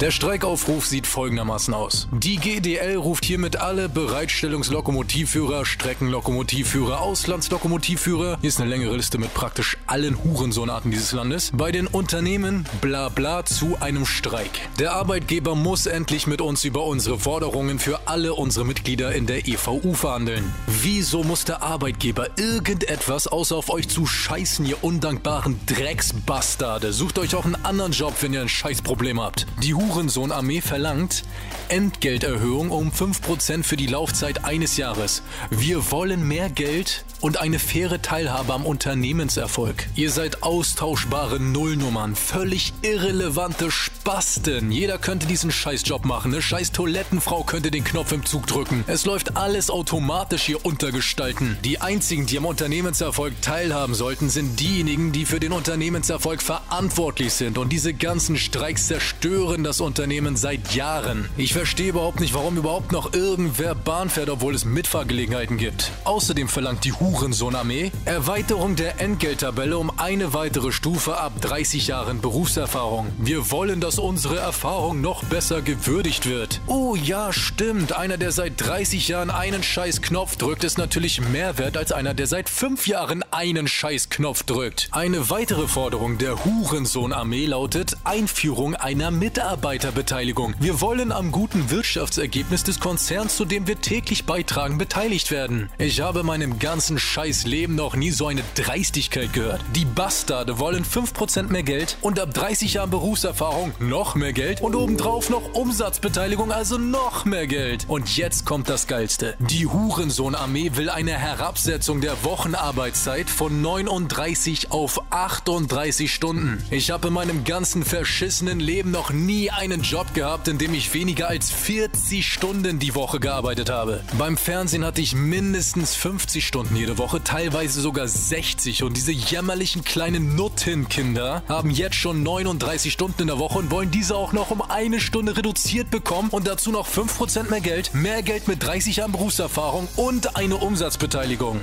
Der 0.01 0.11
Streikaufruf 0.11 0.85
sieht 0.85 1.07
folgendermaßen 1.07 1.73
aus. 1.73 2.07
Die 2.11 2.35
GDL 2.37 2.97
ruft 2.97 3.23
hiermit 3.23 3.57
alle 3.57 3.87
Bereitstellungslokomotivführer, 3.87 5.65
Streckenlokomotivführer, 5.65 6.99
Auslandslokomotivführer, 6.99 8.37
hier 8.41 8.47
ist 8.47 8.59
eine 8.59 8.69
längere 8.69 8.97
Liste 8.97 9.17
mit 9.17 9.33
praktisch 9.33 9.77
allen 9.87 10.21
Hurensohnarten 10.23 10.91
dieses 10.91 11.11
Landes, 11.11 11.51
bei 11.53 11.71
den 11.71 11.87
Unternehmen 11.87 12.65
bla 12.81 13.09
bla 13.09 13.45
zu 13.45 13.77
einem 13.79 14.05
Streik. 14.05 14.49
Der 14.79 14.93
Arbeitgeber 14.93 15.55
muss 15.55 15.85
endlich 15.85 16.27
mit 16.27 16.41
uns 16.41 16.65
über 16.65 16.85
unsere 16.85 17.19
Forderungen 17.19 17.79
für 17.79 18.07
alle 18.07 18.33
unsere 18.33 18.65
Mitglieder 18.65 19.13
in 19.13 19.25
der 19.25 19.47
EVU 19.47 19.93
verhandeln. 19.93 20.53
Wieso 20.67 21.23
muss 21.23 21.45
der 21.45 21.61
Arbeitgeber 21.61 22.27
irgendetwas 22.37 23.27
außer 23.27 23.55
auf 23.55 23.69
euch 23.69 23.87
zu 23.87 24.05
scheißen, 24.05 24.65
ihr 24.65 24.83
undankbaren 24.83 25.59
Drecksbastarde? 25.65 26.91
Sucht 26.91 27.19
euch 27.19 27.35
auch 27.35 27.45
einen 27.45 27.63
anderen 27.63 27.91
Job, 27.91 28.15
wenn 28.21 28.33
ihr 28.33 28.41
ein 28.41 28.49
Scheißproblem 28.49 29.21
habt. 29.21 29.45
Die 29.61 29.72
Hurensohn-Armee 29.73 30.61
verlangt 30.61 31.23
Entgelterhöhung 31.69 32.71
um 32.71 32.91
5% 32.91 33.63
für 33.63 33.77
die 33.77 33.87
Laufzeit 33.87 34.45
eines 34.45 34.77
Jahres. 34.77 35.23
Wir 35.49 35.91
wollen 35.91 36.27
mehr 36.27 36.49
Geld 36.49 37.05
und 37.21 37.39
eine 37.39 37.57
faire 37.57 38.01
Teilhabe 38.01 38.53
am 38.53 38.65
Unternehmenserfolg. 38.65 39.87
Ihr 39.95 40.11
seid 40.11 40.43
austauschbare 40.43 41.39
Nullnummern, 41.39 42.15
völlig 42.15 42.73
irrelevante 42.81 43.71
Spasten. 43.71 44.71
Jeder 44.71 44.97
könnte 44.97 45.25
diesen 45.25 45.49
Scheißjob 45.49 46.03
machen. 46.03 46.33
Eine 46.33 46.41
scheiß 46.41 46.73
Toilettenfrau 46.73 47.43
könnte 47.43 47.71
den 47.71 47.85
Knopf 47.85 48.11
im 48.11 48.25
Zug 48.25 48.45
drücken. 48.45 48.83
Es 48.87 49.05
läuft 49.05 49.37
alles 49.37 49.69
automatisch 49.69 50.43
hier 50.43 50.65
untergestalten. 50.65 51.57
Die 51.63 51.79
einzigen, 51.79 52.25
die 52.25 52.37
am 52.37 52.45
Unternehmenserfolg 52.45 53.41
teilhaben 53.41 53.95
sollten, 53.95 54.29
sind 54.29 54.59
diejenigen, 54.59 55.13
die 55.13 55.25
für 55.25 55.39
den 55.39 55.53
Unternehmenserfolg 55.53 56.41
verantwortlich 56.41 57.33
sind. 57.33 57.57
Und 57.57 57.69
diese 57.69 57.93
ganzen 57.93 58.35
Streiks 58.35 58.87
zerstören 58.87 59.52
das 59.61 59.81
Unternehmen 59.81 60.37
seit 60.37 60.73
Jahren. 60.73 61.27
Ich 61.35 61.51
verstehe 61.51 61.89
überhaupt 61.89 62.21
nicht, 62.21 62.33
warum 62.33 62.55
überhaupt 62.55 62.93
noch 62.93 63.11
irgendwer 63.11 63.75
Bahn 63.75 64.09
fährt, 64.09 64.29
obwohl 64.29 64.55
es 64.55 64.63
Mitfahrgelegenheiten 64.63 65.57
gibt. 65.57 65.91
Außerdem 66.05 66.47
verlangt 66.47 66.85
die 66.85 66.93
Hurensohn-Armee 66.93 67.91
Erweiterung 68.05 68.77
der 68.77 69.01
Entgelttabelle 69.01 69.77
um 69.77 69.91
eine 69.99 70.33
weitere 70.33 70.71
Stufe 70.71 71.17
ab 71.17 71.33
30 71.41 71.87
Jahren 71.87 72.21
Berufserfahrung. 72.21 73.07
Wir 73.17 73.51
wollen, 73.51 73.81
dass 73.81 73.99
unsere 73.99 74.37
Erfahrung 74.37 75.01
noch 75.01 75.23
besser 75.25 75.61
gewürdigt 75.61 76.29
wird. 76.29 76.61
Oh 76.67 76.95
ja, 76.95 77.33
stimmt. 77.33 77.91
Einer, 77.91 78.17
der 78.17 78.31
seit 78.31 78.53
30 78.57 79.09
Jahren 79.09 79.29
einen 79.29 79.63
scheiß 79.63 80.01
Knopf 80.01 80.37
drückt, 80.37 80.63
ist 80.63 80.77
natürlich 80.77 81.19
mehr 81.19 81.57
wert 81.57 81.75
als 81.75 81.91
einer, 81.91 82.13
der 82.13 82.27
seit 82.27 82.47
5 82.47 82.87
Jahren 82.87 83.23
einen 83.31 83.67
scheiß 83.67 84.09
Knopf 84.09 84.43
drückt. 84.43 84.87
Eine 84.91 85.29
weitere 85.29 85.67
Forderung 85.67 86.17
der 86.17 86.45
Hurensohn-Armee 86.45 87.47
lautet 87.47 87.97
Einführung 88.03 88.75
einer 88.75 89.11
Mitarbeiterbeteiligung. 89.43 90.55
Wir 90.61 90.79
wollen 90.79 91.11
am 91.11 91.33
guten 91.33 91.69
Wirtschaftsergebnis 91.69 92.63
des 92.63 92.79
Konzerns, 92.79 93.35
zu 93.35 93.43
dem 93.43 93.67
wir 93.67 93.81
täglich 93.81 94.25
beitragen, 94.25 94.77
beteiligt 94.77 95.31
werden. 95.31 95.69
Ich 95.77 95.99
habe 95.99 96.21
in 96.21 96.25
meinem 96.25 96.59
ganzen 96.59 96.97
Scheißleben 96.97 97.75
noch 97.75 97.97
nie 97.97 98.11
so 98.11 98.27
eine 98.27 98.41
Dreistigkeit 98.55 99.33
gehört. 99.33 99.59
Die 99.75 99.83
Bastarde 99.83 100.59
wollen 100.59 100.85
5% 100.85 101.51
mehr 101.51 101.63
Geld 101.63 101.97
und 101.99 102.21
ab 102.21 102.33
30 102.33 102.75
Jahren 102.75 102.89
Berufserfahrung 102.89 103.73
noch 103.79 104.15
mehr 104.15 104.31
Geld 104.31 104.61
und 104.61 104.75
obendrauf 104.75 105.29
noch 105.29 105.53
Umsatzbeteiligung, 105.53 106.53
also 106.53 106.77
noch 106.77 107.25
mehr 107.25 107.45
Geld. 107.45 107.83
Und 107.89 108.15
jetzt 108.15 108.45
kommt 108.45 108.69
das 108.69 108.87
Geilste. 108.87 109.35
Die 109.39 109.67
Hurensohn-Armee 109.67 110.71
will 110.75 110.89
eine 110.89 111.17
Herabsetzung 111.17 111.99
der 111.99 112.23
Wochenarbeitszeit 112.23 113.29
von 113.29 113.61
39 113.61 114.71
auf 114.71 115.01
38 115.09 116.13
Stunden. 116.13 116.63
Ich 116.71 116.91
habe 116.91 117.09
in 117.09 117.13
meinem 117.13 117.43
ganzen 117.43 117.83
verschissenen 117.83 118.61
Leben 118.61 118.91
noch 118.91 119.11
nie 119.11 119.32
nie 119.33 119.49
einen 119.49 119.81
Job 119.81 120.13
gehabt, 120.13 120.47
in 120.47 120.59
dem 120.59 120.75
ich 120.75 120.93
weniger 120.93 121.27
als 121.27 121.49
40 121.49 122.25
Stunden 122.25 122.77
die 122.77 122.93
Woche 122.93 123.19
gearbeitet 123.19 123.69
habe. 123.71 124.03
Beim 124.17 124.37
Fernsehen 124.37 124.85
hatte 124.85 125.01
ich 125.01 125.15
mindestens 125.15 125.95
50 125.95 126.45
Stunden 126.45 126.75
jede 126.75 126.99
Woche, 126.99 127.23
teilweise 127.23 127.81
sogar 127.81 128.07
60. 128.07 128.83
Und 128.83 128.95
diese 128.95 129.11
jämmerlichen 129.11 129.83
kleinen 129.83 130.35
Nuttenkinder 130.35 131.41
haben 131.47 131.71
jetzt 131.71 131.95
schon 131.95 132.21
39 132.21 132.93
Stunden 132.93 133.23
in 133.23 133.27
der 133.27 133.39
Woche 133.39 133.57
und 133.57 133.71
wollen 133.71 133.89
diese 133.89 134.15
auch 134.15 134.33
noch 134.33 134.51
um 134.51 134.61
eine 134.61 134.99
Stunde 134.99 135.35
reduziert 135.35 135.89
bekommen 135.89 136.29
und 136.29 136.47
dazu 136.47 136.71
noch 136.71 136.87
5% 136.87 137.49
mehr 137.49 137.61
Geld, 137.61 137.95
mehr 137.95 138.21
Geld 138.21 138.47
mit 138.47 138.61
30 138.61 138.97
Jahren 138.97 139.13
Berufserfahrung 139.13 139.87
und 139.95 140.35
eine 140.35 140.57
Umsatzbeteiligung 140.57 141.61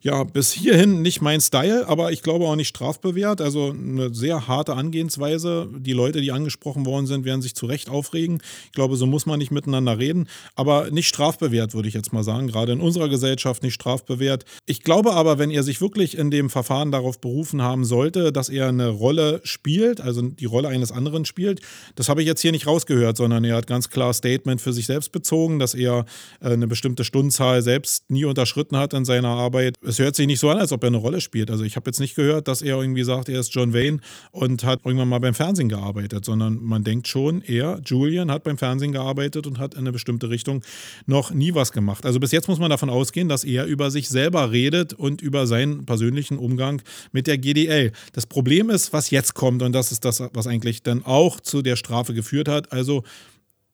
ja, 0.00 0.24
bis 0.24 0.52
hierhin 0.52 1.02
nicht 1.02 1.20
mein 1.20 1.40
Style, 1.40 1.86
aber 1.88 2.12
ich 2.12 2.22
glaube 2.22 2.46
auch 2.46 2.56
nicht 2.56 2.68
strafbewehrt. 2.68 3.40
Also 3.40 3.70
eine 3.70 4.14
sehr 4.14 4.46
harte 4.48 4.74
Angehensweise. 4.74 5.68
Die 5.76 5.92
Leute, 5.92 6.20
die 6.20 6.32
angesprochen 6.32 6.86
worden 6.86 7.06
sind, 7.06 7.24
werden 7.24 7.42
sich 7.42 7.54
zu 7.54 7.66
Recht 7.66 7.88
aufregen. 7.90 8.40
Ich 8.66 8.72
glaube, 8.72 8.96
so 8.96 9.06
muss 9.06 9.26
man 9.26 9.38
nicht 9.38 9.50
miteinander 9.50 9.98
reden. 9.98 10.28
Aber 10.54 10.90
nicht 10.90 11.08
strafbewehrt, 11.08 11.74
würde 11.74 11.88
ich 11.88 11.94
jetzt 11.94 12.12
mal 12.12 12.22
sagen. 12.22 12.46
Gerade 12.48 12.72
in 12.72 12.80
unserer 12.80 13.08
Gesellschaft 13.08 13.62
nicht 13.62 13.74
strafbewehrt. 13.74 14.44
Ich 14.66 14.82
glaube 14.82 15.12
aber, 15.12 15.38
wenn 15.38 15.50
er 15.50 15.62
sich 15.62 15.80
wirklich 15.80 16.16
in 16.16 16.30
dem 16.30 16.50
Verfahren 16.50 16.92
darauf 16.92 17.20
berufen 17.20 17.62
haben 17.62 17.84
sollte, 17.84 18.32
dass 18.32 18.48
er 18.48 18.68
eine 18.68 18.88
Rolle 18.88 19.40
spielt, 19.44 20.00
also 20.00 20.22
die 20.22 20.44
Rolle 20.44 20.68
eines 20.68 20.92
anderen 20.92 21.24
spielt, 21.24 21.60
das 21.94 22.08
habe 22.08 22.20
ich 22.22 22.26
jetzt 22.26 22.40
hier 22.40 22.52
nicht 22.52 22.66
rausgehört, 22.66 23.16
sondern 23.16 23.44
er 23.44 23.56
hat 23.56 23.66
ganz 23.66 23.90
klar 23.90 24.12
Statement 24.12 24.60
für 24.60 24.72
sich 24.72 24.86
selbst 24.86 25.12
bezogen, 25.12 25.58
dass 25.58 25.74
er 25.74 26.04
äh, 26.40 26.50
eine 26.50 26.66
bestimmte 26.66 27.04
Stundenzahl 27.04 27.62
selbst 27.62 28.10
nie 28.10 28.24
unterschritten 28.24 28.76
hat 28.76 28.94
in 28.94 29.04
seiner 29.04 29.28
Arbeit. 29.28 29.74
Es 29.86 30.00
hört 30.00 30.16
sich 30.16 30.26
nicht 30.26 30.40
so 30.40 30.50
an, 30.50 30.58
als 30.58 30.72
ob 30.72 30.82
er 30.82 30.88
eine 30.88 30.96
Rolle 30.96 31.20
spielt. 31.20 31.48
Also 31.48 31.62
ich 31.62 31.76
habe 31.76 31.88
jetzt 31.88 32.00
nicht 32.00 32.16
gehört, 32.16 32.48
dass 32.48 32.60
er 32.60 32.76
irgendwie 32.80 33.04
sagt, 33.04 33.28
er 33.28 33.38
ist 33.38 33.54
John 33.54 33.72
Wayne 33.72 34.00
und 34.32 34.64
hat 34.64 34.80
irgendwann 34.84 35.08
mal 35.08 35.20
beim 35.20 35.34
Fernsehen 35.34 35.68
gearbeitet, 35.68 36.24
sondern 36.24 36.60
man 36.60 36.82
denkt 36.82 37.06
schon, 37.06 37.40
er, 37.42 37.80
Julian, 37.84 38.32
hat 38.32 38.42
beim 38.42 38.58
Fernsehen 38.58 38.90
gearbeitet 38.90 39.46
und 39.46 39.60
hat 39.60 39.74
in 39.74 39.80
eine 39.80 39.92
bestimmte 39.92 40.28
Richtung 40.28 40.62
noch 41.06 41.30
nie 41.30 41.54
was 41.54 41.70
gemacht. 41.70 42.04
Also 42.04 42.18
bis 42.18 42.32
jetzt 42.32 42.48
muss 42.48 42.58
man 42.58 42.68
davon 42.68 42.90
ausgehen, 42.90 43.28
dass 43.28 43.44
er 43.44 43.66
über 43.66 43.92
sich 43.92 44.08
selber 44.08 44.50
redet 44.50 44.92
und 44.92 45.22
über 45.22 45.46
seinen 45.46 45.86
persönlichen 45.86 46.36
Umgang 46.36 46.82
mit 47.12 47.28
der 47.28 47.38
GDL. 47.38 47.92
Das 48.12 48.26
Problem 48.26 48.70
ist, 48.70 48.92
was 48.92 49.10
jetzt 49.10 49.34
kommt 49.34 49.62
und 49.62 49.72
das 49.72 49.92
ist 49.92 50.04
das, 50.04 50.20
was 50.32 50.48
eigentlich 50.48 50.82
dann 50.82 51.04
auch 51.04 51.38
zu 51.38 51.62
der 51.62 51.76
Strafe 51.76 52.12
geführt 52.12 52.48
hat. 52.48 52.72
Also 52.72 53.04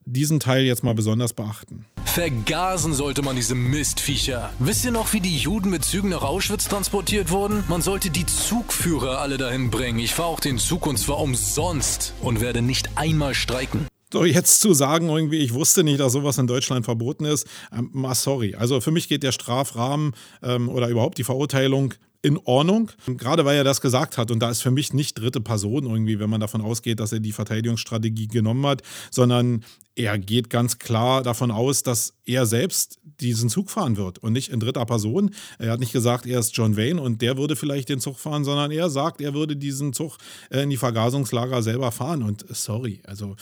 diesen 0.05 0.41
Teil 0.41 0.65
jetzt 0.65 0.85
mal 0.85 0.95
besonders 0.95 1.33
beachten. 1.33 1.87
Vergasen 2.13 2.93
sollte 2.93 3.23
man 3.23 3.37
diese 3.37 3.55
Mistviecher. 3.55 4.53
Wisst 4.59 4.85
ihr 4.85 4.91
noch, 4.91 5.15
wie 5.15 5.21
die 5.21 5.35
Juden 5.35 5.71
mit 5.71 5.83
Zügen 5.83 6.11
nach 6.11 6.21
Auschwitz 6.21 6.69
transportiert 6.69 7.31
wurden? 7.31 7.65
Man 7.69 7.81
sollte 7.81 8.11
die 8.11 8.27
Zugführer 8.27 9.19
alle 9.23 9.39
dahin 9.39 9.71
bringen. 9.71 9.99
Ich 9.99 10.13
fahre 10.13 10.29
auch 10.29 10.41
den 10.41 10.59
Zug 10.59 10.87
und 10.87 10.99
zwar 10.99 11.21
umsonst 11.21 12.13
und 12.21 12.43
werde 12.43 12.61
nicht 12.61 12.99
einmal 12.99 13.33
streiken. 13.33 13.87
So, 14.13 14.27
jetzt 14.27 14.61
zu 14.61 14.75
sagen, 14.75 15.09
irgendwie, 15.09 15.39
ich 15.39 15.55
wusste 15.55 15.85
nicht, 15.85 16.01
dass 16.01 16.13
sowas 16.13 16.37
in 16.37 16.47
Deutschland 16.47 16.85
verboten 16.85 17.25
ist, 17.25 17.47
ähm, 17.73 18.07
sorry. 18.13 18.57
Also 18.57 18.83
für 18.83 18.91
mich 18.91 19.09
geht 19.09 19.23
der 19.23 19.33
Strafrahmen 19.33 20.13
ähm, 20.43 20.69
oder 20.69 20.89
überhaupt 20.89 21.17
die 21.17 21.25
Verurteilung 21.25 21.95
in 22.23 22.39
Ordnung. 22.39 22.91
Gerade 23.07 23.45
weil 23.45 23.57
er 23.57 23.65
das 23.65 23.81
gesagt 23.81 24.17
hat. 24.17 24.31
Und 24.31 24.41
da 24.41 24.51
ist 24.51 24.63
für 24.63 24.71
mich 24.71 24.93
nicht 24.93 25.19
dritte 25.19 25.41
Person 25.41 25.85
irgendwie, 25.85 26.19
wenn 26.19 26.31
man 26.31 26.41
davon 26.41 26.63
ausgeht, 26.63 27.01
dass 27.01 27.13
er 27.13 27.21
die 27.21 27.33
Verteidigungsstrategie 27.33 28.29
genommen 28.29 28.65
hat, 28.67 28.83
sondern 29.11 29.65
er 29.95 30.19
geht 30.19 30.49
ganz 30.49 30.79
klar 30.79 31.23
davon 31.23 31.51
aus, 31.51 31.83
dass 31.83 32.15
er 32.25 32.47
selbst 32.47 32.99
diesen 33.21 33.51
Zug 33.51 33.71
fahren 33.71 33.97
wird 33.97 34.19
und 34.19 34.33
nicht 34.33 34.51
in 34.51 34.61
dritter 34.61 34.87
Person. 34.87 35.35
Er 35.59 35.73
hat 35.73 35.81
nicht 35.81 35.93
gesagt, 35.93 36.25
er 36.25 36.41
ist 36.41 36.57
John 36.57 36.77
Wayne 36.77 37.01
und 37.01 37.21
der 37.21 37.37
würde 37.37 37.57
vielleicht 37.57 37.89
den 37.89 38.01
Zug 38.01 38.19
fahren, 38.19 38.45
sondern 38.45 38.71
er 38.71 38.89
sagt, 38.89 39.21
er 39.21 39.35
würde 39.35 39.55
diesen 39.55 39.93
Zug 39.93 40.17
äh, 40.51 40.63
in 40.63 40.71
die 40.71 40.79
Vergasungslager 40.79 41.63
selber 41.63 41.93
fahren. 41.93 42.23
Und 42.23 42.45
sorry, 42.49 43.03
also 43.05 43.37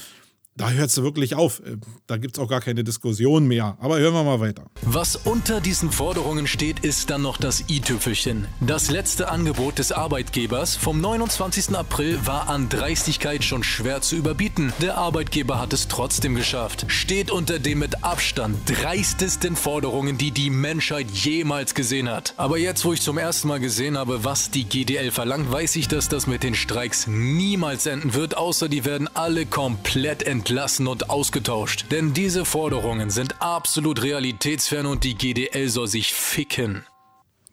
da 0.56 0.70
hört 0.70 0.90
es 0.90 1.02
wirklich 1.02 1.34
auf. 1.34 1.60
Äh, 1.60 1.76
da 2.06 2.16
gibt 2.16 2.36
es 2.36 2.42
auch 2.42 2.48
gar 2.48 2.60
keine 2.60 2.84
Diskussion 2.84 3.46
mehr. 3.46 3.76
Aber 3.80 3.98
hören 3.98 4.12
wir 4.12 4.24
mal 4.24 4.40
weiter. 4.40 4.64
Was 4.82 5.16
unter 5.16 5.60
diesen 5.60 5.90
Forderungen 5.90 6.46
steht, 6.46 6.80
ist 6.80 7.10
dann 7.10 7.22
noch 7.22 7.36
das 7.36 7.68
i-Tüpfelchen. 7.68 8.46
Das 8.60 8.90
letzte 8.90 9.30
Angebot 9.30 9.78
des 9.78 9.92
Arbeitgebers 9.92 10.76
vom 10.76 11.00
29. 11.00 11.74
April 11.74 12.18
war 12.26 12.48
an 12.48 12.68
Dreistigkeit 12.68 13.44
schon 13.44 13.62
schwer 13.62 14.02
zu 14.02 14.16
überbieten. 14.16 14.72
Der 14.82 14.98
Arbeitgeber 14.98 15.58
hat 15.60 15.72
es 15.72 15.88
trotzdem 15.88 16.34
geschafft. 16.34 16.84
Steht 16.88 17.30
unter 17.30 17.58
den 17.58 17.78
mit 17.78 18.04
Abstand 18.04 18.58
dreistesten 18.66 19.56
Forderungen, 19.56 20.18
die 20.18 20.30
die 20.30 20.50
Menschheit 20.50 21.10
jemals 21.10 21.74
gesehen 21.74 22.10
hat. 22.10 22.34
Aber 22.36 22.58
jetzt, 22.58 22.84
wo 22.84 22.92
ich 22.92 23.00
zum 23.00 23.18
ersten 23.18 23.48
Mal 23.48 23.60
gesehen 23.60 23.96
habe, 23.96 24.24
was 24.24 24.50
die 24.50 24.64
GDL 24.64 25.10
verlangt, 25.10 25.50
weiß 25.50 25.76
ich, 25.76 25.88
dass 25.88 26.08
das 26.08 26.26
mit 26.26 26.42
den 26.42 26.54
Streiks 26.54 27.06
niemals 27.06 27.86
enden 27.86 28.14
wird, 28.14 28.36
außer 28.36 28.68
die 28.68 28.84
werden 28.84 29.08
alle 29.14 29.46
komplett 29.46 30.22
entlassen 30.24 30.39
entlassen 30.40 30.86
und 30.86 31.10
ausgetauscht. 31.10 31.84
Denn 31.90 32.14
diese 32.14 32.46
Forderungen 32.46 33.10
sind 33.10 33.42
absolut 33.42 34.02
realitätsfern 34.02 34.86
und 34.86 35.04
die 35.04 35.14
GDL 35.14 35.68
soll 35.68 35.86
sich 35.86 36.14
ficken. 36.14 36.82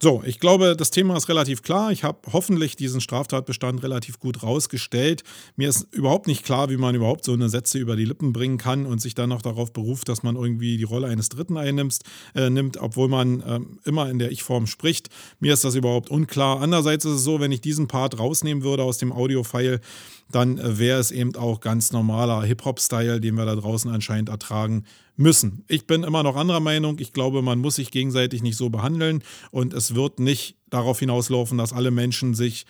So, 0.02 0.24
ich 0.26 0.40
glaube, 0.40 0.76
das 0.78 0.90
Thema 0.90 1.18
ist 1.18 1.28
relativ 1.28 1.64
klar. 1.64 1.92
Ich 1.92 2.06
habe 2.06 2.20
hoffentlich 2.32 2.78
diesen 2.78 3.02
Straftatbestand 3.02 3.84
relativ 3.84 4.20
gut 4.20 4.42
rausgestellt. 4.42 5.24
Mir 5.58 5.68
ist 5.68 5.88
überhaupt 5.92 6.28
nicht 6.28 6.46
klar, 6.46 6.70
wie 6.70 6.78
man 6.78 6.96
überhaupt 6.96 7.26
so 7.26 7.34
eine 7.34 7.50
Sätze 7.50 7.78
über 7.78 7.98
die 7.98 8.06
Lippen 8.06 8.32
bringen 8.32 8.58
kann 8.58 8.86
und 8.86 9.02
sich 9.02 9.16
dann 9.16 9.30
noch 9.30 9.42
darauf 9.42 9.74
beruft, 9.74 10.08
dass 10.08 10.24
man 10.24 10.38
irgendwie 10.38 10.78
die 10.78 10.84
Rolle 10.84 11.08
eines 11.08 11.28
Dritten 11.28 11.58
einnimmt, 11.58 12.00
äh, 12.36 12.50
nimmt, 12.50 12.78
obwohl 12.78 13.10
man 13.10 13.42
äh, 13.42 13.60
immer 13.84 14.10
in 14.10 14.20
der 14.20 14.32
Ich-Form 14.32 14.66
spricht. 14.66 15.10
Mir 15.42 15.54
ist 15.54 15.66
das 15.66 15.76
überhaupt 15.76 16.10
unklar. 16.10 16.62
Andererseits 16.62 17.04
ist 17.04 17.14
es 17.14 17.24
so, 17.26 17.42
wenn 17.42 17.52
ich 17.52 17.60
diesen 17.60 17.90
Part 17.90 18.18
rausnehmen 18.18 18.64
würde 18.64 18.84
aus 18.84 19.00
dem 19.00 19.12
Audio-File, 19.12 19.82
dann 20.32 20.58
äh, 20.58 20.78
wäre 20.78 21.00
es 21.00 21.12
eben 21.12 21.36
auch 21.36 21.60
ganz 21.60 21.92
normaler 21.92 22.44
Hip-Hop-Style, 22.44 23.22
den 23.22 23.36
wir 23.36 23.46
da 23.46 23.56
draußen 23.56 23.92
anscheinend 23.92 24.30
ertragen 24.30 24.84
müssen. 25.16 25.64
Ich 25.68 25.88
bin 25.88 26.04
immer 26.04 26.24
noch 26.24 26.36
anderer 26.36 26.60
Meinung. 26.60 27.00
Ich 27.00 27.14
glaube, 27.14 27.42
man 27.42 27.60
muss 27.60 27.76
sich 27.76 27.92
gegenseitig 27.92 28.44
nicht 28.44 28.58
so 28.58 28.70
behandeln 28.70 29.24
und 29.52 29.74
es 29.74 29.96
wird 29.96 30.20
nicht 30.20 30.58
darauf 30.70 31.00
hinauslaufen, 31.00 31.58
dass 31.58 31.74
alle 31.74 31.92
Menschen 31.92 32.36
sich 32.36 32.66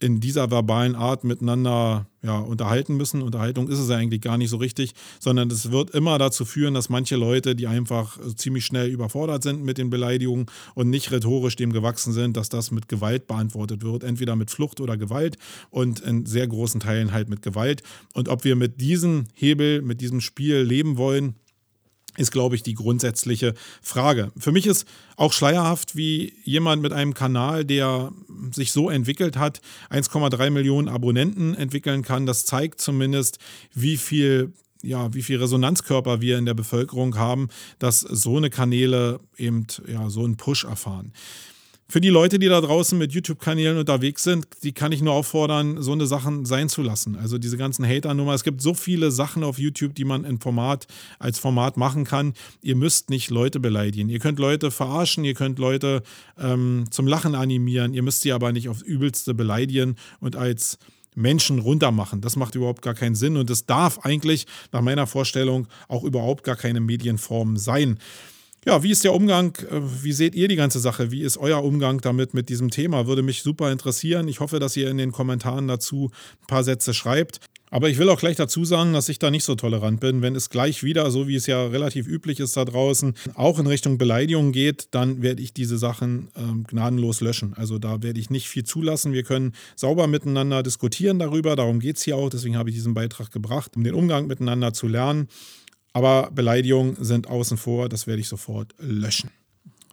in 0.00 0.18
dieser 0.18 0.50
verbalen 0.50 0.94
Art 0.94 1.24
miteinander 1.24 2.06
ja, 2.22 2.38
unterhalten 2.38 2.96
müssen. 2.96 3.22
Unterhaltung 3.22 3.68
ist 3.68 3.78
es 3.78 3.88
ja 3.90 3.96
eigentlich 3.96 4.22
gar 4.22 4.38
nicht 4.38 4.48
so 4.50 4.56
richtig, 4.56 4.92
sondern 5.20 5.50
es 5.50 5.70
wird 5.70 5.90
immer 5.90 6.18
dazu 6.18 6.44
führen, 6.44 6.74
dass 6.74 6.88
manche 6.88 7.16
Leute, 7.16 7.54
die 7.54 7.66
einfach 7.66 8.18
ziemlich 8.34 8.64
schnell 8.64 8.88
überfordert 8.88 9.42
sind 9.42 9.62
mit 9.62 9.78
den 9.78 9.90
Beleidigungen 9.90 10.46
und 10.74 10.88
nicht 10.88 11.12
rhetorisch 11.12 11.56
dem 11.56 11.72
gewachsen 11.72 12.12
sind, 12.14 12.36
dass 12.36 12.48
das 12.48 12.70
mit 12.70 12.88
Gewalt 12.88 13.26
beantwortet 13.26 13.82
wird, 13.82 14.02
entweder 14.02 14.36
mit 14.36 14.50
Flucht 14.50 14.80
oder 14.80 14.96
Gewalt 14.96 15.36
und 15.68 16.00
in 16.00 16.24
sehr 16.24 16.48
großen 16.48 16.80
Teilen 16.80 17.12
halt 17.12 17.28
mit 17.28 17.42
Gewalt. 17.42 17.82
Und 18.14 18.28
ob 18.28 18.44
wir 18.44 18.56
mit 18.56 18.80
diesem 18.80 19.26
Hebel, 19.34 19.82
mit 19.82 20.00
diesem 20.00 20.22
Spiel 20.22 20.60
leben 20.60 20.96
wollen, 20.96 21.34
ist, 22.20 22.30
glaube 22.30 22.54
ich, 22.54 22.62
die 22.62 22.74
grundsätzliche 22.74 23.54
Frage. 23.82 24.30
Für 24.36 24.52
mich 24.52 24.66
ist 24.66 24.86
auch 25.16 25.32
schleierhaft, 25.32 25.96
wie 25.96 26.34
jemand 26.44 26.82
mit 26.82 26.92
einem 26.92 27.14
Kanal, 27.14 27.64
der 27.64 28.12
sich 28.52 28.72
so 28.72 28.90
entwickelt 28.90 29.36
hat, 29.36 29.60
1,3 29.90 30.50
Millionen 30.50 30.88
Abonnenten 30.88 31.54
entwickeln 31.54 32.02
kann. 32.02 32.26
Das 32.26 32.44
zeigt 32.44 32.80
zumindest, 32.80 33.38
wie 33.74 33.96
viel 33.96 34.52
ja, 34.82 35.12
wie 35.12 35.22
viel 35.22 35.38
Resonanzkörper 35.38 36.22
wir 36.22 36.38
in 36.38 36.46
der 36.46 36.54
Bevölkerung 36.54 37.18
haben, 37.18 37.50
dass 37.78 38.00
so 38.00 38.38
eine 38.38 38.48
Kanäle 38.48 39.20
eben 39.36 39.66
ja, 39.86 40.08
so 40.08 40.24
einen 40.24 40.38
Push 40.38 40.64
erfahren 40.64 41.12
für 41.90 42.00
die 42.00 42.08
Leute, 42.08 42.38
die 42.38 42.46
da 42.46 42.60
draußen 42.60 42.96
mit 42.96 43.12
YouTube-Kanälen 43.12 43.76
unterwegs 43.76 44.22
sind, 44.22 44.46
die 44.62 44.70
kann 44.70 44.92
ich 44.92 45.02
nur 45.02 45.12
auffordern, 45.12 45.82
so 45.82 45.90
eine 45.90 46.06
Sachen 46.06 46.44
sein 46.44 46.68
zu 46.68 46.82
lassen. 46.82 47.16
Also 47.16 47.36
diese 47.36 47.56
ganzen 47.56 47.84
Hater-Nummer. 47.84 48.32
Es 48.32 48.44
gibt 48.44 48.62
so 48.62 48.74
viele 48.74 49.10
Sachen 49.10 49.42
auf 49.42 49.58
YouTube, 49.58 49.96
die 49.96 50.04
man 50.04 50.24
in 50.24 50.38
Format, 50.38 50.86
als 51.18 51.40
Format 51.40 51.76
machen 51.76 52.04
kann. 52.04 52.34
Ihr 52.62 52.76
müsst 52.76 53.10
nicht 53.10 53.30
Leute 53.30 53.58
beleidigen. 53.58 54.08
Ihr 54.08 54.20
könnt 54.20 54.38
Leute 54.38 54.70
verarschen, 54.70 55.24
ihr 55.24 55.34
könnt 55.34 55.58
Leute 55.58 56.04
ähm, 56.38 56.84
zum 56.90 57.08
Lachen 57.08 57.34
animieren. 57.34 57.92
Ihr 57.92 58.02
müsst 58.02 58.22
sie 58.22 58.32
aber 58.32 58.52
nicht 58.52 58.68
aufs 58.68 58.82
Übelste 58.82 59.34
beleidigen 59.34 59.96
und 60.20 60.36
als 60.36 60.78
Menschen 61.16 61.58
runtermachen. 61.58 62.20
Das 62.20 62.36
macht 62.36 62.54
überhaupt 62.54 62.82
gar 62.82 62.94
keinen 62.94 63.16
Sinn 63.16 63.36
und 63.36 63.50
es 63.50 63.66
darf 63.66 63.98
eigentlich 64.00 64.46
nach 64.70 64.80
meiner 64.80 65.08
Vorstellung 65.08 65.66
auch 65.88 66.04
überhaupt 66.04 66.44
gar 66.44 66.56
keine 66.56 66.78
Medienform 66.80 67.56
sein. 67.56 67.98
Ja, 68.66 68.82
wie 68.82 68.90
ist 68.90 69.04
der 69.04 69.14
Umgang? 69.14 69.56
Äh, 69.70 69.80
wie 70.02 70.12
seht 70.12 70.34
ihr 70.34 70.46
die 70.46 70.56
ganze 70.56 70.80
Sache? 70.80 71.10
Wie 71.10 71.22
ist 71.22 71.38
euer 71.38 71.64
Umgang 71.64 72.00
damit 72.02 72.34
mit 72.34 72.50
diesem 72.50 72.70
Thema? 72.70 73.06
Würde 73.06 73.22
mich 73.22 73.42
super 73.42 73.72
interessieren. 73.72 74.28
Ich 74.28 74.40
hoffe, 74.40 74.58
dass 74.58 74.76
ihr 74.76 74.90
in 74.90 74.98
den 74.98 75.12
Kommentaren 75.12 75.66
dazu 75.66 76.10
ein 76.42 76.46
paar 76.46 76.62
Sätze 76.62 76.92
schreibt. 76.92 77.40
Aber 77.70 77.88
ich 77.88 77.98
will 77.98 78.08
auch 78.08 78.18
gleich 78.18 78.36
dazu 78.36 78.64
sagen, 78.64 78.92
dass 78.92 79.08
ich 79.08 79.18
da 79.18 79.30
nicht 79.30 79.44
so 79.44 79.54
tolerant 79.54 80.00
bin. 80.00 80.22
Wenn 80.22 80.34
es 80.34 80.50
gleich 80.50 80.82
wieder, 80.82 81.10
so 81.10 81.28
wie 81.28 81.36
es 81.36 81.46
ja 81.46 81.66
relativ 81.68 82.06
üblich 82.06 82.40
ist 82.40 82.56
da 82.56 82.64
draußen, 82.64 83.14
auch 83.34 83.58
in 83.60 83.66
Richtung 83.66 83.96
Beleidigung 83.96 84.52
geht, 84.52 84.88
dann 84.90 85.22
werde 85.22 85.40
ich 85.40 85.54
diese 85.54 85.78
Sachen 85.78 86.28
äh, 86.34 86.64
gnadenlos 86.68 87.20
löschen. 87.20 87.54
Also 87.54 87.78
da 87.78 88.02
werde 88.02 88.20
ich 88.20 88.28
nicht 88.28 88.48
viel 88.48 88.64
zulassen. 88.64 89.12
Wir 89.12 89.22
können 89.22 89.52
sauber 89.76 90.06
miteinander 90.06 90.62
diskutieren 90.62 91.18
darüber. 91.18 91.56
Darum 91.56 91.80
geht 91.80 91.96
es 91.96 92.02
hier 92.02 92.16
auch. 92.16 92.28
Deswegen 92.28 92.58
habe 92.58 92.68
ich 92.70 92.74
diesen 92.74 92.92
Beitrag 92.92 93.30
gebracht, 93.30 93.76
um 93.76 93.84
den 93.84 93.94
Umgang 93.94 94.26
miteinander 94.26 94.74
zu 94.74 94.86
lernen. 94.86 95.28
Aber 95.92 96.30
Beleidigungen 96.32 96.96
sind 97.00 97.28
außen 97.28 97.56
vor, 97.56 97.88
das 97.88 98.06
werde 98.06 98.20
ich 98.20 98.28
sofort 98.28 98.74
löschen. 98.78 99.30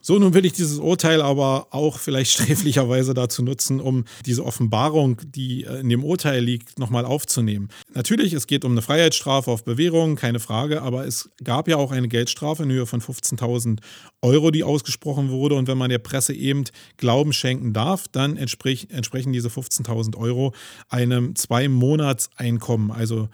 So, 0.08 0.18
nun 0.20 0.34
will 0.34 0.46
ich 0.46 0.54
dieses 0.54 0.80
Urteil 0.80 1.22
aber 1.22 1.68
auch 1.72 2.00
vielleicht 2.00 2.32
sträflicherweise 2.40 3.14
dazu 3.14 3.44
nutzen, 3.44 3.82
um 3.82 4.06
diese 4.26 4.46
Offenbarung, 4.46 5.20
die 5.26 5.66
äh, 5.66 5.82
in 5.82 5.90
dem 5.90 6.02
Urteil 6.02 6.42
liegt, 6.42 6.80
nochmal 6.80 7.04
aufzunehmen. 7.04 7.68
Natürlich, 7.94 8.32
es 8.32 8.48
geht 8.48 8.64
um 8.64 8.72
eine 8.72 8.82
Freiheitsstrafe 8.82 9.52
auf 9.52 9.66
Bewährung, 9.66 10.16
keine 10.16 10.40
Frage, 10.40 10.82
aber 10.82 11.06
es 11.06 11.30
gab 11.44 11.68
ja 11.68 11.76
auch 11.76 11.92
eine 11.92 12.08
Geldstrafe 12.08 12.64
in 12.64 12.72
Höhe 12.72 12.86
von 12.86 13.02
15.000 13.02 13.80
Euro, 14.22 14.50
die 14.50 14.64
ausgesprochen 14.64 15.30
wurde. 15.30 15.56
Und 15.56 15.68
wenn 15.68 15.78
man 15.78 15.90
der 15.90 16.00
Presse 16.00 16.34
eben 16.34 16.64
Glauben 16.96 17.34
schenken 17.34 17.74
darf, 17.74 18.08
dann 18.08 18.38
entsprechen 18.38 19.34
diese 19.34 19.50
15.000 19.50 20.16
Euro 20.16 20.54
einem 20.88 21.36
Zwei-Monats-Einkommen. 21.36 22.92
Also 22.92 23.28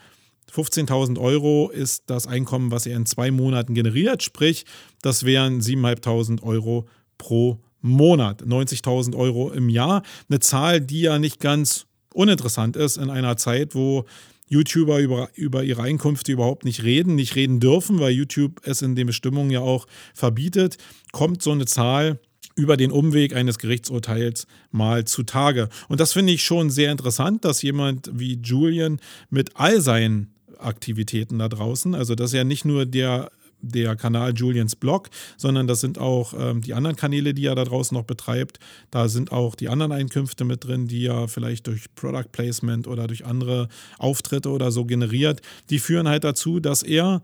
15.000 0.52 1.20
Euro 1.20 1.70
ist 1.70 2.04
das 2.08 2.28
Einkommen, 2.28 2.72
was 2.72 2.86
er 2.86 2.96
in 2.96 3.06
zwei 3.06 3.32
Monaten 3.32 3.74
generiert, 3.74 4.24
sprich, 4.24 4.66
das 5.02 5.26
wären 5.26 5.62
7.500 5.62 6.44
Euro 6.44 6.88
pro 7.18 7.60
Monat, 7.82 8.44
90.000 8.44 9.16
Euro 9.16 9.52
im 9.52 9.70
Jahr. 9.70 10.04
Eine 10.30 10.40
Zahl, 10.40 10.80
die 10.80 11.02
ja 11.02 11.20
nicht 11.20 11.40
ganz 11.40 11.86
uninteressant 12.14 12.76
ist 12.76 12.98
in 12.98 13.10
einer 13.10 13.38
Zeit, 13.38 13.76
wo 13.76 14.06
YouTuber 14.48 15.00
über, 15.00 15.30
über 15.36 15.64
ihre 15.64 15.82
Einkünfte 15.82 16.32
überhaupt 16.32 16.64
nicht 16.64 16.84
reden, 16.84 17.16
nicht 17.16 17.36
reden 17.36 17.60
dürfen, 17.60 18.00
weil 18.00 18.12
YouTube 18.12 18.62
es 18.64 18.82
in 18.82 18.96
den 18.96 19.08
Bestimmungen 19.08 19.50
ja 19.50 19.62
auch 19.62 19.88
verbietet, 20.14 20.78
kommt 21.12 21.42
so 21.42 21.52
eine 21.52 21.66
Zahl 21.66 22.20
über 22.56 22.78
den 22.78 22.92
Umweg 22.92 23.36
eines 23.36 23.58
Gerichtsurteils 23.58 24.48
mal 24.72 25.06
zutage. 25.06 25.70
Und 25.88 26.00
das 26.00 26.14
finde 26.14 26.34
ich 26.34 26.44
schon 26.44 26.70
sehr 26.70 26.92
interessant, 26.92 27.46
dass 27.46 27.62
jemand 27.64 28.12
wie 28.14 28.40
Julian 28.44 29.00
mit 29.30 29.56
all 29.56 29.82
seinen 29.82 30.33
Aktivitäten 30.64 31.40
da 31.40 31.50
draußen. 31.50 31.96
Also 31.96 32.16
das 32.16 32.32
ist 32.32 32.38
ja 32.38 32.44
nicht 32.44 32.66
nur 32.66 32.86
der 32.86 33.30
der 33.64 33.96
Kanal 33.96 34.34
Julians 34.36 34.76
Blog, 34.76 35.10
sondern 35.38 35.68
das 35.68 35.80
sind 35.80 35.98
auch 35.98 36.34
ähm, 36.38 36.62
die 36.62 36.74
anderen 36.74 36.96
Kanäle, 36.98 37.34
die 37.34 37.46
er 37.46 37.56
da 37.56 37.64
draußen 37.64 37.96
noch 37.96 38.04
betreibt. 38.04 38.60
Da 38.92 39.08
sind 39.08 39.32
auch 39.32 39.56
die 39.56 39.70
anderen 39.70 39.92
Einkünfte 39.92 40.44
mit 40.44 40.66
drin, 40.66 40.88
die 40.88 41.06
er 41.08 41.28
vielleicht 41.28 41.68
durch 41.68 41.86
Product 41.96 42.30
Placement 42.32 42.88
oder 42.88 43.08
durch 43.08 43.26
andere 43.26 43.70
Auftritte 43.98 44.50
oder 44.50 44.72
so 44.72 44.86
generiert. 44.86 45.42
Die 45.70 45.80
führen 45.80 46.08
halt 46.08 46.26
dazu, 46.26 46.60
dass 46.60 46.84
er 46.84 47.22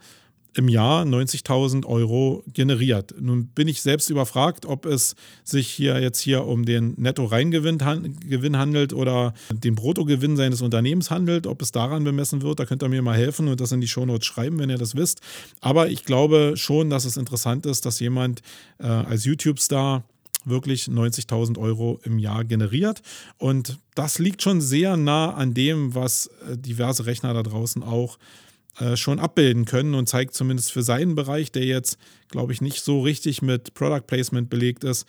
im 0.56 0.68
Jahr 0.68 1.04
90.000 1.04 1.86
Euro 1.86 2.44
generiert. 2.52 3.14
Nun 3.20 3.48
bin 3.48 3.68
ich 3.68 3.82
selbst 3.82 4.10
überfragt, 4.10 4.66
ob 4.66 4.86
es 4.86 5.16
sich 5.44 5.68
hier 5.68 6.00
jetzt 6.02 6.20
hier 6.20 6.46
um 6.46 6.66
den 6.66 6.94
Netto-Reingewinn 6.98 8.58
handelt 8.58 8.94
oder 8.94 9.34
den 9.52 9.76
Bruttogewinn 9.76 10.38
seines 10.38 10.62
Unternehmens 10.62 11.12
handelt, 11.12 11.46
ob 11.46 11.62
es 11.62 11.72
daran 11.72 12.04
bemessen 12.04 12.42
wird. 12.42 12.60
Da 12.60 12.66
könnt 12.66 12.84
ihr 12.84 12.90
mir 12.90 13.02
mal 13.02 13.18
helfen 13.18 13.48
und 13.48 13.62
das 13.62 13.72
in 13.72 13.82
die 13.82 13.88
Shownotes 13.88 14.26
schreiben, 14.26 14.58
wenn 14.60 14.70
ihr 14.70 14.78
das 14.78 14.96
wisst. 14.96 15.22
Aber 15.62 15.90
ich 15.90 16.04
glaube 16.04 16.54
schon, 16.56 16.90
dass 16.90 17.06
es 17.06 17.18
interessant 17.18 17.66
ist, 17.66 17.86
dass 17.86 18.00
jemand 18.00 18.42
äh, 18.80 18.88
als 18.88 19.26
YouTube-Star 19.26 20.04
wirklich 20.46 20.86
90.000 20.86 21.60
Euro 21.60 22.00
im 22.04 22.18
Jahr 22.18 22.44
generiert. 22.44 23.02
Und 23.38 23.78
das 23.94 24.20
liegt 24.20 24.42
schon 24.42 24.62
sehr 24.62 24.98
nah 24.98 25.34
an 25.34 25.54
dem, 25.54 25.94
was 25.94 26.28
äh, 26.50 26.58
diverse 26.58 27.06
Rechner 27.06 27.34
da 27.34 27.44
draußen 27.44 27.84
auch 27.84 28.18
äh, 28.18 28.49
schon 28.96 29.20
abbilden 29.20 29.66
können 29.66 29.94
und 29.94 30.08
zeigt 30.08 30.34
zumindest 30.34 30.72
für 30.72 30.84
seinen 30.84 31.16
Bereich, 31.16 31.52
der 31.52 31.66
jetzt, 31.66 31.98
glaube 32.30 32.54
ich, 32.54 32.62
nicht 32.62 32.82
so 32.84 33.02
richtig 33.02 33.42
mit 33.42 33.74
Product 33.74 34.08
Placement 34.08 34.50
belegt 34.50 34.84
ist, 34.84 35.06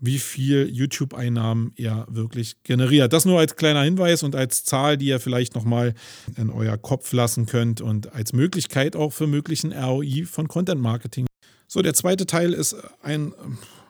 wie 0.00 0.18
viel 0.18 0.68
YouTube-Einnahmen 0.70 1.72
er 1.76 2.06
wirklich 2.08 2.62
generiert. 2.62 3.12
Das 3.12 3.24
nur 3.24 3.38
als 3.38 3.56
kleiner 3.56 3.82
Hinweis 3.82 4.22
und 4.22 4.36
als 4.36 4.64
Zahl, 4.64 4.96
die 4.96 5.06
ihr 5.06 5.20
vielleicht 5.20 5.54
nochmal 5.54 5.94
in 6.36 6.50
euer 6.50 6.76
Kopf 6.76 7.12
lassen 7.12 7.46
könnt 7.46 7.80
und 7.80 8.12
als 8.12 8.32
Möglichkeit 8.32 8.94
auch 8.94 9.12
für 9.12 9.26
möglichen 9.26 9.72
ROI 9.72 10.24
von 10.24 10.46
Content 10.46 10.80
Marketing. 10.80 11.26
So, 11.66 11.82
der 11.82 11.94
zweite 11.94 12.26
Teil 12.26 12.52
ist 12.52 12.76
ein 13.02 13.32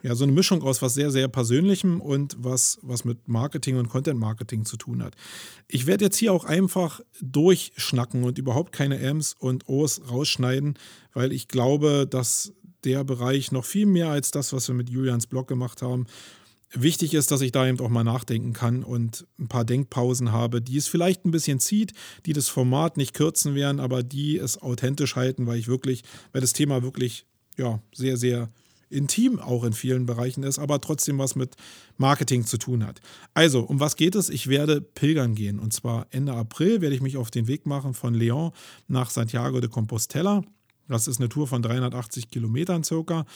ja, 0.02 0.14
so 0.14 0.24
eine 0.24 0.32
Mischung 0.32 0.62
aus 0.62 0.82
was 0.82 0.94
sehr, 0.94 1.10
sehr 1.10 1.28
Persönlichem 1.28 2.00
und 2.00 2.36
was, 2.38 2.78
was 2.82 3.04
mit 3.04 3.28
Marketing 3.28 3.76
und 3.76 3.88
Content 3.88 4.18
Marketing 4.18 4.64
zu 4.64 4.76
tun 4.76 5.02
hat. 5.02 5.14
Ich 5.66 5.86
werde 5.86 6.04
jetzt 6.04 6.16
hier 6.16 6.32
auch 6.32 6.44
einfach 6.44 7.00
durchschnacken 7.20 8.24
und 8.24 8.38
überhaupt 8.38 8.72
keine 8.72 8.98
Ms 8.98 9.34
und 9.38 9.68
Os 9.68 10.00
rausschneiden, 10.10 10.78
weil 11.12 11.32
ich 11.32 11.48
glaube, 11.48 12.06
dass 12.08 12.52
der 12.84 13.04
Bereich 13.04 13.52
noch 13.52 13.64
viel 13.64 13.86
mehr 13.86 14.08
als 14.08 14.30
das, 14.30 14.52
was 14.52 14.68
wir 14.68 14.74
mit 14.74 14.88
Julians 14.88 15.26
Blog 15.26 15.48
gemacht 15.48 15.82
haben, 15.82 16.06
wichtig 16.72 17.14
ist, 17.14 17.30
dass 17.30 17.40
ich 17.40 17.52
da 17.52 17.66
eben 17.66 17.80
auch 17.80 17.88
mal 17.88 18.04
nachdenken 18.04 18.52
kann 18.52 18.84
und 18.84 19.26
ein 19.38 19.48
paar 19.48 19.64
Denkpausen 19.64 20.32
habe, 20.32 20.60
die 20.60 20.76
es 20.76 20.86
vielleicht 20.86 21.24
ein 21.24 21.30
bisschen 21.30 21.60
zieht, 21.60 21.92
die 22.26 22.32
das 22.32 22.48
Format 22.48 22.96
nicht 22.96 23.14
kürzen 23.14 23.54
werden, 23.54 23.80
aber 23.80 24.02
die 24.02 24.36
es 24.36 24.60
authentisch 24.60 25.16
halten, 25.16 25.46
weil 25.46 25.58
ich 25.58 25.68
wirklich, 25.68 26.02
weil 26.32 26.40
das 26.40 26.52
Thema 26.52 26.82
wirklich 26.82 27.26
ja, 27.56 27.80
sehr, 27.92 28.16
sehr 28.16 28.50
intim 28.90 29.38
auch 29.38 29.64
in 29.64 29.72
vielen 29.72 30.06
Bereichen 30.06 30.42
ist, 30.42 30.58
aber 30.58 30.80
trotzdem 30.80 31.18
was 31.18 31.36
mit 31.36 31.56
Marketing 31.96 32.44
zu 32.44 32.58
tun 32.58 32.86
hat. 32.86 33.00
Also, 33.34 33.60
um 33.60 33.80
was 33.80 33.96
geht 33.96 34.14
es? 34.14 34.28
Ich 34.28 34.48
werde 34.48 34.80
pilgern 34.80 35.34
gehen. 35.34 35.58
Und 35.58 35.72
zwar 35.72 36.06
Ende 36.10 36.32
April 36.32 36.80
werde 36.80 36.94
ich 36.94 37.02
mich 37.02 37.16
auf 37.16 37.30
den 37.30 37.48
Weg 37.48 37.66
machen 37.66 37.94
von 37.94 38.14
León 38.14 38.52
nach 38.86 39.10
Santiago 39.10 39.60
de 39.60 39.68
Compostela. 39.70 40.42
Das 40.88 41.06
ist 41.06 41.20
eine 41.20 41.28
Tour 41.28 41.46
von 41.46 41.62
380 41.62 42.30
Kilometern 42.30 42.82
circa. 42.82 43.26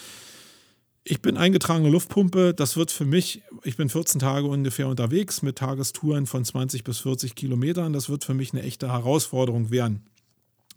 Ich 1.05 1.21
bin 1.21 1.37
eingetragene 1.37 1.91
Luftpumpe. 1.91 2.55
Das 2.55 2.77
wird 2.77 2.93
für 2.93 3.05
mich, 3.05 3.43
ich 3.65 3.77
bin 3.77 3.89
14 3.89 4.21
Tage 4.21 4.47
ungefähr 4.47 4.87
unterwegs 4.87 5.43
mit 5.43 5.59
Tagestouren 5.59 6.27
von 6.27 6.45
20 6.45 6.85
bis 6.85 7.01
40 7.01 7.35
Kilometern. 7.35 7.93
Das 7.93 8.09
wird 8.09 8.25
für 8.25 8.35
mich 8.35 8.53
eine 8.53 8.63
echte 8.63 8.91
Herausforderung 8.91 9.71
werden. 9.71 10.07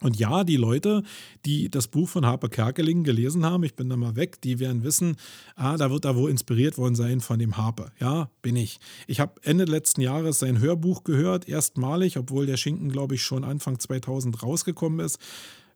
Und 0.01 0.17
ja, 0.19 0.43
die 0.43 0.57
Leute, 0.57 1.03
die 1.45 1.69
das 1.69 1.87
Buch 1.87 2.09
von 2.09 2.25
Harper 2.25 2.49
Kerkeling 2.49 3.03
gelesen 3.03 3.45
haben, 3.45 3.63
ich 3.63 3.75
bin 3.75 3.89
da 3.89 3.95
mal 3.95 4.15
weg, 4.15 4.41
die 4.41 4.59
werden 4.59 4.83
wissen, 4.83 5.15
ah, 5.55 5.77
da 5.77 5.89
wird 5.89 6.05
er 6.05 6.17
wohl 6.17 6.29
inspiriert 6.29 6.77
worden 6.77 6.95
sein 6.95 7.21
von 7.21 7.39
dem 7.39 7.55
Harper. 7.55 7.91
Ja, 7.99 8.29
bin 8.41 8.57
ich. 8.57 8.79
Ich 9.07 9.19
habe 9.19 9.39
Ende 9.43 9.63
letzten 9.63 10.01
Jahres 10.01 10.39
sein 10.39 10.59
Hörbuch 10.59 11.05
gehört, 11.05 11.47
erstmalig, 11.47 12.17
obwohl 12.17 12.45
der 12.45 12.57
Schinken, 12.57 12.91
glaube 12.91 13.15
ich, 13.15 13.23
schon 13.23 13.45
Anfang 13.45 13.79
2000 13.79 14.43
rausgekommen 14.43 14.99
ist. 14.99 15.17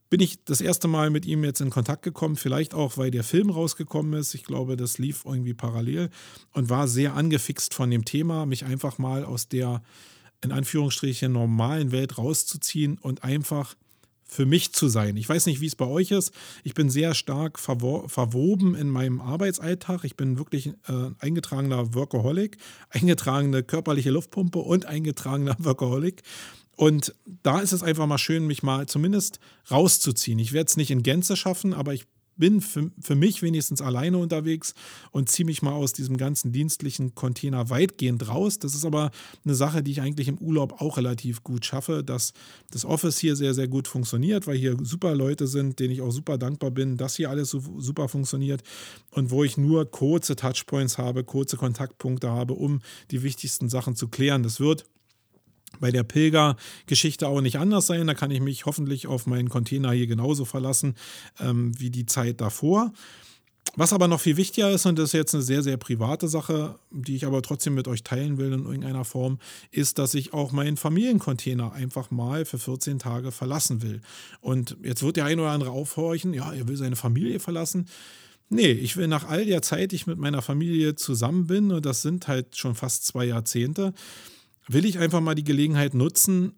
Bin 0.09 0.19
ich 0.19 0.43
das 0.43 0.59
erste 0.59 0.87
Mal 0.87 1.11
mit 1.11 1.25
ihm 1.25 1.43
jetzt 1.43 1.61
in 1.61 1.69
Kontakt 1.69 2.01
gekommen, 2.01 2.35
vielleicht 2.35 2.73
auch, 2.73 2.97
weil 2.97 3.11
der 3.11 3.23
Film 3.23 3.51
rausgekommen 3.51 4.19
ist. 4.19 4.33
Ich 4.33 4.43
glaube, 4.43 4.75
das 4.75 4.97
lief 4.97 5.23
irgendwie 5.23 5.53
parallel 5.53 6.09
und 6.51 6.69
war 6.69 6.87
sehr 6.87 7.13
angefixt 7.13 7.73
von 7.75 7.91
dem 7.91 8.05
Thema, 8.05 8.47
mich 8.47 8.65
einfach 8.65 8.97
mal 8.97 9.23
aus 9.23 9.47
der 9.47 9.81
in 10.41 10.51
Anführungsstrichen 10.51 11.31
normalen 11.31 11.91
Welt 11.91 12.17
rauszuziehen 12.17 12.97
und 12.97 13.23
einfach 13.23 13.75
für 14.29 14.45
mich 14.45 14.73
zu 14.73 14.87
sein. 14.87 15.17
Ich 15.17 15.27
weiß 15.27 15.47
nicht, 15.47 15.59
wie 15.59 15.65
es 15.65 15.75
bei 15.75 15.87
euch 15.87 16.11
ist. 16.11 16.31
Ich 16.63 16.75
bin 16.75 16.89
sehr 16.89 17.15
stark 17.15 17.59
verwo 17.59 18.07
verwoben 18.07 18.75
in 18.75 18.89
meinem 18.89 19.19
Arbeitsalltag. 19.19 20.03
Ich 20.03 20.15
bin 20.15 20.37
wirklich 20.37 20.67
äh, 20.67 21.11
eingetragener 21.19 21.95
Workaholic, 21.95 22.57
eingetragene 22.89 23.63
körperliche 23.63 24.11
Luftpumpe 24.11 24.59
und 24.59 24.85
eingetragener 24.85 25.55
Workaholic. 25.59 26.21
Und 26.75 27.13
da 27.43 27.59
ist 27.59 27.73
es 27.73 27.83
einfach 27.83 28.05
mal 28.05 28.19
schön, 28.19 28.47
mich 28.47 28.63
mal 28.63 28.87
zumindest 28.87 29.39
rauszuziehen. 29.69 30.39
Ich 30.39 30.53
werde 30.53 30.69
es 30.69 30.77
nicht 30.77 30.91
in 30.91 31.03
Gänze 31.03 31.35
schaffen, 31.35 31.73
aber 31.73 31.93
ich 31.93 32.05
bin 32.39 32.61
für, 32.61 32.89
für 32.99 33.15
mich 33.15 33.41
wenigstens 33.43 33.81
alleine 33.81 34.17
unterwegs 34.17 34.73
und 35.11 35.29
ziehe 35.29 35.45
mich 35.45 35.61
mal 35.61 35.73
aus 35.73 35.93
diesem 35.93 36.17
ganzen 36.17 36.51
dienstlichen 36.51 37.13
Container 37.13 37.69
weitgehend 37.69 38.27
raus. 38.27 38.57
Das 38.57 38.73
ist 38.73 38.85
aber 38.85 39.11
eine 39.45 39.53
Sache, 39.53 39.83
die 39.83 39.91
ich 39.91 40.01
eigentlich 40.01 40.27
im 40.27 40.39
Urlaub 40.39 40.81
auch 40.81 40.97
relativ 40.97 41.43
gut 41.43 41.65
schaffe, 41.65 42.03
dass 42.03 42.33
das 42.71 42.85
Office 42.85 43.19
hier 43.19 43.35
sehr, 43.35 43.53
sehr 43.53 43.67
gut 43.67 43.87
funktioniert, 43.87 44.47
weil 44.47 44.57
hier 44.57 44.77
super 44.81 45.13
Leute 45.13 45.47
sind, 45.47 45.79
denen 45.79 45.91
ich 45.91 46.01
auch 46.01 46.11
super 46.11 46.37
dankbar 46.37 46.71
bin, 46.71 46.97
dass 46.97 47.15
hier 47.15 47.29
alles 47.29 47.49
so 47.49 47.61
super 47.77 48.09
funktioniert 48.09 48.63
und 49.11 49.29
wo 49.29 49.43
ich 49.43 49.57
nur 49.57 49.85
kurze 49.85 50.35
Touchpoints 50.35 50.97
habe, 50.97 51.23
kurze 51.23 51.57
Kontaktpunkte 51.57 52.29
habe, 52.29 52.53
um 52.53 52.81
die 53.11 53.21
wichtigsten 53.21 53.69
Sachen 53.69 53.95
zu 53.95 54.07
klären. 54.07 54.43
Das 54.43 54.59
wird 54.59 54.85
bei 55.79 55.91
der 55.91 56.03
Pilgergeschichte 56.03 57.27
auch 57.27 57.41
nicht 57.41 57.57
anders 57.57 57.87
sein. 57.87 58.07
Da 58.07 58.13
kann 58.13 58.31
ich 58.31 58.41
mich 58.41 58.65
hoffentlich 58.65 59.07
auf 59.07 59.27
meinen 59.27 59.49
Container 59.49 59.91
hier 59.91 60.07
genauso 60.07 60.45
verlassen 60.45 60.95
ähm, 61.39 61.77
wie 61.79 61.89
die 61.89 62.05
Zeit 62.05 62.41
davor. 62.41 62.91
Was 63.75 63.93
aber 63.93 64.07
noch 64.07 64.19
viel 64.19 64.37
wichtiger 64.37 64.71
ist, 64.71 64.85
und 64.85 64.97
das 64.97 65.09
ist 65.09 65.13
jetzt 65.13 65.35
eine 65.35 65.43
sehr, 65.43 65.61
sehr 65.61 65.77
private 65.77 66.27
Sache, 66.27 66.79
die 66.89 67.15
ich 67.15 67.25
aber 67.25 67.41
trotzdem 67.41 67.75
mit 67.75 67.87
euch 67.87 68.03
teilen 68.03 68.37
will 68.37 68.51
in 68.51 68.65
irgendeiner 68.65 69.05
Form, 69.05 69.39
ist, 69.71 69.99
dass 69.99 70.15
ich 70.15 70.33
auch 70.33 70.51
meinen 70.51 70.75
Familiencontainer 70.75 71.71
einfach 71.71 72.09
mal 72.09 72.45
für 72.45 72.57
14 72.57 72.99
Tage 72.99 73.31
verlassen 73.31 73.81
will. 73.81 74.01
Und 74.41 74.75
jetzt 74.83 75.03
wird 75.03 75.17
der 75.17 75.25
ein 75.25 75.39
oder 75.39 75.51
andere 75.51 75.71
aufhorchen, 75.71 76.33
ja, 76.33 76.51
er 76.51 76.67
will 76.67 76.77
seine 76.77 76.95
Familie 76.95 77.39
verlassen. 77.39 77.85
Nee, 78.49 78.71
ich 78.71 78.97
will 78.97 79.07
nach 79.07 79.29
all 79.29 79.45
der 79.45 79.61
Zeit, 79.61 79.91
die 79.91 79.97
ich 79.97 80.07
mit 80.07 80.17
meiner 80.17 80.41
Familie 80.41 80.95
zusammen 80.95 81.45
bin, 81.45 81.71
und 81.71 81.85
das 81.85 82.01
sind 82.01 82.27
halt 82.27 82.57
schon 82.57 82.73
fast 82.73 83.05
zwei 83.05 83.25
Jahrzehnte, 83.25 83.93
will 84.69 84.85
ich 84.85 84.99
einfach 84.99 85.19
mal 85.19 85.35
die 85.35 85.43
Gelegenheit 85.43 85.93
nutzen, 85.93 86.53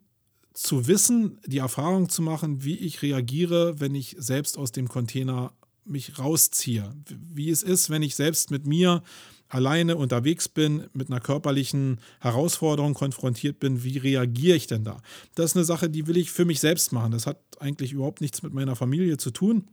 zu 0.54 0.88
wissen, 0.88 1.40
die 1.46 1.60
Erfahrung 1.60 2.10
zu 2.10 2.22
machen, 2.22 2.64
wie 2.64 2.76
ich 2.76 3.02
reagiere, 3.02 3.80
wenn 3.80 3.96
ich 3.96 4.18
selbst 4.20 4.58
aus 4.58 4.74
dem 4.74 4.90
Container 4.90 5.54
mich 5.86 6.20
rausziehe. 6.20 6.94
Wie 7.34 7.50
es 7.50 7.64
ist, 7.64 7.90
wenn 7.90 8.04
ich 8.04 8.16
selbst 8.16 8.52
mit 8.52 8.68
mir 8.68 9.02
alleine 9.48 9.96
unterwegs 9.96 10.50
bin, 10.50 10.88
mit 10.94 11.10
einer 11.10 11.22
körperlichen 11.22 12.00
Herausforderung 12.20 12.94
konfrontiert 12.94 13.60
bin, 13.60 13.84
wie 13.84 13.98
reagiere 13.98 14.58
ich 14.58 14.68
denn 14.68 14.84
da? 14.84 15.02
Das 15.36 15.52
ist 15.52 15.56
eine 15.56 15.66
Sache, 15.66 15.90
die 15.90 16.06
will 16.06 16.18
ich 16.18 16.32
für 16.32 16.46
mich 16.46 16.60
selbst 16.60 16.92
machen. 16.92 17.14
Das 17.14 17.26
hat 17.26 17.40
eigentlich 17.60 17.94
überhaupt 17.94 18.20
nichts 18.20 18.44
mit 18.44 18.54
meiner 18.54 18.76
Familie 18.76 19.18
zu 19.18 19.32
tun 19.32 19.68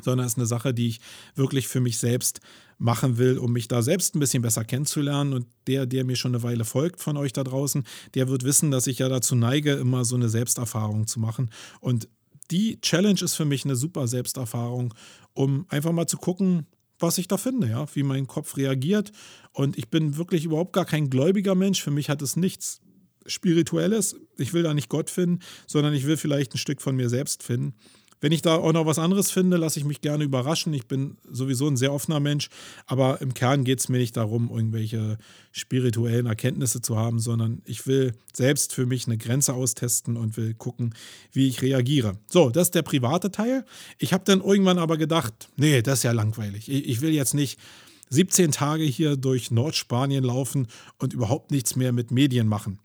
sondern 0.00 0.26
es 0.26 0.32
ist 0.32 0.38
eine 0.38 0.46
Sache, 0.46 0.74
die 0.74 0.88
ich 0.88 1.00
wirklich 1.34 1.68
für 1.68 1.80
mich 1.80 1.98
selbst 1.98 2.40
machen 2.82 3.16
will, 3.16 3.38
um 3.38 3.52
mich 3.52 3.68
da 3.68 3.80
selbst 3.80 4.14
ein 4.14 4.20
bisschen 4.20 4.42
besser 4.42 4.64
kennenzulernen. 4.64 5.32
Und 5.32 5.46
der, 5.66 5.86
der 5.86 6.04
mir 6.04 6.16
schon 6.16 6.34
eine 6.34 6.42
Weile 6.42 6.64
folgt 6.64 7.00
von 7.00 7.16
euch 7.16 7.32
da 7.32 7.44
draußen, 7.44 7.84
der 8.14 8.28
wird 8.28 8.44
wissen, 8.44 8.70
dass 8.70 8.86
ich 8.86 8.98
ja 8.98 9.08
dazu 9.08 9.34
neige, 9.34 9.72
immer 9.74 10.04
so 10.04 10.16
eine 10.16 10.28
Selbsterfahrung 10.28 11.06
zu 11.06 11.20
machen. 11.20 11.50
Und 11.80 12.08
die 12.50 12.80
Challenge 12.80 13.20
ist 13.22 13.34
für 13.34 13.44
mich 13.44 13.64
eine 13.64 13.76
super 13.76 14.08
Selbsterfahrung, 14.08 14.92
um 15.32 15.64
einfach 15.68 15.92
mal 15.92 16.06
zu 16.06 16.16
gucken, 16.16 16.66
was 16.98 17.18
ich 17.18 17.28
da 17.28 17.36
finde, 17.36 17.68
ja, 17.68 17.86
wie 17.94 18.02
mein 18.02 18.26
Kopf 18.26 18.56
reagiert. 18.56 19.12
Und 19.52 19.78
ich 19.78 19.88
bin 19.88 20.16
wirklich 20.16 20.44
überhaupt 20.44 20.72
gar 20.72 20.84
kein 20.84 21.08
gläubiger 21.08 21.54
Mensch. 21.54 21.82
Für 21.82 21.90
mich 21.90 22.08
hat 22.10 22.22
es 22.22 22.36
nichts 22.36 22.80
Spirituelles. 23.26 24.16
Ich 24.38 24.52
will 24.52 24.62
da 24.62 24.74
nicht 24.74 24.88
Gott 24.88 25.10
finden, 25.10 25.40
sondern 25.66 25.94
ich 25.94 26.06
will 26.06 26.16
vielleicht 26.16 26.54
ein 26.54 26.58
Stück 26.58 26.80
von 26.80 26.96
mir 26.96 27.08
selbst 27.08 27.42
finden. 27.42 27.74
Wenn 28.22 28.30
ich 28.30 28.40
da 28.40 28.54
auch 28.54 28.72
noch 28.72 28.86
was 28.86 29.00
anderes 29.00 29.32
finde, 29.32 29.56
lasse 29.56 29.80
ich 29.80 29.84
mich 29.84 30.00
gerne 30.00 30.22
überraschen. 30.22 30.72
Ich 30.72 30.86
bin 30.86 31.16
sowieso 31.28 31.66
ein 31.66 31.76
sehr 31.76 31.92
offener 31.92 32.20
Mensch, 32.20 32.50
aber 32.86 33.20
im 33.20 33.34
Kern 33.34 33.64
geht 33.64 33.80
es 33.80 33.88
mir 33.88 33.98
nicht 33.98 34.16
darum, 34.16 34.48
irgendwelche 34.48 35.18
spirituellen 35.50 36.26
Erkenntnisse 36.26 36.80
zu 36.80 36.96
haben, 36.96 37.18
sondern 37.18 37.62
ich 37.64 37.84
will 37.88 38.12
selbst 38.32 38.72
für 38.72 38.86
mich 38.86 39.06
eine 39.06 39.18
Grenze 39.18 39.54
austesten 39.54 40.16
und 40.16 40.36
will 40.36 40.54
gucken, 40.54 40.94
wie 41.32 41.48
ich 41.48 41.62
reagiere. 41.62 42.16
So, 42.28 42.50
das 42.50 42.68
ist 42.68 42.76
der 42.76 42.82
private 42.82 43.32
Teil. 43.32 43.64
Ich 43.98 44.12
habe 44.12 44.22
dann 44.24 44.40
irgendwann 44.40 44.78
aber 44.78 44.98
gedacht, 44.98 45.48
nee, 45.56 45.82
das 45.82 45.98
ist 45.98 46.02
ja 46.04 46.12
langweilig. 46.12 46.68
Ich 46.68 47.00
will 47.00 47.10
jetzt 47.10 47.34
nicht 47.34 47.58
17 48.10 48.52
Tage 48.52 48.84
hier 48.84 49.16
durch 49.16 49.50
Nordspanien 49.50 50.22
laufen 50.22 50.68
und 50.98 51.12
überhaupt 51.12 51.50
nichts 51.50 51.74
mehr 51.74 51.90
mit 51.90 52.12
Medien 52.12 52.46
machen. 52.46 52.78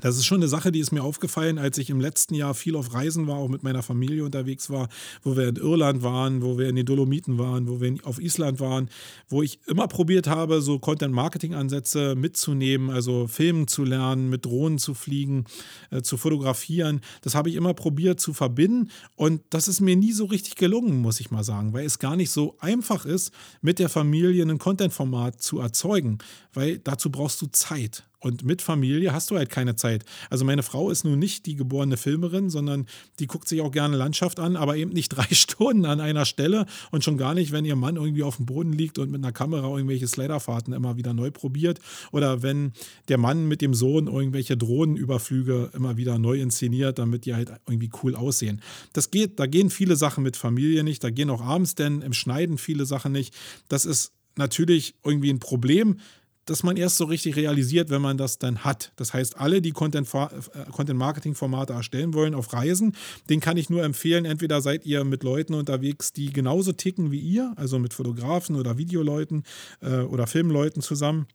Das 0.00 0.16
ist 0.16 0.26
schon 0.26 0.38
eine 0.38 0.48
Sache, 0.48 0.72
die 0.72 0.80
ist 0.80 0.90
mir 0.90 1.04
aufgefallen, 1.04 1.56
als 1.56 1.78
ich 1.78 1.88
im 1.88 2.00
letzten 2.00 2.34
Jahr 2.34 2.54
viel 2.54 2.74
auf 2.74 2.92
Reisen 2.94 3.28
war, 3.28 3.36
auch 3.36 3.48
mit 3.48 3.62
meiner 3.62 3.82
Familie 3.82 4.24
unterwegs 4.24 4.68
war, 4.68 4.88
wo 5.22 5.36
wir 5.36 5.48
in 5.48 5.56
Irland 5.56 6.02
waren, 6.02 6.42
wo 6.42 6.58
wir 6.58 6.68
in 6.68 6.74
den 6.74 6.84
Dolomiten 6.84 7.38
waren, 7.38 7.68
wo 7.68 7.80
wir 7.80 7.94
auf 8.02 8.20
Island 8.20 8.58
waren, 8.58 8.90
wo 9.28 9.42
ich 9.42 9.60
immer 9.66 9.86
probiert 9.86 10.26
habe, 10.26 10.62
so 10.62 10.80
Content-Marketing-Ansätze 10.80 12.16
mitzunehmen, 12.16 12.90
also 12.90 13.28
Filmen 13.28 13.68
zu 13.68 13.84
lernen, 13.84 14.30
mit 14.30 14.44
Drohnen 14.44 14.78
zu 14.78 14.94
fliegen, 14.94 15.44
äh, 15.90 16.02
zu 16.02 16.16
fotografieren. 16.16 17.00
Das 17.22 17.36
habe 17.36 17.48
ich 17.48 17.54
immer 17.54 17.72
probiert 17.72 18.18
zu 18.18 18.34
verbinden 18.34 18.90
und 19.14 19.42
das 19.50 19.68
ist 19.68 19.80
mir 19.80 19.96
nie 19.96 20.12
so 20.12 20.24
richtig 20.24 20.56
gelungen, 20.56 21.00
muss 21.00 21.20
ich 21.20 21.30
mal 21.30 21.44
sagen, 21.44 21.72
weil 21.72 21.86
es 21.86 22.00
gar 22.00 22.16
nicht 22.16 22.32
so 22.32 22.56
einfach 22.58 23.06
ist, 23.06 23.30
mit 23.62 23.78
der 23.78 23.88
Familie 23.88 24.44
ein 24.44 24.58
Content-Format 24.58 25.40
zu 25.40 25.60
erzeugen, 25.60 26.18
weil 26.52 26.78
dazu 26.78 27.10
brauchst 27.10 27.40
du 27.42 27.46
Zeit. 27.46 28.04
Und 28.24 28.42
mit 28.42 28.62
Familie 28.62 29.12
hast 29.12 29.30
du 29.30 29.36
halt 29.36 29.50
keine 29.50 29.76
Zeit. 29.76 30.02
Also 30.30 30.46
meine 30.46 30.62
Frau 30.62 30.88
ist 30.88 31.04
nun 31.04 31.18
nicht 31.18 31.44
die 31.44 31.56
geborene 31.56 31.98
Filmerin, 31.98 32.48
sondern 32.48 32.86
die 33.18 33.26
guckt 33.26 33.46
sich 33.46 33.60
auch 33.60 33.70
gerne 33.70 33.98
Landschaft 33.98 34.40
an, 34.40 34.56
aber 34.56 34.76
eben 34.76 34.92
nicht 34.92 35.08
drei 35.10 35.26
Stunden 35.34 35.84
an 35.84 36.00
einer 36.00 36.24
Stelle 36.24 36.64
und 36.90 37.04
schon 37.04 37.18
gar 37.18 37.34
nicht, 37.34 37.52
wenn 37.52 37.66
ihr 37.66 37.76
Mann 37.76 37.96
irgendwie 37.96 38.22
auf 38.22 38.36
dem 38.36 38.46
Boden 38.46 38.72
liegt 38.72 38.98
und 38.98 39.10
mit 39.10 39.22
einer 39.22 39.32
Kamera 39.32 39.68
irgendwelche 39.76 40.08
Sliderfahrten 40.08 40.72
immer 40.72 40.96
wieder 40.96 41.12
neu 41.12 41.30
probiert 41.30 41.80
oder 42.12 42.42
wenn 42.42 42.72
der 43.08 43.18
Mann 43.18 43.46
mit 43.46 43.60
dem 43.60 43.74
Sohn 43.74 44.06
irgendwelche 44.06 44.56
Drohnenüberflüge 44.56 45.72
immer 45.74 45.98
wieder 45.98 46.16
neu 46.18 46.40
inszeniert, 46.40 46.98
damit 46.98 47.26
die 47.26 47.34
halt 47.34 47.52
irgendwie 47.68 47.90
cool 48.02 48.14
aussehen. 48.14 48.62
Das 48.94 49.10
geht, 49.10 49.38
da 49.38 49.44
gehen 49.44 49.68
viele 49.68 49.96
Sachen 49.96 50.24
mit 50.24 50.38
Familie 50.38 50.82
nicht, 50.82 51.04
da 51.04 51.10
gehen 51.10 51.28
auch 51.28 51.42
abends 51.42 51.74
denn 51.74 52.00
im 52.00 52.14
Schneiden 52.14 52.56
viele 52.56 52.86
Sachen 52.86 53.12
nicht. 53.12 53.34
Das 53.68 53.84
ist 53.84 54.12
natürlich 54.36 54.94
irgendwie 55.04 55.30
ein 55.30 55.40
Problem 55.40 55.98
dass 56.46 56.62
man 56.62 56.76
erst 56.76 56.96
so 56.96 57.04
richtig 57.04 57.36
realisiert, 57.36 57.90
wenn 57.90 58.02
man 58.02 58.16
das 58.16 58.38
dann 58.38 58.64
hat. 58.64 58.92
Das 58.96 59.14
heißt, 59.14 59.38
alle, 59.38 59.62
die 59.62 59.72
Content-Marketing-Formate 59.72 61.72
äh, 61.72 61.76
erstellen 61.76 62.14
wollen 62.14 62.34
auf 62.34 62.52
Reisen, 62.52 62.96
den 63.28 63.40
kann 63.40 63.56
ich 63.56 63.70
nur 63.70 63.84
empfehlen. 63.84 64.24
Entweder 64.24 64.60
seid 64.60 64.86
ihr 64.86 65.04
mit 65.04 65.22
Leuten 65.22 65.54
unterwegs, 65.54 66.12
die 66.12 66.32
genauso 66.32 66.72
ticken 66.72 67.10
wie 67.10 67.20
ihr, 67.20 67.52
also 67.56 67.78
mit 67.78 67.94
Fotografen 67.94 68.56
oder 68.56 68.78
Videoleuten 68.78 69.44
äh, 69.80 70.00
oder 70.00 70.26
Filmleuten 70.26 70.82
zusammen, 70.82 71.26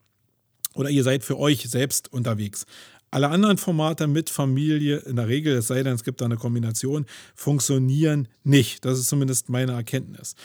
oder 0.76 0.90
ihr 0.90 1.04
seid 1.04 1.24
für 1.24 1.38
euch 1.38 1.70
selbst 1.70 2.14
unterwegs. 2.14 2.66
Alle 3.12 3.30
anderen 3.30 3.58
Formate 3.58 4.06
mit 4.06 4.30
Familie, 4.30 4.98
in 4.98 5.16
der 5.16 5.28
Regel, 5.28 5.58
es 5.58 5.68
sei 5.68 5.82
denn, 5.82 5.96
es 5.96 6.04
gibt 6.04 6.22
da 6.22 6.26
eine 6.26 6.38
Kombination, 6.38 7.08
funktionieren 7.34 8.28
nicht. 8.44 8.86
Das 8.86 9.00
ist 9.00 9.10
zumindest 9.10 9.50
meine 9.50 9.72
Erkenntnis. 9.72 10.36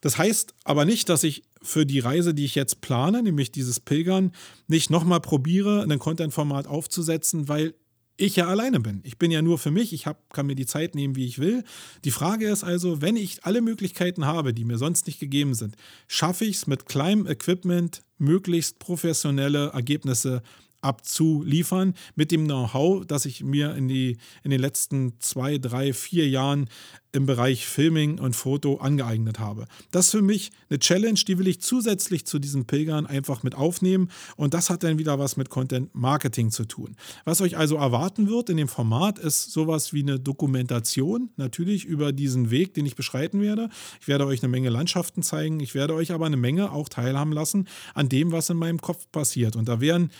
Das 0.00 0.18
heißt 0.18 0.54
aber 0.64 0.84
nicht, 0.84 1.08
dass 1.08 1.24
ich 1.24 1.42
für 1.62 1.84
die 1.84 2.00
Reise, 2.00 2.32
die 2.32 2.44
ich 2.44 2.54
jetzt 2.54 2.80
plane, 2.80 3.22
nämlich 3.22 3.52
dieses 3.52 3.80
Pilgern, 3.80 4.32
nicht 4.66 4.90
nochmal 4.90 5.20
probiere, 5.20 5.82
ein 5.82 5.98
Content-Format 5.98 6.66
aufzusetzen, 6.66 7.48
weil 7.48 7.74
ich 8.20 8.36
ja 8.36 8.46
alleine 8.46 8.80
bin. 8.80 9.00
Ich 9.02 9.18
bin 9.18 9.30
ja 9.30 9.40
nur 9.40 9.58
für 9.58 9.70
mich, 9.70 9.92
ich 9.92 10.06
hab, 10.06 10.32
kann 10.32 10.46
mir 10.46 10.54
die 10.54 10.66
Zeit 10.66 10.94
nehmen, 10.94 11.16
wie 11.16 11.26
ich 11.26 11.38
will. 11.38 11.64
Die 12.04 12.10
Frage 12.10 12.48
ist 12.48 12.64
also, 12.64 13.00
wenn 13.00 13.16
ich 13.16 13.44
alle 13.44 13.62
Möglichkeiten 13.62 14.26
habe, 14.26 14.52
die 14.52 14.64
mir 14.64 14.78
sonst 14.78 15.06
nicht 15.06 15.20
gegeben 15.20 15.54
sind, 15.54 15.76
schaffe 16.06 16.44
ich 16.44 16.56
es 16.56 16.66
mit 16.66 16.86
kleinem 16.86 17.26
Equipment, 17.26 18.02
möglichst 18.18 18.78
professionelle 18.78 19.68
Ergebnisse 19.68 20.42
abzuliefern 20.80 21.94
mit 22.14 22.30
dem 22.30 22.44
Know-how, 22.44 23.04
das 23.06 23.24
ich 23.24 23.42
mir 23.42 23.74
in, 23.74 23.88
die, 23.88 24.18
in 24.42 24.50
den 24.50 24.60
letzten 24.60 25.14
zwei, 25.20 25.58
drei, 25.58 25.92
vier 25.92 26.28
Jahren 26.28 26.68
im 27.12 27.26
Bereich 27.26 27.66
Filming 27.66 28.18
und 28.18 28.36
Foto 28.36 28.76
angeeignet 28.76 29.38
habe. 29.40 29.66
Das 29.90 30.06
ist 30.06 30.10
für 30.12 30.22
mich 30.22 30.50
eine 30.68 30.78
Challenge, 30.78 31.18
die 31.26 31.38
will 31.38 31.48
ich 31.48 31.60
zusätzlich 31.60 32.24
zu 32.24 32.38
diesen 32.38 32.66
Pilgern 32.66 33.06
einfach 33.06 33.42
mit 33.42 33.54
aufnehmen 33.54 34.10
und 34.36 34.54
das 34.54 34.70
hat 34.70 34.84
dann 34.84 34.98
wieder 34.98 35.18
was 35.18 35.36
mit 35.36 35.50
Content 35.50 35.92
Marketing 35.94 36.50
zu 36.50 36.64
tun. 36.64 36.96
Was 37.24 37.40
euch 37.40 37.56
also 37.56 37.76
erwarten 37.76 38.28
wird 38.28 38.48
in 38.48 38.56
dem 38.56 38.68
Format 38.68 39.18
ist 39.18 39.50
sowas 39.50 39.92
wie 39.92 40.02
eine 40.02 40.20
Dokumentation, 40.20 41.30
natürlich 41.36 41.84
über 41.84 42.12
diesen 42.12 42.50
Weg, 42.50 42.74
den 42.74 42.86
ich 42.86 42.94
beschreiten 42.94 43.40
werde. 43.40 43.70
Ich 44.00 44.08
werde 44.08 44.26
euch 44.26 44.42
eine 44.42 44.50
Menge 44.50 44.70
Landschaften 44.70 45.22
zeigen, 45.22 45.60
ich 45.60 45.74
werde 45.74 45.94
euch 45.94 46.12
aber 46.12 46.26
eine 46.26 46.36
Menge 46.36 46.70
auch 46.70 46.88
teilhaben 46.88 47.32
lassen 47.32 47.66
an 47.94 48.08
dem, 48.08 48.30
was 48.30 48.50
in 48.50 48.56
meinem 48.56 48.80
Kopf 48.80 49.10
passiert 49.10 49.56
und 49.56 49.68
da 49.68 49.80
werden 49.80 50.10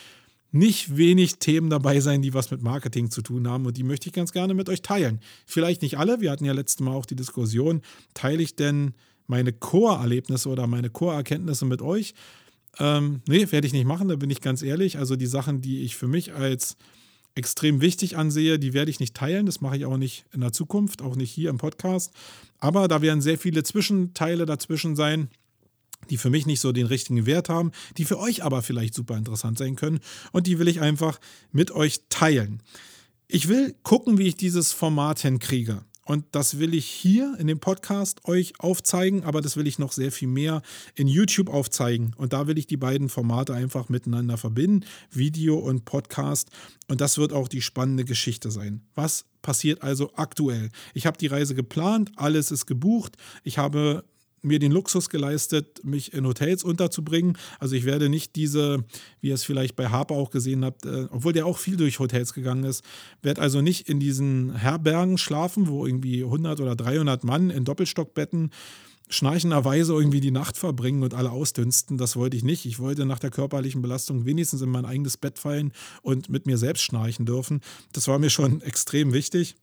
nicht 0.53 0.97
wenig 0.97 1.39
Themen 1.39 1.71
dabei 1.71 2.01
sein, 2.01 2.23
die 2.23 2.35
was 2.35 2.51
mit 2.51 2.63
Marketing 2.63 3.11
zu 3.11 3.23
tun 3.23 3.49
haben 3.49 3.67
und 3.67 3.77
die 3.77 3.85
möchte 3.85 4.09
ich 4.09 4.13
ganz 4.13 4.33
gerne 4.33 4.55
mit 4.55 4.69
euch 4.69 4.83
teilen. 4.83 5.21
Vielleicht 5.47 5.83
nicht 5.83 5.99
alle, 5.99 6.21
wir 6.21 6.31
hatten 6.31 6.45
ja 6.45 6.53
letztes 6.53 6.81
Mal 6.81 6.93
auch 6.93 7.07
die 7.07 7.17
Diskussion, 7.17 7.83
teile 8.15 8.43
ich 8.43 8.57
denn 8.57 8.95
meine 9.27 9.53
Core-Erlebnisse 9.53 10.49
oder 10.49 10.67
meine 10.67 10.91
Core-Erkenntnisse 10.91 11.65
mit 11.65 11.83
euch? 11.83 12.15
Ähm, 12.79 13.23
nee, 13.29 13.51
werde 13.51 13.67
ich 13.67 13.73
nicht 13.73 13.87
machen, 13.87 14.09
da 14.09 14.17
bin 14.17 14.31
ich 14.31 14.41
ganz 14.41 14.63
ehrlich. 14.63 14.99
Also 14.99 15.17
die 15.17 15.27
Sachen, 15.27 15.61
die 15.61 15.83
ich 15.83 15.97
für 15.97 16.09
mich 16.09 16.35
als 16.35 16.77
extrem 17.35 17.81
wichtig 17.81 18.17
ansehe, 18.17 18.59
die 18.59 18.73
werde 18.73 18.91
ich 18.91 19.01
nicht 19.01 19.15
teilen. 19.15 19.47
Das 19.47 19.61
mache 19.61 19.77
ich 19.77 19.85
auch 19.87 19.97
nicht 19.97 20.25
in 20.33 20.41
der 20.41 20.53
Zukunft, 20.53 21.01
auch 21.01 21.17
nicht 21.17 21.31
hier 21.31 21.51
im 21.51 21.59
Podcast. 21.59 22.13
Aber 22.59 22.89
da 22.89 23.03
werden 23.03 23.23
sehr 23.23 23.39
viele 23.39 23.63
Zwischenteile 23.63 24.47
dazwischen 24.47 24.97
sein 24.97 25.31
die 26.09 26.17
für 26.17 26.31
mich 26.31 26.47
nicht 26.47 26.61
so 26.61 26.73
den 26.73 26.87
richtigen 26.87 27.27
Wert 27.27 27.49
haben, 27.49 27.73
die 27.97 28.05
für 28.05 28.19
euch 28.19 28.43
aber 28.43 28.63
vielleicht 28.63 28.95
super 28.95 29.17
interessant 29.17 29.59
sein 29.59 29.77
können 29.77 30.01
und 30.33 30.47
die 30.47 30.59
will 30.59 30.69
ich 30.69 30.81
einfach 30.81 31.21
mit 31.53 31.71
euch 31.71 32.03
teilen. 32.09 32.63
Ich 33.29 33.49
will 33.49 33.75
gucken, 33.83 34.19
wie 34.19 34.27
ich 34.29 34.37
dieses 34.37 34.73
Format 34.73 35.21
hinkriege. 35.21 35.85
Und 36.11 36.25
das 36.33 36.59
will 36.59 36.75
ich 36.75 36.87
hier 36.87 37.37
in 37.39 37.47
dem 37.47 37.61
Podcast 37.61 38.25
euch 38.25 38.55
aufzeigen, 38.59 39.23
aber 39.23 39.41
das 39.41 39.57
will 39.57 39.69
ich 39.69 39.79
noch 39.79 39.93
sehr 39.93 40.11
viel 40.11 40.27
mehr 40.27 40.63
in 40.97 41.07
YouTube 41.07 41.49
aufzeigen. 41.49 42.15
Und 42.17 42.33
da 42.33 42.49
will 42.49 42.59
ich 42.59 42.67
die 42.67 42.77
beiden 42.77 43.09
Formate 43.09 43.55
einfach 43.55 43.89
miteinander 43.89 44.37
verbinden, 44.37 44.85
Video 45.13 45.57
und 45.57 45.85
Podcast. 45.85 46.51
Und 46.89 47.01
das 47.01 47.19
wird 47.19 47.33
auch 47.33 47.47
die 47.47 47.63
spannende 47.63 48.05
Geschichte 48.05 48.51
sein. 48.51 48.83
Was 48.97 49.27
passiert 49.41 49.83
also 49.83 50.11
aktuell? 50.17 50.71
Ich 50.95 51.07
habe 51.07 51.17
die 51.17 51.29
Reise 51.29 51.55
geplant, 51.55 52.11
alles 52.17 52.51
ist 52.51 52.67
gebucht. 52.67 53.17
Ich 53.45 53.59
habe 53.59 54.03
mir 54.43 54.59
den 54.59 54.73
Luxus 54.73 55.09
geleistet, 55.09 55.85
mich 55.85 56.13
in 56.13 56.27
Hotels 56.27 56.65
unterzubringen. 56.65 57.37
Also 57.59 57.75
ich 57.77 57.85
werde 57.85 58.09
nicht 58.09 58.37
diese, 58.37 58.85
wie 59.21 59.29
ihr 59.29 59.35
es 59.35 59.45
vielleicht 59.45 59.77
bei 59.77 59.89
Harper 59.89 60.15
auch 60.15 60.31
gesehen 60.31 60.65
habt, 60.65 60.87
äh, 60.87 61.07
obwohl 61.11 61.33
der 61.33 61.47
auch 61.47 61.59
viel 61.59 61.77
durch 61.77 61.99
Hotels 61.99 62.33
gegangen 62.33 62.65
ist, 62.65 62.85
werde 63.23 63.41
also 63.41 63.61
nicht 63.61 63.89
in 63.89 64.01
diesen 64.01 64.55
Herbergen 64.55 65.19
schlafen, 65.19 65.69
wo 65.69 65.87
irgendwie 65.87 66.25
100 66.25 66.61
oder 66.61 66.77
300 66.77 67.25
Mann 67.25 67.51
in 67.51 67.65
Doppelstockbetten 67.65 68.51
schnarchenderweise 69.11 69.93
irgendwie 69.93 70.21
die 70.21 70.31
Nacht 70.31 70.57
verbringen 70.57 71.03
und 71.03 71.15
alle 71.15 71.31
ausdünsten. 71.31 71.99
Das 71.99 72.17
wollte 72.17 72.37
ich 72.37 72.45
nicht. 72.45 72.65
Ich 72.65 72.79
wollte 72.79 73.05
nach 73.05 73.19
der 73.19 73.31
körperlichen 73.31 73.83
Belastung 73.83 74.25
wenigstens 74.25 74.63
in 74.63 74.71
mein 74.71 74.85
eigenes 74.85 75.17
Bett 75.17 75.39
fallen 75.39 75.73
und 76.03 76.31
mit 76.31 76.47
mir 76.47 76.57
selbst 76.57 76.83
schnarchen 76.83 77.27
dürfen. 77.27 77.61
Das 77.93 78.09
war 78.09 78.19
mir 78.19 78.31
schon 78.31 78.61
extrem 78.63 79.13
wichtig. 79.13 79.57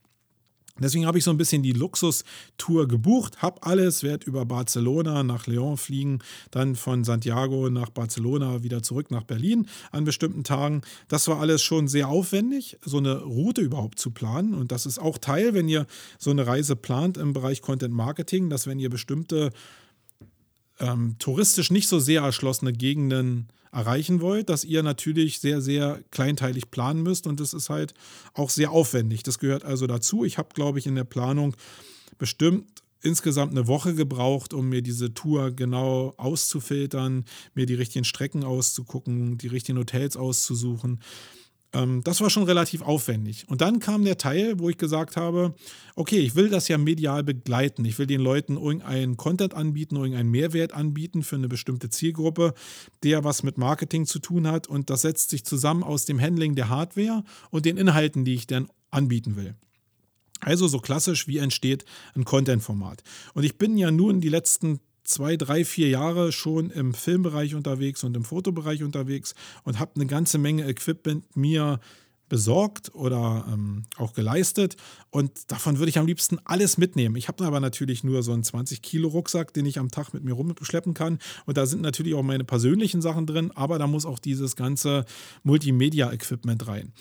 Deswegen 0.82 1.06
habe 1.06 1.18
ich 1.18 1.24
so 1.24 1.32
ein 1.32 1.38
bisschen 1.38 1.64
die 1.64 1.72
Luxustour 1.72 2.88
gebucht, 2.88 3.42
habe 3.42 3.64
alles, 3.64 4.04
werde 4.04 4.26
über 4.26 4.46
Barcelona 4.46 5.24
nach 5.24 5.48
Lyon 5.48 5.78
fliegen, 5.78 6.20
dann 6.52 6.76
von 6.76 7.04
Santiago 7.04 7.70
nach 7.70 7.90
Barcelona 7.90 8.64
wieder 8.64 8.84
zurück 8.84 9.12
nach 9.12 9.24
Berlin 9.24 9.68
an 9.92 10.04
bestimmten 10.04 10.44
Tagen. 10.44 10.82
Das 11.08 11.28
war 11.28 11.40
alles 11.40 11.62
schon 11.62 11.88
sehr 11.88 12.10
aufwendig, 12.10 12.78
so 12.84 12.98
eine 12.98 13.22
Route 13.22 13.62
überhaupt 13.62 14.00
zu 14.00 14.12
planen. 14.12 14.54
Und 14.54 14.72
das 14.72 14.86
ist 14.86 15.00
auch 15.00 15.18
Teil, 15.18 15.54
wenn 15.54 15.68
ihr 15.68 15.88
so 16.18 16.32
eine 16.32 16.46
Reise 16.48 16.76
plant 16.76 17.18
im 17.18 17.34
Bereich 17.34 17.62
Content 17.62 17.94
Marketing, 17.94 18.50
dass 18.50 18.68
wenn 18.68 18.80
ihr 18.80 18.90
bestimmte 18.90 19.52
ähm, 20.80 21.16
touristisch 21.20 21.72
nicht 21.72 21.88
so 21.88 22.00
sehr 22.00 22.22
erschlossene 22.22 22.74
Gegenden 22.74 23.48
erreichen 23.72 24.22
wollt, 24.22 24.49
dass 24.49 24.63
ihr 24.63 24.84
natürlich 24.84 25.39
sehr, 25.39 25.61
sehr 25.61 26.01
kleinteilig 26.11 26.72
planen 26.72 27.03
müsst 27.03 27.28
und 27.28 27.39
das 27.39 27.53
ist 27.53 27.70
halt 27.70 27.93
auch 28.34 28.49
sehr 28.49 28.72
aufwendig. 28.72 29.24
Das 29.24 29.39
gehört 29.39 29.63
also 29.63 29.88
dazu. 29.88 30.24
Ich 30.24 30.38
habe, 30.38 30.49
glaube 30.53 30.80
ich, 30.80 30.88
in 30.88 30.95
der 30.95 31.03
Planung 31.03 31.55
bestimmt 32.18 32.84
insgesamt 33.01 33.51
eine 33.51 33.68
Woche 33.68 33.93
gebraucht, 33.93 34.53
um 34.53 34.70
mir 34.70 34.82
diese 34.82 35.13
Tour 35.13 35.51
genau 35.51 36.13
auszufiltern, 36.18 37.26
mir 37.53 37.65
die 37.65 37.76
richtigen 37.76 38.05
Strecken 38.05 38.43
auszugucken, 38.43 39.38
die 39.38 39.47
richtigen 39.47 39.78
Hotels 39.78 40.18
auszusuchen. 40.18 40.99
Ähm, 41.78 42.04
das 42.04 42.22
war 42.22 42.30
schon 42.30 42.44
relativ 42.44 42.82
aufwendig. 42.82 43.46
Und 43.48 43.62
dann 43.62 43.80
kam 43.80 44.04
der 44.04 44.18
Teil, 44.18 44.60
wo 44.60 44.70
ich 44.70 44.78
gesagt 44.78 45.16
habe, 45.16 45.54
okay, 45.96 46.20
ich 46.20 46.36
will 46.36 46.50
das 46.50 46.68
ja 46.68 46.78
medial 46.78 47.24
begleiten. 47.24 47.86
Ich 47.86 48.00
will 48.00 48.08
den 48.08 48.22
Leuten 48.22 48.58
irgendeinen 48.58 49.18
Content 49.18 49.54
anbieten, 49.54 49.96
irgendeinen 49.96 50.32
Mehrwert 50.32 50.74
anbieten 50.74 51.24
für 51.24 51.36
eine 51.36 51.48
bestimmte 51.48 51.90
Zielgruppe, 51.90 52.54
der 53.04 53.24
was 53.24 53.44
mit 53.44 53.58
Marketing 53.58 54.06
zu 54.06 54.20
tun 54.20 54.48
hat. 54.48 54.68
Und 54.68 54.90
das 54.90 55.02
setzt 55.02 55.30
sich 55.30 55.46
zusammen 55.46 55.84
aus 55.84 56.06
dem 56.06 56.20
Handling 56.20 56.56
der 56.56 56.70
Hardware 56.70 57.24
und 57.52 57.66
den 57.66 57.78
Inhalten, 57.78 58.26
die 58.26 58.34
ich 58.34 58.48
dann 58.48 58.70
anbieten 58.90 59.36
will. 59.36 59.56
Also 60.40 60.68
so 60.68 60.80
klassisch, 60.80 61.28
wie 61.28 61.40
entsteht 61.40 61.86
ein 62.16 62.24
Content-Format. 62.24 63.04
Und 63.34 63.44
ich 63.44 63.58
bin 63.58 63.78
ja 63.78 63.92
nun 63.92 64.22
die 64.22 64.30
letzten 64.30 64.80
zwei, 65.08 65.38
drei, 65.38 65.66
vier 65.66 65.89
Jahre 65.89 66.32
schon 66.32 66.70
im 66.70 66.93
Filmbereich 66.93 67.55
unterwegs 67.55 68.03
und 68.03 68.16
im 68.16 68.24
Fotobereich 68.24 68.84
unterwegs 68.84 69.34
und 69.64 69.80
habe 69.80 69.93
eine 69.95 70.05
ganze 70.05 70.38
Menge 70.38 70.68
Equipment 70.68 71.36
mir 71.36 71.80
besorgt 72.30 72.93
oder 72.93 73.45
ähm, 73.51 73.84
auch 73.95 74.14
geleistet. 74.14 74.76
Und 75.10 75.49
davon 75.49 75.80
würde 75.80 75.89
ich 75.89 75.97
am 75.97 76.05
liebsten 76.05 76.39
alles 76.43 76.78
mitnehmen. 76.78 77.16
Ich 77.16 77.30
habe 77.30 77.45
aber 77.45 77.62
natürlich 77.62 78.03
nur 78.03 78.22
so 78.22 78.34
einen 78.34 78.43
20 78.43 78.82
Kilo 78.82 79.08
Rucksack, 79.08 79.53
den 79.53 79.66
ich 79.66 79.80
am 79.80 79.91
Tag 79.91 80.14
mit 80.14 80.26
mir 80.26 80.34
rumschleppen 80.34 80.93
kann. 80.93 81.20
Und 81.45 81.58
da 81.58 81.66
sind 81.66 81.82
natürlich 81.82 82.14
auch 82.14 82.24
meine 82.24 82.43
persönlichen 82.43 83.01
Sachen 83.01 83.26
drin, 83.26 83.51
aber 83.55 83.80
da 83.80 83.88
muss 83.88 84.05
auch 84.05 84.20
dieses 84.20 84.58
ganze 84.58 85.05
Multimedia-Equipment 85.43 86.68
rein. 86.68 86.91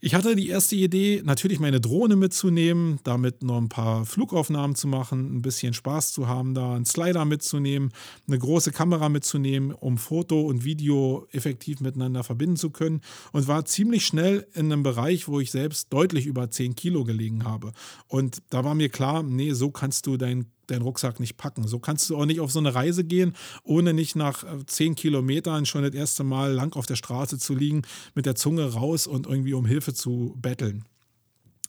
Ich 0.00 0.14
hatte 0.14 0.36
die 0.36 0.48
erste 0.48 0.76
Idee, 0.76 1.22
natürlich 1.24 1.58
meine 1.58 1.80
Drohne 1.80 2.14
mitzunehmen, 2.14 3.00
damit 3.02 3.42
noch 3.42 3.56
ein 3.56 3.68
paar 3.68 4.06
Flugaufnahmen 4.06 4.76
zu 4.76 4.86
machen, 4.86 5.34
ein 5.34 5.42
bisschen 5.42 5.74
Spaß 5.74 6.12
zu 6.12 6.28
haben, 6.28 6.54
da 6.54 6.76
einen 6.76 6.84
Slider 6.84 7.24
mitzunehmen, 7.24 7.90
eine 8.28 8.38
große 8.38 8.70
Kamera 8.70 9.08
mitzunehmen, 9.08 9.72
um 9.72 9.98
Foto 9.98 10.40
und 10.42 10.64
Video 10.64 11.26
effektiv 11.32 11.80
miteinander 11.80 12.22
verbinden 12.22 12.54
zu 12.54 12.70
können 12.70 13.00
und 13.32 13.48
war 13.48 13.64
ziemlich 13.64 14.06
schnell 14.06 14.46
in 14.54 14.72
einem 14.72 14.84
Bereich, 14.84 15.26
wo 15.26 15.40
ich 15.40 15.50
selbst 15.50 15.92
deutlich 15.92 16.26
über 16.26 16.48
10 16.48 16.76
Kilo 16.76 17.02
gelegen 17.02 17.44
habe. 17.44 17.72
Und 18.06 18.38
da 18.50 18.62
war 18.62 18.76
mir 18.76 18.90
klar, 18.90 19.24
nee, 19.24 19.52
so 19.52 19.72
kannst 19.72 20.06
du 20.06 20.16
dein 20.16 20.46
deinen 20.68 20.82
Rucksack 20.82 21.20
nicht 21.20 21.36
packen. 21.36 21.66
So 21.66 21.78
kannst 21.78 22.08
du 22.08 22.16
auch 22.16 22.26
nicht 22.26 22.40
auf 22.40 22.52
so 22.52 22.58
eine 22.58 22.74
Reise 22.74 23.04
gehen, 23.04 23.34
ohne 23.64 23.92
nicht 23.92 24.16
nach 24.16 24.44
äh, 24.44 24.64
zehn 24.66 24.94
Kilometern 24.94 25.66
schon 25.66 25.82
das 25.82 25.94
erste 25.94 26.24
Mal 26.24 26.52
lang 26.52 26.74
auf 26.76 26.86
der 26.86 26.96
Straße 26.96 27.38
zu 27.38 27.54
liegen, 27.54 27.82
mit 28.14 28.26
der 28.26 28.34
Zunge 28.34 28.72
raus 28.72 29.06
und 29.06 29.26
irgendwie 29.26 29.54
um 29.54 29.66
Hilfe 29.66 29.94
zu 29.94 30.34
betteln. 30.40 30.84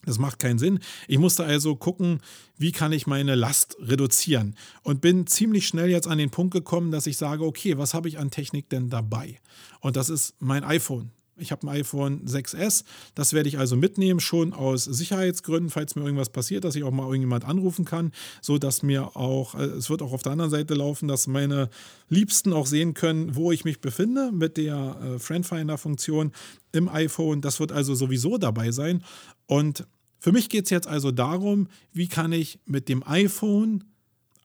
Das 0.06 0.18
macht 0.18 0.39
keinen 0.39 0.60
Sinn. 0.60 0.80
Ich 1.08 1.18
musste 1.18 1.43
also 1.43 1.76
gucken, 1.76 2.22
wie 2.58 2.72
kann 2.72 2.93
ich 2.93 3.06
meine 3.06 3.36
Last 3.36 3.76
reduzieren 3.82 4.56
und 4.82 5.02
bin 5.02 5.28
ziemlich 5.28 5.68
schnell 5.68 5.89
jetzt 5.89 6.08
an 6.08 6.18
den 6.18 6.30
Punkt 6.30 6.54
gekommen, 6.54 6.91
dass 6.91 7.06
ich 7.06 7.18
sage, 7.18 7.43
okay, 7.43 7.78
was 7.78 7.93
habe 7.93 8.08
ich 8.08 8.18
an 8.18 8.32
Technik 8.32 8.70
denn 8.70 8.89
dabei? 8.89 9.39
Und 9.82 9.97
das 9.97 10.10
ist 10.10 10.36
mein 10.39 10.64
iPhone. 10.64 11.12
Ich 11.40 11.52
habe 11.52 11.68
ein 11.68 11.70
iPhone 11.70 12.26
6S. 12.26 12.84
Das 13.16 13.34
werde 13.34 13.50
ich 13.50 13.58
also 13.58 13.76
mitnehmen, 13.76 14.20
schon 14.20 14.54
aus 14.54 14.84
Sicherheitsgründen, 14.84 15.70
falls 15.70 15.96
mir 15.96 16.04
irgendwas 16.04 16.30
passiert, 16.30 16.64
dass 16.64 16.76
ich 16.76 16.84
auch 16.84 16.92
mal 16.92 17.06
irgendjemand 17.06 17.46
anrufen 17.46 17.86
kann, 17.86 18.12
so 18.42 18.58
dass 18.58 18.84
mir 18.84 19.16
auch, 19.16 19.56
äh, 19.56 19.64
es 19.64 19.90
wird 19.90 20.02
auch 20.02 20.14
auf 20.14 20.24
der 20.24 20.34
anderen 20.34 20.52
Seite 20.52 20.74
laufen, 20.74 21.08
dass 21.08 21.28
meine 21.28 21.70
Liebsten 22.10 22.54
auch 22.54 22.66
sehen 22.66 22.94
können, 22.94 23.36
wo 23.36 23.52
ich 23.52 23.66
mich 23.66 23.82
befinde 23.82 24.32
mit 24.32 24.58
der 24.58 24.98
äh, 25.02 25.20
Friendfinder-Funktion 25.20 26.32
im 26.72 26.90
iPhone. 26.90 27.42
Das 27.42 27.60
wird 27.60 27.72
also 27.72 27.96
sowieso 27.96 28.38
dabei 28.38 28.72
sein. 28.72 29.04
Und 29.48 29.86
für 30.20 30.32
mich 30.32 30.50
geht 30.50 30.66
es 30.66 30.70
jetzt 30.70 30.88
also 30.88 31.12
darum, 31.12 31.68
wie 31.94 32.08
kann 32.08 32.32
ich 32.32 32.60
mit 32.66 32.90
dem 32.90 33.04
iPhone 33.08 33.86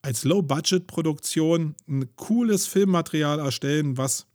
als 0.03 0.25
Low-Budget-Produktion 0.25 1.75
ein 1.89 2.15
cooles 2.17 2.67
Filmmaterial 2.67 3.39
erstellen, 3.39 3.97
was 3.97 4.27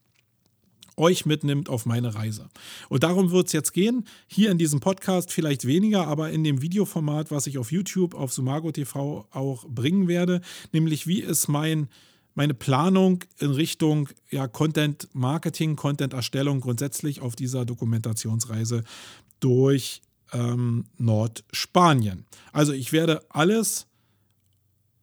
euch 1.00 1.26
mitnimmt 1.26 1.70
auf 1.70 1.86
meine 1.86 2.14
Reise. 2.14 2.50
Und 2.90 3.04
darum 3.04 3.32
wird 3.32 3.48
es 3.48 3.54
jetzt 3.54 3.74
gehen. 3.74 4.06
Hier 4.28 4.52
in 4.52 4.58
diesem 4.58 4.80
Podcast 4.80 5.32
vielleicht 5.32 5.66
weniger, 5.66 6.08
aber 6.08 6.30
in 6.32 6.44
dem 6.44 6.62
Videoformat, 6.62 7.32
was 7.32 7.48
ich 7.48 7.58
auf 7.58 7.72
YouTube, 7.72 8.14
auf 8.14 8.34
Sumago 8.34 8.72
TV 8.72 9.28
auch 9.32 9.66
bringen 9.68 10.08
werde, 10.08 10.42
nämlich 10.72 11.08
wie 11.08 11.22
ist 11.22 11.48
mein 11.48 11.88
meine 12.36 12.54
Planung 12.54 13.26
in 13.40 13.52
Richtung 13.52 14.08
ja, 14.30 14.48
Content 14.48 15.10
Marketing, 15.12 15.76
Content 15.76 16.14
Erstellung 16.14 16.62
grundsätzlich 16.62 17.20
auf 17.20 17.36
dieser 17.36 17.66
Dokumentationsreise 17.66 18.86
durch 19.42 20.02
ähm, 20.32 20.86
Nordspanien. 20.98 22.26
Also 22.54 22.72
ich 22.72 22.94
werde 22.94 23.24
alles 23.30 23.89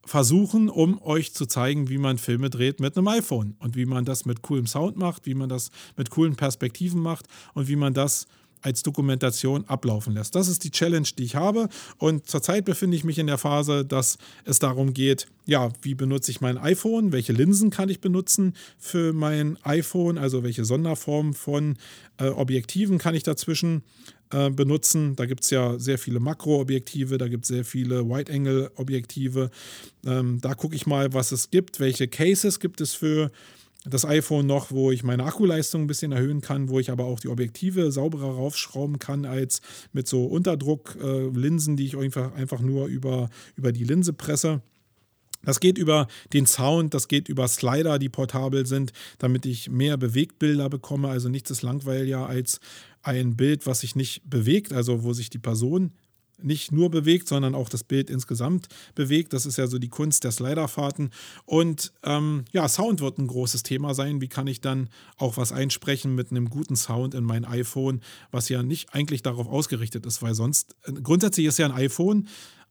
versuchen, 0.06 0.68
um 0.68 1.00
euch 1.02 1.34
zu 1.34 1.46
zeigen, 1.46 1.88
wie 1.88 1.98
man 1.98 2.18
Filme 2.18 2.48
dreht 2.48 2.80
mit 2.80 2.96
einem 2.96 3.08
iPhone 3.08 3.56
und 3.58 3.76
wie 3.76 3.86
man 3.86 4.04
das 4.04 4.24
mit 4.24 4.42
coolem 4.42 4.66
Sound 4.66 4.96
macht, 4.96 5.26
wie 5.26 5.34
man 5.34 5.48
das 5.48 5.70
mit 5.96 6.10
coolen 6.10 6.36
Perspektiven 6.36 7.00
macht 7.00 7.26
und 7.54 7.68
wie 7.68 7.76
man 7.76 7.92
das 7.92 8.26
als 8.66 8.82
Dokumentation 8.82 9.64
ablaufen 9.68 10.12
lässt. 10.12 10.34
Das 10.34 10.48
ist 10.48 10.64
die 10.64 10.72
Challenge, 10.72 11.06
die 11.16 11.22
ich 11.22 11.36
habe. 11.36 11.68
Und 11.98 12.28
zurzeit 12.28 12.64
befinde 12.64 12.96
ich 12.96 13.04
mich 13.04 13.18
in 13.18 13.28
der 13.28 13.38
Phase, 13.38 13.84
dass 13.84 14.18
es 14.44 14.58
darum 14.58 14.92
geht, 14.92 15.28
ja, 15.44 15.70
wie 15.82 15.94
benutze 15.94 16.32
ich 16.32 16.40
mein 16.40 16.58
iPhone, 16.58 17.12
welche 17.12 17.32
Linsen 17.32 17.70
kann 17.70 17.88
ich 17.88 18.00
benutzen 18.00 18.54
für 18.76 19.12
mein 19.12 19.56
iPhone, 19.62 20.18
also 20.18 20.42
welche 20.42 20.64
Sonderform 20.64 21.32
von 21.32 21.76
äh, 22.18 22.26
Objektiven 22.26 22.98
kann 22.98 23.14
ich 23.14 23.22
dazwischen 23.22 23.84
äh, 24.32 24.50
benutzen. 24.50 25.14
Da 25.14 25.26
gibt 25.26 25.44
es 25.44 25.50
ja 25.50 25.78
sehr 25.78 25.98
viele 25.98 26.18
Makroobjektive, 26.18 27.18
da 27.18 27.28
gibt 27.28 27.44
es 27.44 27.48
sehr 27.48 27.64
viele 27.64 28.08
Wide-Angle-Objektive. 28.08 29.52
Ähm, 30.04 30.40
da 30.40 30.54
gucke 30.54 30.74
ich 30.74 30.86
mal, 30.86 31.12
was 31.12 31.30
es 31.30 31.52
gibt, 31.52 31.78
welche 31.78 32.08
Cases 32.08 32.58
gibt 32.58 32.80
es 32.80 32.94
für 32.94 33.30
das 33.88 34.04
iPhone 34.04 34.46
noch, 34.46 34.70
wo 34.70 34.90
ich 34.90 35.04
meine 35.04 35.24
Akkuleistung 35.24 35.82
ein 35.82 35.86
bisschen 35.86 36.12
erhöhen 36.12 36.40
kann, 36.40 36.68
wo 36.68 36.80
ich 36.80 36.90
aber 36.90 37.04
auch 37.04 37.20
die 37.20 37.28
Objektive 37.28 37.92
sauberer 37.92 38.34
raufschrauben 38.34 38.98
kann 38.98 39.24
als 39.24 39.60
mit 39.92 40.08
so 40.08 40.24
Unterdrucklinsen, 40.26 41.74
äh, 41.74 41.76
die 41.76 41.86
ich 41.86 41.96
einfach, 41.96 42.34
einfach 42.34 42.60
nur 42.60 42.86
über, 42.86 43.30
über 43.56 43.72
die 43.72 43.84
Linse 43.84 44.12
presse. 44.12 44.60
Das 45.44 45.60
geht 45.60 45.78
über 45.78 46.08
den 46.32 46.46
Sound, 46.46 46.92
das 46.92 47.06
geht 47.06 47.28
über 47.28 47.46
Slider, 47.46 47.98
die 48.00 48.08
portabel 48.08 48.66
sind, 48.66 48.92
damit 49.18 49.46
ich 49.46 49.70
mehr 49.70 49.96
Bewegtbilder 49.96 50.68
bekomme. 50.68 51.08
Also 51.08 51.28
nichts 51.28 51.50
ist 51.50 51.62
langweiliger 51.62 52.26
als 52.26 52.60
ein 53.02 53.36
Bild, 53.36 53.66
was 53.66 53.80
sich 53.80 53.94
nicht 53.94 54.28
bewegt, 54.28 54.72
also 54.72 55.04
wo 55.04 55.12
sich 55.12 55.30
die 55.30 55.38
Person 55.38 55.92
nicht 56.42 56.72
nur 56.72 56.90
bewegt, 56.90 57.28
sondern 57.28 57.54
auch 57.54 57.68
das 57.68 57.84
Bild 57.84 58.10
insgesamt 58.10 58.68
bewegt. 58.94 59.32
Das 59.32 59.46
ist 59.46 59.58
ja 59.58 59.66
so 59.66 59.78
die 59.78 59.88
Kunst 59.88 60.24
der 60.24 60.32
Sliderfahrten. 60.32 61.10
Und 61.44 61.92
ähm, 62.02 62.44
ja, 62.52 62.68
Sound 62.68 63.00
wird 63.00 63.18
ein 63.18 63.26
großes 63.26 63.62
Thema 63.62 63.94
sein. 63.94 64.20
Wie 64.20 64.28
kann 64.28 64.46
ich 64.46 64.60
dann 64.60 64.88
auch 65.16 65.36
was 65.36 65.52
einsprechen 65.52 66.14
mit 66.14 66.30
einem 66.30 66.50
guten 66.50 66.76
Sound 66.76 67.14
in 67.14 67.24
mein 67.24 67.44
iPhone, 67.44 68.00
was 68.30 68.48
ja 68.48 68.62
nicht 68.62 68.94
eigentlich 68.94 69.22
darauf 69.22 69.48
ausgerichtet 69.48 70.06
ist, 70.06 70.22
weil 70.22 70.34
sonst, 70.34 70.76
äh, 70.84 70.92
grundsätzlich 70.92 71.46
ist 71.46 71.58
ja 71.58 71.66
ein 71.66 71.72
iPhone 71.72 72.28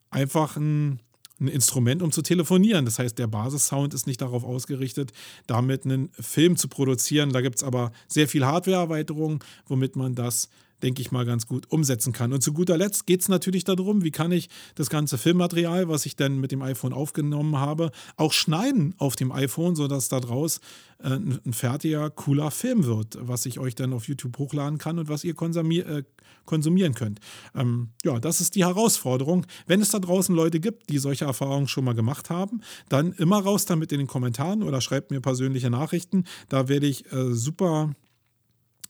einfach 0.10 0.56
ein 0.56 1.00
ein 1.40 1.48
Instrument, 1.48 2.02
um 2.02 2.12
zu 2.12 2.22
telefonieren. 2.22 2.86
Das 2.86 3.00
heißt, 3.00 3.20
der 3.20 3.28
Basissound 3.28 3.94
ist 3.94 4.08
nicht 4.08 4.22
darauf 4.22 4.44
ausgerichtet, 4.44 5.12
damit 5.48 5.86
einen 5.86 6.10
Film 6.14 6.56
zu 6.56 6.68
produzieren. 6.68 7.32
Da 7.32 7.42
gibt 7.42 7.58
es 7.58 7.64
aber 7.64 7.92
sehr 8.08 8.28
viel 8.28 8.46
Hardware-Erweiterungen, 8.46 9.40
womit 9.68 9.96
man 9.96 10.16
das 10.16 10.50
denke 10.84 11.02
ich 11.02 11.12
mal, 11.12 11.26
ganz 11.26 11.48
gut 11.48 11.72
umsetzen 11.72 12.14
kann. 12.14 12.34
Und 12.34 12.42
zu 12.42 12.54
guter 12.54 12.78
Letzt 12.78 13.08
geht 13.08 13.22
es 13.22 13.30
natürlich 13.30 13.64
darum, 13.64 14.04
wie 14.04 14.12
kann 14.12 14.32
ich 14.32 14.50
das 14.76 14.90
ganze 14.90 15.18
Filmmaterial, 15.18 15.90
was 15.90 16.06
ich 16.06 16.16
dann 16.16 16.40
mit 16.40 16.52
dem 16.52 16.62
iPhone 16.62 16.94
aufgenommen 16.94 17.58
habe, 17.58 17.92
auch 18.18 18.34
schneiden 18.34 18.96
auf 18.98 19.16
dem 19.16 19.32
iPhone, 19.32 19.76
sodass 19.76 20.10
da 20.10 20.20
draus 20.20 20.60
äh, 21.00 21.10
ein 21.10 21.54
fertiger, 21.54 22.10
cooler 22.10 22.52
Film 22.52 22.86
wird, 22.86 23.18
was 23.22 23.46
ich 23.46 23.60
euch 23.60 23.76
dann 23.76 23.94
auf 23.94 24.08
YouTube 24.08 24.38
hochladen 24.38 24.78
kann 24.78 25.00
und 25.00 25.10
was 25.10 25.24
ihr 25.24 25.36
äh, 25.36 26.04
konsumieren 26.46 26.94
könnt. 26.94 27.20
Ähm, 27.56 27.90
ja, 28.04 28.20
das 28.20 28.42
ist 28.42 28.56
die 28.56 28.66
Herausforderung. 28.66 29.46
Wenn 29.68 29.82
es 29.82 29.90
da 29.90 30.00
draußen 30.00 30.36
Leute 30.36 30.60
gibt, 30.60 30.90
die 30.90 31.00
solche 31.00 31.26
Erfahrungen 31.26 31.68
schon 31.68 31.86
mal 31.86 31.96
gemacht 31.96 32.30
haben, 32.30 32.62
dann 32.90 33.14
immer 33.14 33.40
raus 33.40 33.66
damit 33.66 33.92
in 33.92 34.00
den 34.00 34.08
Kommentaren 34.08 34.64
oder 34.64 34.82
schreibt 34.82 35.12
mir 35.12 35.22
persönliche 35.22 35.70
Nachrichten. 35.70 36.26
Da 36.50 36.68
werde 36.68 36.88
ich 36.88 37.12
äh, 37.12 37.34
super 37.34 37.92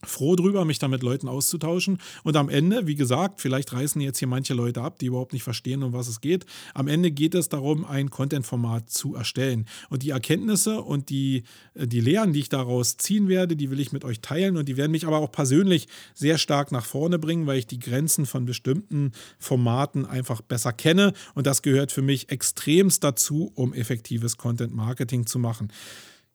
froh 0.04 0.36
drüber, 0.36 0.64
mich 0.64 0.78
da 0.78 0.88
mit 0.88 1.02
Leuten 1.02 1.28
auszutauschen. 1.28 1.98
Und 2.22 2.36
am 2.36 2.48
Ende, 2.48 2.86
wie 2.86 2.94
gesagt, 2.94 3.40
vielleicht 3.40 3.72
reißen 3.72 4.00
jetzt 4.00 4.18
hier 4.18 4.28
manche 4.28 4.54
Leute 4.54 4.82
ab, 4.82 4.98
die 4.98 5.06
überhaupt 5.06 5.32
nicht 5.32 5.42
verstehen, 5.42 5.82
um 5.82 5.92
was 5.92 6.08
es 6.08 6.20
geht. 6.20 6.46
Am 6.74 6.88
Ende 6.88 7.10
geht 7.10 7.34
es 7.34 7.48
darum, 7.48 7.84
ein 7.84 8.10
Content-Format 8.10 8.90
zu 8.90 9.14
erstellen. 9.14 9.66
Und 9.88 10.02
die 10.02 10.10
Erkenntnisse 10.10 10.80
und 10.82 11.08
die, 11.08 11.44
äh, 11.74 11.86
die 11.86 12.00
Lehren, 12.00 12.32
die 12.32 12.40
ich 12.40 12.48
daraus 12.48 12.96
ziehen 12.96 13.28
werde, 13.28 13.56
die 13.56 13.70
will 13.70 13.80
ich 13.80 13.92
mit 13.92 14.04
euch 14.04 14.20
teilen. 14.20 14.56
Und 14.56 14.68
die 14.68 14.76
werden 14.76 14.92
mich 14.92 15.06
aber 15.06 15.18
auch 15.18 15.30
persönlich 15.30 15.88
sehr 16.14 16.38
stark 16.38 16.72
nach 16.72 16.84
vorne 16.84 17.18
bringen, 17.18 17.46
weil 17.46 17.58
ich 17.58 17.66
die 17.66 17.78
Grenzen 17.78 18.26
von 18.26 18.44
bestimmten 18.44 19.12
Formaten 19.38 20.04
einfach 20.04 20.40
besser 20.40 20.72
kenne. 20.72 21.12
Und 21.34 21.46
das 21.46 21.62
gehört 21.62 21.92
für 21.92 22.02
mich 22.02 22.30
extremst 22.30 23.02
dazu, 23.04 23.52
um 23.54 23.72
effektives 23.72 24.36
Content-Marketing 24.36 25.26
zu 25.26 25.38
machen. 25.38 25.72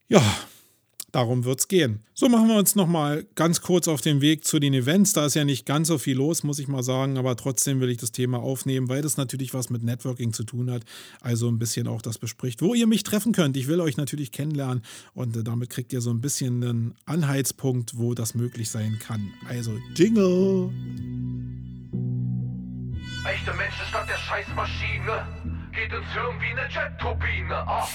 Ja, 0.08 0.22
Darum 1.12 1.44
wird 1.44 1.60
es 1.60 1.68
gehen. 1.68 2.00
So 2.14 2.30
machen 2.30 2.48
wir 2.48 2.56
uns 2.56 2.74
nochmal 2.74 3.26
ganz 3.34 3.60
kurz 3.60 3.86
auf 3.86 4.00
den 4.00 4.22
Weg 4.22 4.46
zu 4.46 4.58
den 4.58 4.72
Events. 4.72 5.12
Da 5.12 5.26
ist 5.26 5.34
ja 5.34 5.44
nicht 5.44 5.66
ganz 5.66 5.88
so 5.88 5.98
viel 5.98 6.16
los, 6.16 6.42
muss 6.42 6.58
ich 6.58 6.68
mal 6.68 6.82
sagen, 6.82 7.18
aber 7.18 7.36
trotzdem 7.36 7.80
will 7.80 7.90
ich 7.90 7.98
das 7.98 8.12
Thema 8.12 8.38
aufnehmen, 8.38 8.88
weil 8.88 9.02
das 9.02 9.18
natürlich 9.18 9.52
was 9.52 9.68
mit 9.68 9.82
Networking 9.82 10.32
zu 10.32 10.44
tun 10.44 10.70
hat. 10.70 10.84
Also 11.20 11.48
ein 11.48 11.58
bisschen 11.58 11.86
auch 11.86 12.00
das 12.00 12.16
bespricht, 12.16 12.62
wo 12.62 12.72
ihr 12.72 12.86
mich 12.86 13.02
treffen 13.02 13.32
könnt. 13.32 13.58
Ich 13.58 13.68
will 13.68 13.82
euch 13.82 13.98
natürlich 13.98 14.32
kennenlernen 14.32 14.82
und 15.12 15.36
äh, 15.36 15.44
damit 15.44 15.68
kriegt 15.68 15.92
ihr 15.92 16.00
so 16.00 16.10
ein 16.10 16.22
bisschen 16.22 16.64
einen 16.64 16.94
Anhaltspunkt, 17.04 17.98
wo 17.98 18.14
das 18.14 18.34
möglich 18.34 18.70
sein 18.70 18.98
kann. 18.98 19.34
Also 19.46 19.72
Jingle! 19.94 20.70
Echte 23.24 23.52
Menschen 23.52 23.86
statt 23.86 24.08
der 24.08 24.16
Scheißmaschine. 24.16 25.26
Geht 25.72 25.92
ins 25.92 26.12
Hirn 26.12 26.40
wie 26.40 26.58
eine 26.58 26.68
Jet-Turbine. 26.70 27.54
Ah. 27.54 27.86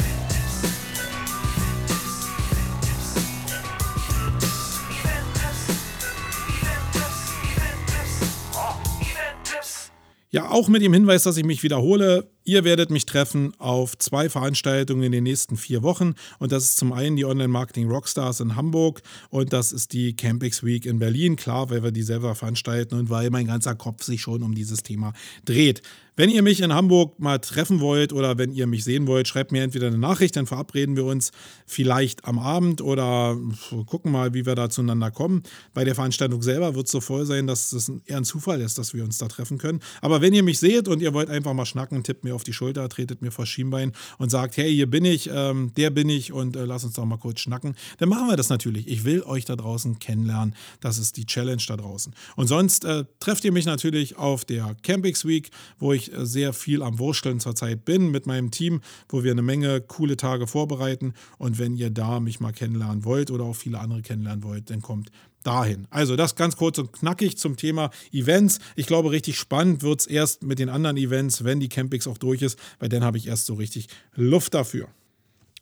Ja, 10.38 10.52
auch 10.52 10.68
mit 10.68 10.84
dem 10.84 10.94
Hinweis, 10.94 11.24
dass 11.24 11.38
ich 11.38 11.46
mich 11.46 11.64
wiederhole. 11.64 12.30
Ihr 12.44 12.64
werdet 12.64 12.92
mich 12.92 13.08
treffen 13.08 13.54
auf 13.58 13.98
zwei 13.98 14.30
Veranstaltungen 14.30 15.02
in 15.02 15.12
den 15.12 15.24
nächsten 15.24 15.58
vier 15.58 15.82
Wochen. 15.82 16.14
Und 16.38 16.52
das 16.52 16.66
ist 16.66 16.78
zum 16.78 16.94
einen 16.94 17.16
die 17.16 17.26
Online 17.26 17.48
Marketing 17.48 17.90
Rockstars 17.90 18.40
in 18.40 18.56
Hamburg 18.56 19.02
und 19.32 19.52
das 19.52 19.72
ist 19.72 19.94
die 19.94 20.16
Campix 20.16 20.64
Week 20.64 20.86
in 20.86 21.00
Berlin. 21.00 21.38
Klar, 21.38 21.72
weil 21.72 21.82
wir 21.82 21.90
die 21.90 22.04
selber 22.04 22.36
veranstalten 22.36 22.94
und 23.00 23.10
weil 23.10 23.32
mein 23.32 23.48
ganzer 23.48 23.74
Kopf 23.74 24.04
sich 24.04 24.22
schon 24.22 24.44
um 24.44 24.54
dieses 24.54 24.84
Thema 24.84 25.14
dreht. 25.44 25.82
Wenn 26.20 26.32
ihr 26.32 26.42
mich 26.42 26.62
in 26.62 26.74
Hamburg 26.74 27.20
mal 27.20 27.38
treffen 27.38 27.80
wollt 27.80 28.12
oder 28.12 28.40
wenn 28.40 28.52
ihr 28.52 28.66
mich 28.66 28.84
sehen 28.84 29.06
wollt, 29.06 29.28
schreibt 29.28 29.52
mir 29.52 29.62
entweder 29.62 29.86
eine 29.86 30.00
Nachricht, 30.00 30.36
dann 30.36 30.48
verabreden 30.48 30.96
wir 30.96 31.06
uns 31.06 31.32
vielleicht 31.68 32.26
am 32.26 32.40
Abend 32.40 32.82
oder 32.82 33.38
gucken 33.86 34.12
mal, 34.12 34.34
wie 34.34 34.48
wir 34.48 34.56
da 34.56 34.68
zueinander 34.68 35.12
kommen. 35.12 35.44
Bei 35.76 35.84
der 35.84 35.94
Veranstaltung 35.94 36.42
selber 36.42 36.74
wird 36.74 36.88
es 36.88 36.92
so 36.92 37.02
voll 37.02 37.28
sein, 37.28 37.46
dass 37.46 37.72
es 37.72 37.92
eher 38.06 38.18
ein 38.18 38.24
Zufall 38.24 38.62
ist, 38.62 38.80
dass 38.80 38.96
wir 38.96 39.04
uns 39.04 39.20
da 39.20 39.28
treffen 39.28 39.60
können. 39.60 39.80
Aber 40.02 40.20
wenn 40.20 40.34
ihr 40.34 40.42
mich 40.42 40.58
seht 40.58 40.88
und 40.88 41.04
ihr 41.04 41.14
wollt 41.14 41.30
einfach 41.30 41.54
mal 41.54 41.68
schnacken, 41.68 42.02
tippt 42.02 42.24
mir 42.24 42.34
auf 42.34 42.44
die 42.44 42.54
Schulter, 42.54 42.90
tretet 42.90 43.22
mir 43.22 43.32
vor 43.32 43.46
Schienbein 43.46 43.92
und 44.18 44.32
sagt, 44.32 44.58
hey, 44.58 44.74
hier 44.74 44.90
bin 44.90 45.06
ich, 45.06 45.30
ähm, 45.32 45.72
der 45.78 45.92
bin 45.92 46.10
ich 46.10 46.34
und 46.34 46.56
äh, 46.56 46.66
lass 46.66 46.84
uns 46.84 46.96
doch 46.96 47.06
mal 47.06 47.18
kurz 47.18 47.42
schnacken, 47.42 47.76
dann 48.00 48.10
machen 48.10 48.28
wir 48.28 48.38
das 48.38 48.50
natürlich. 48.50 48.88
Ich 48.88 49.04
will 49.06 49.22
euch 49.22 49.46
da 49.46 49.56
draußen 49.56 50.00
kennenlernen. 50.00 50.56
Das 50.80 50.98
ist 50.98 51.16
die 51.16 51.28
Challenge 51.28 51.62
da 51.68 51.78
draußen. 51.78 52.12
Und 52.36 52.48
sonst 52.48 52.86
äh, 52.86 53.06
trefft 53.20 53.46
ihr 53.46 53.52
mich 53.52 53.68
natürlich 53.68 54.18
auf 54.18 54.46
der 54.46 54.76
Campix 54.82 55.24
Week, 55.24 55.52
wo 55.78 55.94
ich 55.94 56.07
äh, 56.14 56.26
sehr 56.26 56.54
viel 56.54 56.82
am 56.82 57.00
Wursteln 57.00 57.40
zurzeit 57.40 57.86
bin 57.86 58.12
mit 58.12 58.26
meinem 58.28 58.52
Team, 58.52 58.82
wo 59.10 59.24
wir 59.24 59.32
eine 59.32 59.42
Menge 59.42 59.82
coole 59.82 60.18
Tage 60.18 60.48
vorbereiten. 60.48 61.14
Und 61.38 61.60
wenn 61.60 61.76
ihr 61.76 61.90
da 61.90 62.20
mich 62.20 62.40
mal 62.40 62.54
kennenlernen 62.54 63.06
wollt 63.06 63.32
oder 63.32 63.46
auch 63.46 63.56
viele 63.56 63.80
andere 63.80 64.02
kennenlernen 64.02 64.44
wollt, 64.44 64.70
dann 64.70 64.82
kommt 64.82 65.12
dahin. 65.44 65.88
Also 65.90 66.16
das 66.16 66.36
ganz 66.36 66.58
kurz 66.58 66.78
und 66.78 66.92
knackig 66.92 67.38
zum 67.38 67.56
Thema 67.56 67.90
Events. 68.12 68.60
Ich 68.76 68.86
glaube, 68.86 69.12
richtig 69.12 69.38
spannend 69.38 69.82
wird 69.82 70.02
es 70.02 70.08
erst 70.08 70.44
mit 70.44 70.60
den 70.60 70.70
anderen 70.70 70.98
Events, 70.98 71.44
wenn 71.44 71.60
die 71.60 71.70
Campix 71.70 72.08
auch 72.08 72.18
durch 72.18 72.42
ist, 72.42 72.60
weil 72.80 72.90
dann 72.90 73.04
habe 73.04 73.18
ich 73.18 73.28
erst 73.28 73.46
so 73.46 73.54
richtig 73.54 73.88
Luft 74.16 74.54
dafür. 74.54 74.90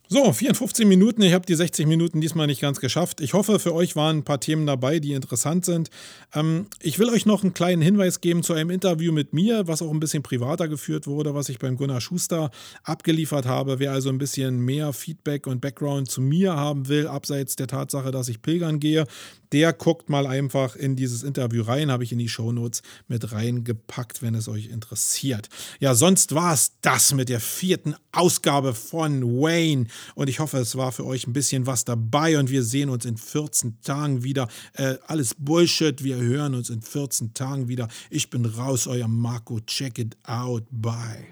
So, 0.08 0.32
54 0.32 0.86
Minuten. 0.86 1.20
Ich 1.22 1.32
habe 1.32 1.44
die 1.46 1.56
60 1.56 1.84
Minuten 1.88 2.20
diesmal 2.20 2.46
nicht 2.46 2.60
ganz 2.60 2.78
geschafft. 2.78 3.20
Ich 3.20 3.34
hoffe, 3.34 3.58
für 3.58 3.74
euch 3.74 3.96
waren 3.96 4.18
ein 4.18 4.24
paar 4.24 4.38
Themen 4.38 4.64
dabei, 4.64 5.00
die 5.00 5.14
interessant 5.14 5.64
sind. 5.64 5.90
Ähm, 6.32 6.66
ich 6.80 7.00
will 7.00 7.08
euch 7.08 7.26
noch 7.26 7.42
einen 7.42 7.54
kleinen 7.54 7.82
Hinweis 7.82 8.20
geben 8.20 8.44
zu 8.44 8.52
einem 8.52 8.70
Interview 8.70 9.10
mit 9.10 9.32
mir, 9.32 9.66
was 9.66 9.82
auch 9.82 9.90
ein 9.90 9.98
bisschen 9.98 10.22
privater 10.22 10.68
geführt 10.68 11.08
wurde, 11.08 11.34
was 11.34 11.48
ich 11.48 11.58
beim 11.58 11.76
Gunnar 11.76 12.00
Schuster 12.00 12.52
abgeliefert 12.84 13.46
habe. 13.46 13.80
Wer 13.80 13.90
also 13.90 14.08
ein 14.08 14.18
bisschen 14.18 14.60
mehr 14.60 14.92
Feedback 14.92 15.48
und 15.48 15.60
Background 15.60 16.08
zu 16.08 16.20
mir 16.20 16.54
haben 16.54 16.86
will, 16.86 17.08
abseits 17.08 17.56
der 17.56 17.66
Tatsache, 17.66 18.12
dass 18.12 18.28
ich 18.28 18.42
pilgern 18.42 18.78
gehe, 18.78 19.06
der 19.52 19.72
guckt 19.72 20.08
mal 20.08 20.26
einfach 20.26 20.76
in 20.76 20.96
dieses 20.96 21.22
Interview 21.22 21.62
rein. 21.62 21.90
Habe 21.90 22.04
ich 22.04 22.12
in 22.12 22.18
die 22.18 22.28
Shownotes 22.28 22.82
mit 23.08 23.32
reingepackt, 23.32 24.22
wenn 24.22 24.34
es 24.34 24.48
euch 24.48 24.66
interessiert. 24.66 25.48
Ja, 25.80 25.94
sonst 25.94 26.34
war 26.34 26.52
es 26.52 26.72
das 26.80 27.12
mit 27.12 27.28
der 27.28 27.40
vierten 27.40 27.96
Ausgabe 28.12 28.74
von 28.74 29.22
Wayne. 29.22 29.86
Und 30.14 30.28
ich 30.28 30.40
hoffe, 30.40 30.58
es 30.58 30.76
war 30.76 30.92
für 30.92 31.06
euch 31.06 31.26
ein 31.26 31.32
bisschen 31.32 31.66
was 31.66 31.84
dabei. 31.84 32.38
Und 32.38 32.50
wir 32.50 32.62
sehen 32.62 32.90
uns 32.90 33.04
in 33.04 33.16
14 33.16 33.78
Tagen 33.82 34.22
wieder. 34.22 34.48
Äh, 34.74 34.96
alles 35.06 35.34
Bullshit. 35.34 36.02
Wir 36.02 36.16
hören 36.16 36.54
uns 36.54 36.70
in 36.70 36.82
14 36.82 37.34
Tagen 37.34 37.68
wieder. 37.68 37.88
Ich 38.10 38.30
bin 38.30 38.44
raus, 38.44 38.86
euer 38.86 39.08
Marco. 39.08 39.60
Check 39.60 39.98
it 39.98 40.16
out. 40.24 40.64
Bye. 40.70 41.26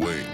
Wait. 0.00 0.26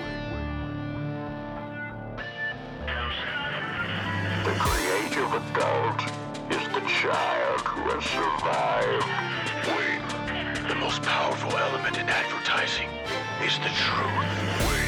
The 4.44 4.54
creative 4.58 5.32
adult 5.34 6.00
is 6.50 6.64
the 6.72 6.80
child 6.86 7.60
who 7.60 7.82
has 7.90 8.04
survived. 8.04 9.06
Wait. 9.76 10.68
The 10.68 10.74
most 10.74 11.02
powerful 11.02 11.56
element 11.56 11.98
in 11.98 12.08
advertising 12.08 12.88
is 13.44 13.58
the 13.58 13.70
truth. 13.74 14.70
Wait. 14.70 14.87